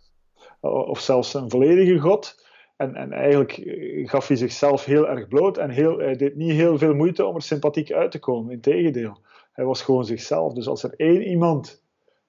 of 0.60 1.00
zelfs 1.00 1.34
een 1.34 1.50
volledige 1.50 2.00
god. 2.00 2.50
En, 2.82 2.96
en 2.96 3.12
eigenlijk 3.12 3.58
eh, 3.58 4.10
gaf 4.10 4.28
hij 4.28 4.38
zichzelf 4.38 4.86
heel 4.86 5.08
erg 5.08 5.28
bloot 5.28 5.58
en 5.58 5.70
heel, 5.70 5.98
hij 5.98 6.16
deed 6.16 6.36
niet 6.36 6.52
heel 6.52 6.78
veel 6.78 6.94
moeite 6.94 7.26
om 7.26 7.36
er 7.36 7.42
sympathiek 7.42 7.92
uit 7.92 8.12
te 8.12 8.20
komen. 8.20 8.52
Integendeel, 8.52 9.18
hij 9.52 9.66
was 9.66 9.82
gewoon 9.82 10.06
zichzelf. 10.06 10.54
Dus 10.54 10.68
als 10.68 10.84
er 10.84 10.94
één 10.96 11.22
iemand 11.22 11.84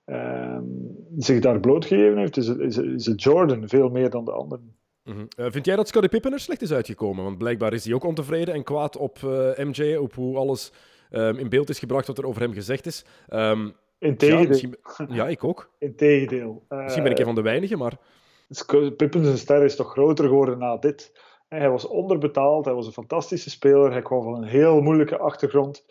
um, 0.07 0.97
zich 1.17 1.41
daar 1.41 1.61
blootgegeven 1.61 2.19
heeft, 2.19 2.37
is 2.37 2.47
het, 2.47 2.59
is, 2.59 2.77
is 2.77 3.07
het 3.07 3.23
Jordan 3.23 3.69
veel 3.69 3.89
meer 3.89 4.11
dan 4.11 4.25
de 4.25 4.33
anderen. 4.33 4.77
Mm 5.05 5.13
-hmm. 5.13 5.29
uh, 5.37 5.47
vind 5.51 5.65
jij 5.65 5.77
dat 5.77 5.89
Scottie 5.89 6.11
Pippen 6.11 6.33
er 6.33 6.41
slecht 6.41 6.63
is 6.63 6.73
uitgekomen? 6.73 7.25
Want 7.25 7.39
blijkbaar 7.39 7.73
is 7.73 7.85
hij 7.85 7.95
ook 7.95 8.05
ontevreden 8.05 8.55
en 8.55 8.63
kwaad 8.63 8.97
op 8.97 9.19
uh, 9.25 9.57
MJ, 9.57 9.95
op 9.95 10.15
hoe 10.15 10.37
alles 10.37 10.73
um, 11.11 11.39
in 11.39 11.49
beeld 11.49 11.69
is 11.69 11.79
gebracht 11.79 12.07
wat 12.07 12.19
er 12.19 12.27
over 12.27 12.43
hem 12.43 12.53
gezegd 12.53 12.87
is. 12.87 13.05
Um, 13.31 13.73
Integendeel. 13.99 14.71
Ja, 14.99 15.07
ja, 15.09 15.29
ik 15.29 15.45
ook. 15.45 15.71
Integendeel. 15.79 16.65
Uh, 16.69 16.83
misschien 16.83 17.03
ben 17.03 17.13
ik 17.13 17.19
een 17.19 17.25
van 17.25 17.35
de 17.35 17.43
weinigen, 17.43 17.79
maar... 17.79 17.99
Pippen 18.97 19.25
zijn 19.25 19.39
ster 19.39 19.65
is 19.65 19.77
toch 19.77 19.91
groter 19.91 20.25
geworden 20.25 20.59
na 20.59 20.77
dit. 20.77 21.13
Hij 21.49 21.71
was 21.71 21.87
onderbetaald, 21.87 22.65
hij 22.65 22.75
was 22.75 22.87
een 22.87 22.93
fantastische 22.93 23.51
speler, 23.51 23.93
hij 23.93 24.03
kwam 24.03 24.23
van 24.23 24.37
een 24.37 24.49
heel 24.49 24.81
moeilijke 24.81 25.19
achtergrond, 25.19 25.85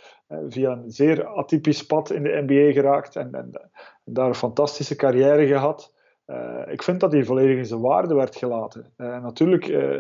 via 0.47 0.72
een 0.72 0.91
zeer 0.91 1.26
atypisch 1.26 1.86
pad 1.86 2.12
in 2.12 2.24
de 2.24 2.43
NBA 2.47 2.72
geraakt 2.72 3.16
en, 3.16 3.34
en, 3.34 3.72
daar 4.03 4.28
een 4.28 4.36
fantastische 4.36 4.95
carrière 4.95 5.47
gehad. 5.47 5.93
Uh, 6.28 6.62
ik 6.68 6.84
vind 6.84 6.99
dat 6.99 7.12
hij 7.12 7.24
volledig 7.24 7.57
in 7.57 7.66
zijn 7.66 7.82
waarde 7.82 8.14
werd 8.14 8.36
gelaten. 8.36 8.93
Uh, 8.97 9.24
natuurlijk 9.24 9.95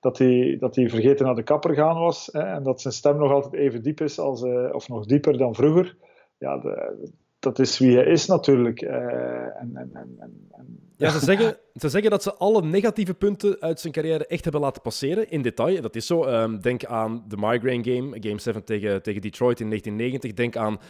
dat, 0.00 0.18
hij, 0.18 0.56
dat 0.60 0.76
hij 0.76 0.88
vergeten 0.88 1.26
naar 1.26 1.34
de 1.34 1.42
kapper 1.42 1.74
gaan 1.74 1.98
was 1.98 2.30
en 2.30 2.62
dat 2.62 2.80
zijn 2.80 2.94
stem 2.94 3.16
nog 3.16 3.32
altijd 3.32 3.54
even 3.54 3.82
diep 3.82 4.00
is, 4.00 4.18
als, 4.18 4.42
of 4.72 4.88
nog 4.88 5.06
dieper 5.06 5.38
dan 5.38 5.54
vroeger. 5.54 5.96
Ja, 6.38 6.58
de, 6.58 6.94
dat 7.38 7.58
is 7.58 7.78
wie 7.78 7.96
hij 7.96 8.04
is 8.04 8.26
natuurlijk. 8.26 8.80
En, 8.80 9.70
en, 9.74 9.90
en, 9.92 10.88
ja, 10.96 11.10
ze 11.10 11.18
zeggen, 11.18 11.56
ze 11.80 11.88
zeggen 11.88 12.10
dat 12.10 12.22
ze 12.22 12.34
alle 12.34 12.62
negatieve 12.62 13.14
punten 13.14 13.56
uit 13.60 13.80
zijn 13.80 13.92
carrière 13.92 14.26
echt 14.26 14.42
hebben 14.42 14.60
laten 14.60 14.82
passeren, 14.82 15.30
in 15.30 15.42
detail. 15.42 15.80
Dat 15.80 15.96
is 15.96 16.06
zo. 16.06 16.24
Um, 16.24 16.60
denk 16.60 16.84
aan 16.84 17.24
de 17.28 17.36
Migraine 17.36 17.84
Game, 17.84 18.16
Game 18.20 18.38
7 18.38 18.64
tegen, 18.64 19.02
tegen 19.02 19.20
Detroit 19.20 19.60
in 19.60 19.68
1990. 19.68 20.32
Denk 20.32 20.56
aan 20.56 20.80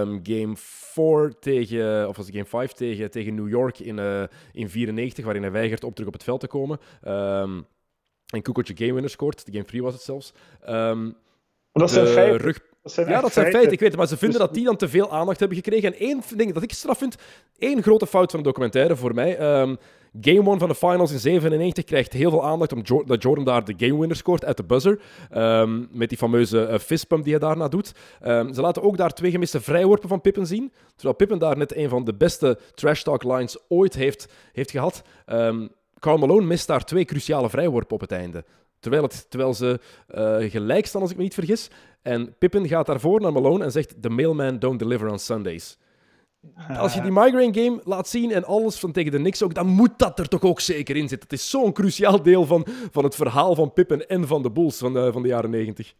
um, 0.00 0.20
Game 0.22 0.52
4 0.56 1.34
tegen, 1.40 2.08
of 2.08 2.16
was 2.16 2.26
het 2.26 2.34
Game 2.34 2.46
5 2.46 2.72
tegen, 2.72 3.10
tegen 3.10 3.34
New 3.34 3.48
York 3.48 3.78
in 3.78 3.96
1994, 3.96 5.18
uh, 5.18 5.24
waarin 5.24 5.42
hij 5.42 5.52
weigert 5.52 5.84
op 5.84 5.92
terug 5.92 6.08
op 6.08 6.14
het 6.14 6.24
veld 6.24 6.40
te 6.40 6.46
komen. 6.46 6.78
Um, 7.08 7.66
en 8.32 8.42
Kukoc 8.42 8.66
game 8.74 8.92
winner 8.92 9.10
scoort. 9.10 9.46
De 9.46 9.52
Game 9.52 9.64
3 9.64 9.82
was 9.82 9.92
het 9.92 10.02
zelfs. 10.02 10.32
dat 11.72 11.90
zijn 11.90 12.06
feiten. 12.06 12.40
Rug... 12.40 12.58
Dat 12.82 12.92
zijn 12.92 13.08
ja, 13.08 13.20
dat 13.20 13.32
zijn 13.32 13.50
feiten, 13.50 13.72
ik 13.72 13.80
weet 13.80 13.88
het. 13.88 13.98
Maar 13.98 14.08
ze 14.08 14.16
vinden 14.16 14.38
dus- 14.38 14.46
dat 14.46 14.56
die 14.56 14.64
dan 14.64 14.76
te 14.76 14.88
veel 14.88 15.10
aandacht 15.10 15.38
hebben 15.38 15.56
gekregen. 15.56 15.92
En 15.92 15.98
één 15.98 16.22
ding 16.36 16.52
dat 16.52 16.62
ik 16.62 16.72
straf 16.72 16.98
vind, 16.98 17.16
één 17.58 17.82
grote 17.82 18.06
fout 18.06 18.30
van 18.30 18.40
de 18.42 18.46
documentaire 18.46 18.96
voor 18.96 19.14
mij. 19.14 19.38
Game 20.20 20.50
1 20.50 20.58
van 20.58 20.68
de 20.68 20.74
finals 20.74 21.12
in 21.12 21.18
97 21.18 21.84
krijgt 21.84 22.12
heel 22.12 22.30
veel 22.30 22.44
aandacht 22.44 22.72
omdat 22.72 23.22
Jordan 23.22 23.44
daar 23.44 23.64
de 23.64 23.74
game 23.76 23.98
winner 23.98 24.16
scoort 24.16 24.44
uit 24.44 24.56
de 24.56 24.64
buzzer. 24.64 25.00
Um, 25.36 25.88
met 25.90 26.08
die 26.08 26.18
fameuze 26.18 26.68
uh, 26.68 26.78
fistpump 26.78 27.24
die 27.24 27.32
hij 27.32 27.48
daarna 27.48 27.68
doet. 27.68 27.92
Um, 28.24 28.54
ze 28.54 28.60
laten 28.60 28.82
ook 28.82 28.96
daar 28.96 29.12
twee 29.12 29.30
gemiste 29.30 29.60
vrijworpen 29.60 30.08
van 30.08 30.20
Pippen 30.20 30.46
zien. 30.46 30.72
Terwijl 30.94 31.16
Pippen 31.16 31.38
daar 31.38 31.56
net 31.56 31.76
een 31.76 31.88
van 31.88 32.04
de 32.04 32.14
beste 32.14 32.58
trash 32.74 33.02
talk 33.02 33.22
lines 33.22 33.58
ooit 33.68 33.94
heeft, 33.94 34.32
heeft 34.52 34.70
gehad. 34.70 35.02
Um, 35.26 35.68
Carl 35.98 36.18
Malone 36.18 36.46
mist 36.46 36.66
daar 36.66 36.84
twee 36.84 37.04
cruciale 37.04 37.50
vrijworpen 37.50 37.94
op 37.94 38.00
het 38.00 38.12
einde. 38.12 38.44
Terwijl, 38.80 39.02
het, 39.02 39.30
terwijl 39.30 39.54
ze 39.54 39.80
uh, 40.14 40.50
gelijk 40.50 40.86
staan, 40.86 41.00
als 41.00 41.10
ik 41.10 41.16
me 41.16 41.22
niet 41.22 41.34
vergis. 41.34 41.70
En 42.02 42.34
Pippen 42.38 42.68
gaat 42.68 42.86
daarvoor 42.86 43.20
naar 43.20 43.32
Malone 43.32 43.64
en 43.64 43.72
zegt: 43.72 44.02
The 44.02 44.10
mailman 44.10 44.58
don't 44.58 44.78
deliver 44.78 45.10
on 45.10 45.18
Sundays. 45.18 45.78
Als 46.78 46.94
je 46.94 47.00
die 47.00 47.10
migraine 47.10 47.62
game 47.62 47.80
laat 47.84 48.08
zien 48.08 48.30
en 48.30 48.44
alles 48.44 48.78
van 48.78 48.92
tegen 48.92 49.12
de 49.12 49.18
Knicks 49.18 49.42
ook, 49.42 49.54
dan 49.54 49.66
moet 49.66 49.98
dat 49.98 50.18
er 50.18 50.28
toch 50.28 50.42
ook 50.42 50.60
zeker 50.60 50.96
in 50.96 51.08
zitten. 51.08 51.28
Het 51.28 51.38
is 51.38 51.50
zo'n 51.50 51.72
cruciaal 51.72 52.22
deel 52.22 52.46
van, 52.46 52.66
van 52.90 53.04
het 53.04 53.14
verhaal 53.14 53.54
van 53.54 53.72
Pippen 53.72 54.08
en 54.08 54.26
van 54.26 54.42
de 54.42 54.50
Bulls 54.50 54.78
van 54.78 54.92
de, 54.92 55.12
van 55.12 55.22
de 55.22 55.28
jaren 55.28 55.50
90. 55.50 55.94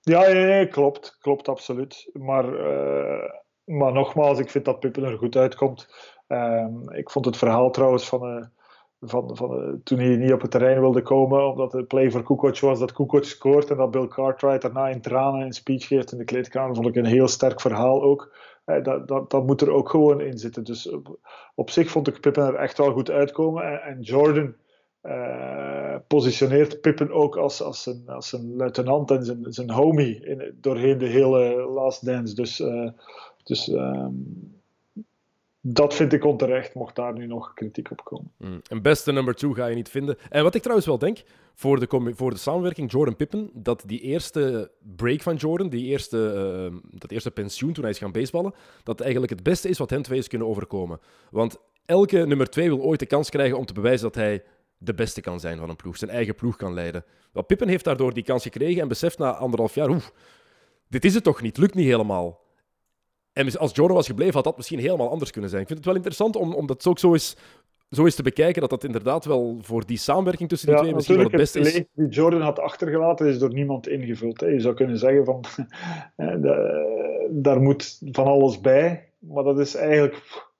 Ja, 0.00 0.28
ja, 0.28 0.66
klopt. 0.66 1.16
Klopt 1.20 1.48
absoluut. 1.48 2.10
Maar, 2.12 2.44
uh, 2.44 3.30
maar 3.64 3.92
nogmaals, 3.92 4.38
ik 4.38 4.50
vind 4.50 4.64
dat 4.64 4.80
Pippen 4.80 5.04
er 5.04 5.18
goed 5.18 5.36
uitkomt. 5.36 5.94
Uh, 6.28 6.66
ik 6.88 7.10
vond 7.10 7.24
het 7.24 7.36
verhaal 7.36 7.70
trouwens 7.70 8.08
van. 8.08 8.36
Uh, 8.36 8.44
van, 9.04 9.36
van, 9.36 9.62
uh, 9.62 9.74
toen 9.84 9.98
hij 9.98 10.16
niet 10.16 10.32
op 10.32 10.40
het 10.40 10.50
terrein 10.50 10.80
wilde 10.80 11.02
komen, 11.02 11.50
omdat 11.50 11.70
de 11.70 11.84
play 11.84 12.10
voor 12.10 12.22
Kukoc 12.22 12.60
was 12.60 12.78
dat 12.78 12.92
Kukoc 12.92 13.24
scoort 13.24 13.70
en 13.70 13.76
dat 13.76 13.90
Bill 13.90 14.08
Cartwright 14.08 14.62
daarna 14.62 14.88
in 14.88 15.00
tranen 15.00 15.40
een 15.40 15.52
speech 15.52 15.86
geeft 15.86 16.12
in 16.12 16.18
de 16.18 16.24
kleedkamer, 16.24 16.74
vond 16.74 16.86
ik 16.86 16.96
een 16.96 17.04
heel 17.04 17.28
sterk 17.28 17.60
verhaal 17.60 18.02
ook. 18.02 18.34
Dat, 18.64 19.08
dat, 19.08 19.30
dat 19.30 19.46
moet 19.46 19.60
er 19.60 19.70
ook 19.70 19.88
gewoon 19.88 20.20
in 20.20 20.38
zitten. 20.38 20.64
Dus 20.64 20.90
op, 20.90 21.18
op 21.54 21.70
zich 21.70 21.90
vond 21.90 22.08
ik 22.08 22.20
Pippen 22.20 22.46
er 22.46 22.54
echt 22.54 22.78
wel 22.78 22.92
goed 22.92 23.10
uitkomen. 23.10 23.62
En, 23.62 23.82
en 23.82 24.00
Jordan 24.00 24.54
uh, 25.02 25.96
positioneert 26.06 26.80
Pippen 26.80 27.10
ook 27.10 27.36
als, 27.36 27.62
als, 27.62 27.86
een, 27.86 28.02
als 28.06 28.32
een 28.32 28.56
luitenant 28.56 29.10
en 29.10 29.24
zijn, 29.24 29.46
zijn 29.48 29.70
homie 29.70 30.26
in, 30.26 30.56
doorheen 30.60 30.98
de 30.98 31.06
hele 31.06 31.68
Last 31.70 32.06
Dance. 32.06 32.34
Dus, 32.34 32.62
dus 33.42 33.68
um, 33.68 34.61
dat 35.64 35.94
vind 35.94 36.12
ik 36.12 36.24
onterecht, 36.24 36.74
mocht 36.74 36.96
daar 36.96 37.12
nu 37.12 37.26
nog 37.26 37.54
kritiek 37.54 37.90
op 37.90 38.04
komen. 38.04 38.32
Mm. 38.38 38.60
Een 38.68 38.82
beste 38.82 39.12
number 39.12 39.34
two 39.34 39.52
ga 39.52 39.66
je 39.66 39.74
niet 39.74 39.88
vinden. 39.88 40.16
En 40.28 40.42
wat 40.42 40.54
ik 40.54 40.60
trouwens 40.60 40.86
wel 40.86 40.98
denk, 40.98 41.22
voor 41.54 41.80
de, 41.80 42.12
voor 42.14 42.30
de 42.30 42.36
samenwerking 42.36 42.92
Jordan 42.92 43.16
Pippen, 43.16 43.50
dat 43.54 43.82
die 43.86 44.00
eerste 44.00 44.70
break 44.96 45.22
van 45.22 45.36
Jordan, 45.36 45.68
die 45.68 45.86
eerste, 45.86 46.70
uh, 46.72 46.78
dat 46.98 47.10
eerste 47.10 47.30
pensioen 47.30 47.72
toen 47.72 47.82
hij 47.82 47.92
is 47.92 47.98
gaan 47.98 48.12
baseballen, 48.12 48.54
dat 48.82 49.00
eigenlijk 49.00 49.32
het 49.32 49.42
beste 49.42 49.68
is 49.68 49.78
wat 49.78 49.90
hen 49.90 50.02
twee 50.02 50.18
is 50.18 50.28
kunnen 50.28 50.48
overkomen. 50.48 51.00
Want 51.30 51.56
elke 51.84 52.26
nummer 52.26 52.50
twee 52.50 52.68
wil 52.68 52.80
ooit 52.80 53.00
de 53.00 53.06
kans 53.06 53.30
krijgen 53.30 53.58
om 53.58 53.66
te 53.66 53.74
bewijzen 53.74 54.02
dat 54.02 54.14
hij 54.14 54.42
de 54.78 54.94
beste 54.94 55.20
kan 55.20 55.40
zijn 55.40 55.58
van 55.58 55.68
een 55.68 55.76
ploeg, 55.76 55.96
zijn 55.96 56.10
eigen 56.10 56.34
ploeg 56.34 56.56
kan 56.56 56.74
leiden. 56.74 57.04
Wel, 57.32 57.44
Pippen 57.44 57.68
heeft 57.68 57.84
daardoor 57.84 58.14
die 58.14 58.24
kans 58.24 58.42
gekregen 58.42 58.82
en 58.82 58.88
beseft 58.88 59.18
na 59.18 59.34
anderhalf 59.34 59.74
jaar, 59.74 59.90
oeh, 59.90 60.06
dit 60.88 61.04
is 61.04 61.14
het 61.14 61.24
toch 61.24 61.42
niet, 61.42 61.56
lukt 61.56 61.74
niet 61.74 61.86
helemaal. 61.86 62.40
En 63.32 63.58
als 63.58 63.74
Jordan 63.74 63.96
was 63.96 64.06
gebleven, 64.06 64.34
had 64.34 64.44
dat 64.44 64.56
misschien 64.56 64.78
helemaal 64.78 65.10
anders 65.10 65.30
kunnen 65.30 65.50
zijn. 65.50 65.62
Ik 65.62 65.68
vind 65.68 65.78
het 65.78 65.88
wel 65.88 65.96
interessant 65.96 66.36
om, 66.36 66.54
om 66.54 66.66
dat 66.66 66.86
ook 66.86 66.98
zo 66.98 67.12
eens, 67.12 67.36
zo 67.90 68.04
eens 68.04 68.14
te 68.14 68.22
bekijken, 68.22 68.60
dat 68.60 68.70
dat 68.70 68.84
inderdaad 68.84 69.24
wel 69.24 69.58
voor 69.60 69.86
die 69.86 69.98
samenwerking 69.98 70.48
tussen 70.48 70.68
die 70.68 70.78
twee 70.78 70.94
misschien 70.94 71.16
wel 71.16 71.24
het 71.24 71.36
beste 71.36 71.60
is. 71.60 71.84
die 71.94 72.08
Jordan 72.08 72.40
had 72.40 72.58
achtergelaten 72.58 73.26
is 73.26 73.38
door 73.38 73.52
niemand 73.52 73.88
ingevuld. 73.88 74.40
Hè. 74.40 74.46
Je 74.46 74.60
zou 74.60 74.74
kunnen 74.74 74.98
zeggen 74.98 75.24
van, 75.24 75.44
daar 77.42 77.60
moet 77.60 77.98
van 78.12 78.26
alles 78.26 78.60
bij, 78.60 79.12
maar 79.18 79.44
dat 79.44 79.58
is 79.58 79.74
eigenlijk 79.74 80.50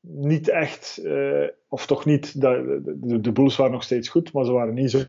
niet 0.00 0.48
echt, 0.48 1.00
uh, 1.02 1.48
of 1.68 1.86
toch 1.86 2.04
niet, 2.04 2.40
de, 2.40 2.80
de, 3.00 3.20
de 3.20 3.32
Bulls 3.32 3.56
waren 3.56 3.72
nog 3.72 3.82
steeds 3.82 4.08
goed, 4.08 4.32
maar 4.32 4.44
ze 4.44 4.52
waren 4.52 4.74
niet 4.74 4.90
zo 4.90 5.02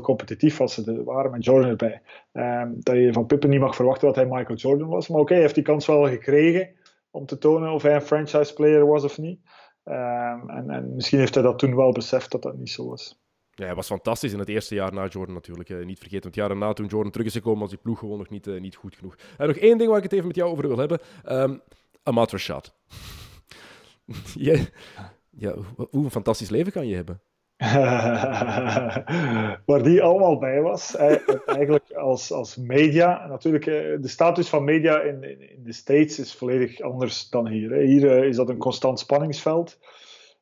competitief 0.00 0.60
als 0.60 0.74
ze 0.74 1.02
waren 1.04 1.30
met 1.30 1.44
Jordan 1.44 1.70
erbij. 1.70 2.02
Um, 2.32 2.76
dat 2.78 2.94
je 2.94 3.12
van 3.12 3.26
Pippen 3.26 3.50
niet 3.50 3.60
mag 3.60 3.76
verwachten 3.76 4.06
dat 4.06 4.16
hij 4.16 4.26
Michael 4.26 4.58
Jordan 4.58 4.88
was. 4.88 5.08
Maar 5.08 5.20
oké, 5.20 5.32
hij 5.32 5.42
heeft 5.42 5.54
die 5.54 5.64
kans 5.64 5.86
wel 5.86 6.08
gekregen 6.08 6.74
om 7.10 7.26
te 7.26 7.38
tonen 7.38 7.72
of 7.72 7.82
hij 7.82 7.94
een 7.94 8.00
franchise 8.00 8.54
player 8.54 8.86
was 8.86 9.04
of 9.04 9.18
niet. 9.18 9.40
Um, 9.84 10.50
en, 10.50 10.70
en, 10.70 10.94
misschien 10.94 11.18
heeft 11.18 11.34
hij 11.34 11.42
dat 11.42 11.58
toen 11.58 11.76
wel 11.76 11.92
beseft 11.92 12.30
dat 12.30 12.42
dat 12.42 12.56
niet 12.56 12.70
zo 12.70 12.88
was. 12.88 13.24
Ja, 13.50 13.64
hij 13.64 13.74
was 13.74 13.86
fantastisch 13.86 14.32
in 14.32 14.38
het 14.38 14.48
eerste 14.48 14.74
jaar 14.74 14.92
na 14.92 15.06
Jordan 15.06 15.34
natuurlijk. 15.34 15.68
Eh, 15.68 15.76
niet 15.76 15.98
vergeten, 15.98 16.22
want 16.22 16.24
het 16.24 16.34
jaar 16.34 16.48
daarna 16.48 16.72
toen 16.72 16.86
Jordan 16.86 17.12
terug 17.12 17.26
is 17.26 17.32
gekomen, 17.32 17.60
was 17.60 17.70
die 17.70 17.78
ploeg 17.78 17.98
gewoon 17.98 18.18
nog 18.18 18.28
niet, 18.28 18.46
uh, 18.46 18.60
niet 18.60 18.76
goed 18.76 18.96
genoeg. 18.96 19.16
En 19.36 19.46
nog 19.46 19.56
één 19.56 19.78
ding 19.78 19.88
waar 19.88 19.98
ik 19.98 20.04
het 20.04 20.12
even 20.12 20.26
met 20.26 20.36
jou 20.36 20.50
over 20.50 20.68
wil 20.68 20.78
hebben. 20.78 21.00
Um, 21.24 21.60
Amat 22.02 22.30
Rashad. 22.30 22.74
ja, 24.34 24.58
ja, 25.30 25.54
hoe 25.76 26.04
een 26.04 26.10
fantastisch 26.10 26.50
leven 26.50 26.72
kan 26.72 26.86
je 26.86 26.94
hebben? 26.94 27.20
waar 29.66 29.82
die 29.82 30.02
allemaal 30.02 30.38
bij 30.38 30.60
was. 30.60 30.96
Eigenlijk 30.96 31.92
als, 31.92 32.32
als 32.32 32.56
media. 32.56 33.26
Natuurlijk, 33.26 33.66
eh, 33.66 33.74
de 34.00 34.08
status 34.08 34.48
van 34.48 34.64
media 34.64 35.00
in, 35.00 35.22
in, 35.22 35.62
de 35.64 35.72
States 35.72 36.18
is 36.18 36.34
volledig 36.34 36.80
anders 36.80 37.28
dan 37.28 37.48
hier. 37.48 37.72
Hier 37.72 38.10
eh, 38.10 38.28
is 38.28 38.36
dat 38.36 38.48
een 38.48 38.58
constant 38.58 38.98
spanningsveld. 38.98 39.78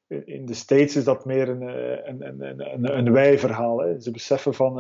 In 0.09 0.47
de 0.47 0.55
States 0.55 0.97
is 0.97 1.05
dat 1.05 1.25
meer 1.25 1.49
een, 1.49 1.63
eh, 1.63 2.09
een, 2.09 2.27
een, 2.27 2.73
een, 2.73 2.99
een 2.99 3.13
wij-verhaal. 3.13 3.97
Ze 4.01 4.11
beseffen 4.11 4.55
van. 4.55 4.75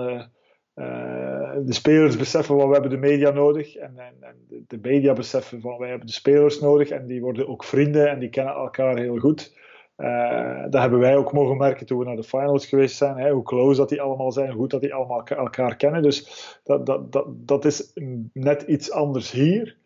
de 1.64 1.72
spelers 1.72 2.16
beseffen 2.16 2.58
van 2.58 2.66
we 2.66 2.72
hebben 2.72 2.90
de 2.90 2.96
media 2.96 3.30
nodig. 3.30 3.76
En, 3.76 3.98
en, 3.98 4.14
en 4.20 4.36
de 4.66 4.78
media 4.82 5.12
beseffen 5.12 5.60
van 5.60 5.78
wij 5.78 5.88
hebben 5.88 6.06
de 6.06 6.12
spelers 6.12 6.60
nodig. 6.60 6.88
En 6.88 7.06
die 7.06 7.20
worden 7.20 7.48
ook 7.48 7.64
vrienden 7.64 8.10
en 8.10 8.18
die 8.18 8.30
kennen 8.30 8.54
elkaar 8.54 8.98
heel 8.98 9.18
goed. 9.18 9.62
Uh, 9.96 10.62
dat 10.70 10.80
hebben 10.80 10.98
wij 10.98 11.16
ook 11.16 11.32
mogen 11.32 11.56
merken 11.56 11.86
toen 11.86 11.98
we 11.98 12.04
naar 12.04 12.16
de 12.16 12.22
finals 12.22 12.66
geweest 12.66 12.96
zijn. 12.96 13.16
Hè, 13.16 13.30
hoe 13.30 13.42
close 13.42 13.78
dat 13.78 13.88
die 13.88 14.02
allemaal 14.02 14.32
zijn, 14.32 14.50
hoe 14.50 14.60
goed 14.60 14.70
dat 14.70 14.80
die 14.80 14.94
allemaal 14.94 15.26
elkaar 15.26 15.76
kennen. 15.76 16.02
Dus 16.02 16.58
dat, 16.64 16.86
dat, 16.86 17.12
dat, 17.12 17.26
dat 17.28 17.64
is 17.64 17.92
net 18.32 18.62
iets 18.62 18.90
anders 18.90 19.30
hier. 19.30 19.76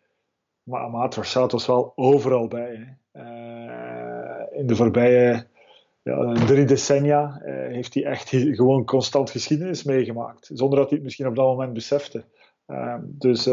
Maar 0.63 0.81
Amat 0.81 1.15
Rashad 1.15 1.51
was 1.51 1.65
wel 1.65 1.91
overal 1.95 2.47
bij. 2.47 2.97
Uh, 3.13 4.59
in 4.59 4.67
de 4.67 4.75
voorbije 4.75 5.47
ja, 6.01 6.33
drie 6.33 6.65
decennia 6.65 7.41
uh, 7.45 7.53
heeft 7.53 7.93
hij 7.93 8.05
echt 8.05 8.29
gewoon 8.29 8.85
constant 8.85 9.29
geschiedenis 9.29 9.83
meegemaakt. 9.83 10.49
Zonder 10.53 10.79
dat 10.79 10.87
hij 10.87 10.95
het 10.95 11.03
misschien 11.03 11.27
op 11.27 11.35
dat 11.35 11.45
moment 11.45 11.73
besefte. 11.73 12.23
dus 13.03 13.43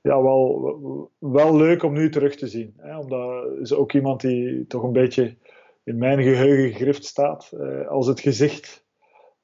ja, 0.00 0.22
wel, 0.22 1.10
wel 1.18 1.56
leuk 1.56 1.82
om 1.82 1.92
nu 1.92 2.10
terug 2.10 2.36
te 2.36 2.46
zien. 2.46 2.74
Hè, 2.76 2.98
omdat 2.98 3.44
is 3.60 3.72
ook 3.72 3.92
iemand 3.92 4.20
die 4.20 4.66
toch 4.66 4.82
een 4.82 4.92
beetje 4.92 5.36
in 5.84 5.98
mijn 5.98 6.22
geheugen 6.22 6.72
gegrift 6.72 7.04
staat 7.04 7.50
uh, 7.54 7.88
als 7.88 8.06
het 8.06 8.20
gezicht 8.20 8.86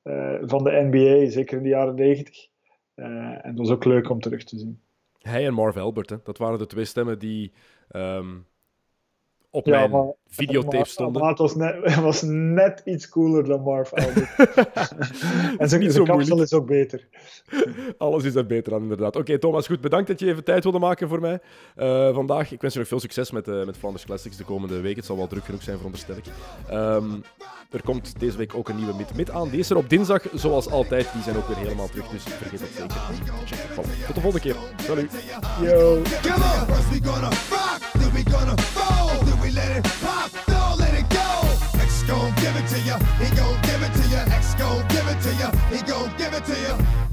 uh, 0.04 0.38
van 0.40 0.64
de 0.64 0.88
NBA, 0.90 1.30
zeker 1.30 1.56
in 1.56 1.62
de 1.62 1.68
jaren 1.68 1.94
90. 1.94 2.48
Uh, 2.94 3.06
eh, 3.06 3.44
en 3.44 3.54
dat 3.54 3.66
was 3.66 3.76
ook 3.76 3.84
leuk 3.84 4.10
om 4.10 4.20
terug 4.20 4.44
te 4.44 4.58
zien. 4.58 4.82
Hij 5.18 5.46
en 5.46 5.54
Marv 5.54 5.76
Albert, 5.76 6.10
hè? 6.10 6.16
dat 6.22 6.38
waren 6.38 6.58
de 6.58 6.66
twee 6.66 6.84
stemmen 6.84 7.18
die 7.18 7.52
um, 7.90 8.46
op 9.50 9.66
ja, 9.66 9.78
mijn 9.78 9.90
maar, 9.90 10.12
videotape 10.26 10.76
maar, 10.76 10.86
stonden. 10.86 11.22
Maar 11.22 11.30
het 11.30 11.38
was 11.38 11.54
net, 11.54 11.94
was 11.94 12.22
net 12.22 12.82
iets 12.84 13.08
cooler 13.08 13.44
dan 13.44 13.62
Marv 13.62 13.92
Albert. 14.04 14.34
en 15.58 15.68
zijn, 15.68 15.92
zijn 15.92 16.04
kapsel 16.04 16.42
is 16.42 16.52
ook 16.52 16.66
beter. 16.66 17.08
Alles 17.98 18.24
is 18.24 18.34
er 18.34 18.46
beter 18.46 18.74
aan, 18.74 18.82
inderdaad. 18.82 19.16
Oké, 19.16 19.38
Thomas, 19.38 19.66
goed. 19.66 19.80
Bedankt 19.80 20.08
dat 20.08 20.20
je 20.20 20.26
even 20.26 20.44
tijd 20.44 20.62
wilde 20.62 20.78
maken 20.78 21.08
voor 21.08 21.20
mij 21.20 21.40
uh, 21.76 22.14
vandaag. 22.14 22.52
Ik 22.52 22.60
wens 22.60 22.72
je 22.72 22.78
nog 22.78 22.88
veel 22.88 23.00
succes 23.00 23.30
met, 23.30 23.48
uh, 23.48 23.64
met 23.64 23.76
Flanders 23.76 24.04
Classics 24.04 24.36
de 24.36 24.44
komende 24.44 24.80
week. 24.80 24.96
Het 24.96 25.04
zal 25.04 25.16
wel 25.16 25.26
druk 25.26 25.44
genoeg 25.44 25.62
zijn, 25.62 25.76
veronderstel 25.76 26.16
ik. 26.16 26.24
Um, 26.72 27.22
er 27.70 27.82
komt 27.82 28.20
deze 28.20 28.36
week 28.36 28.54
ook 28.54 28.68
een 28.68 28.76
nieuwe 28.76 28.94
mid-mid 28.94 29.30
aan. 29.30 29.48
Die 29.48 29.58
is 29.58 29.70
er 29.70 29.76
op 29.76 29.88
dinsdag, 29.88 30.22
zoals 30.34 30.70
altijd. 30.70 31.12
Die 31.12 31.22
zijn 31.22 31.36
ook 31.36 31.46
weer 31.46 31.56
helemaal 31.56 31.88
terug, 31.88 32.08
dus 32.08 32.22
vergeet 32.22 32.60
dat 32.60 32.68
zeker 32.68 32.96
Tot 34.06 34.14
de 34.14 34.20
volgende 34.20 34.40
keer. 34.40 34.56
Salut. 34.76 35.10
Yo. 35.62 36.02
give 42.58 42.64
it 42.64 42.74
to 42.74 42.80
you. 42.80 42.96
He 43.24 43.36
gon' 43.36 43.60
give 43.62 43.82
it 43.82 43.92
to 43.94 44.08
you. 44.08 44.16
X 44.32 44.54
gon' 44.54 44.86
give 44.88 45.06
it 45.06 45.20
to 45.22 45.34
you. 45.34 45.76
He 45.76 45.82
gon' 45.86 46.16
give 46.16 46.32
it 46.34 46.44
to 46.44 46.60
you. 46.60 47.07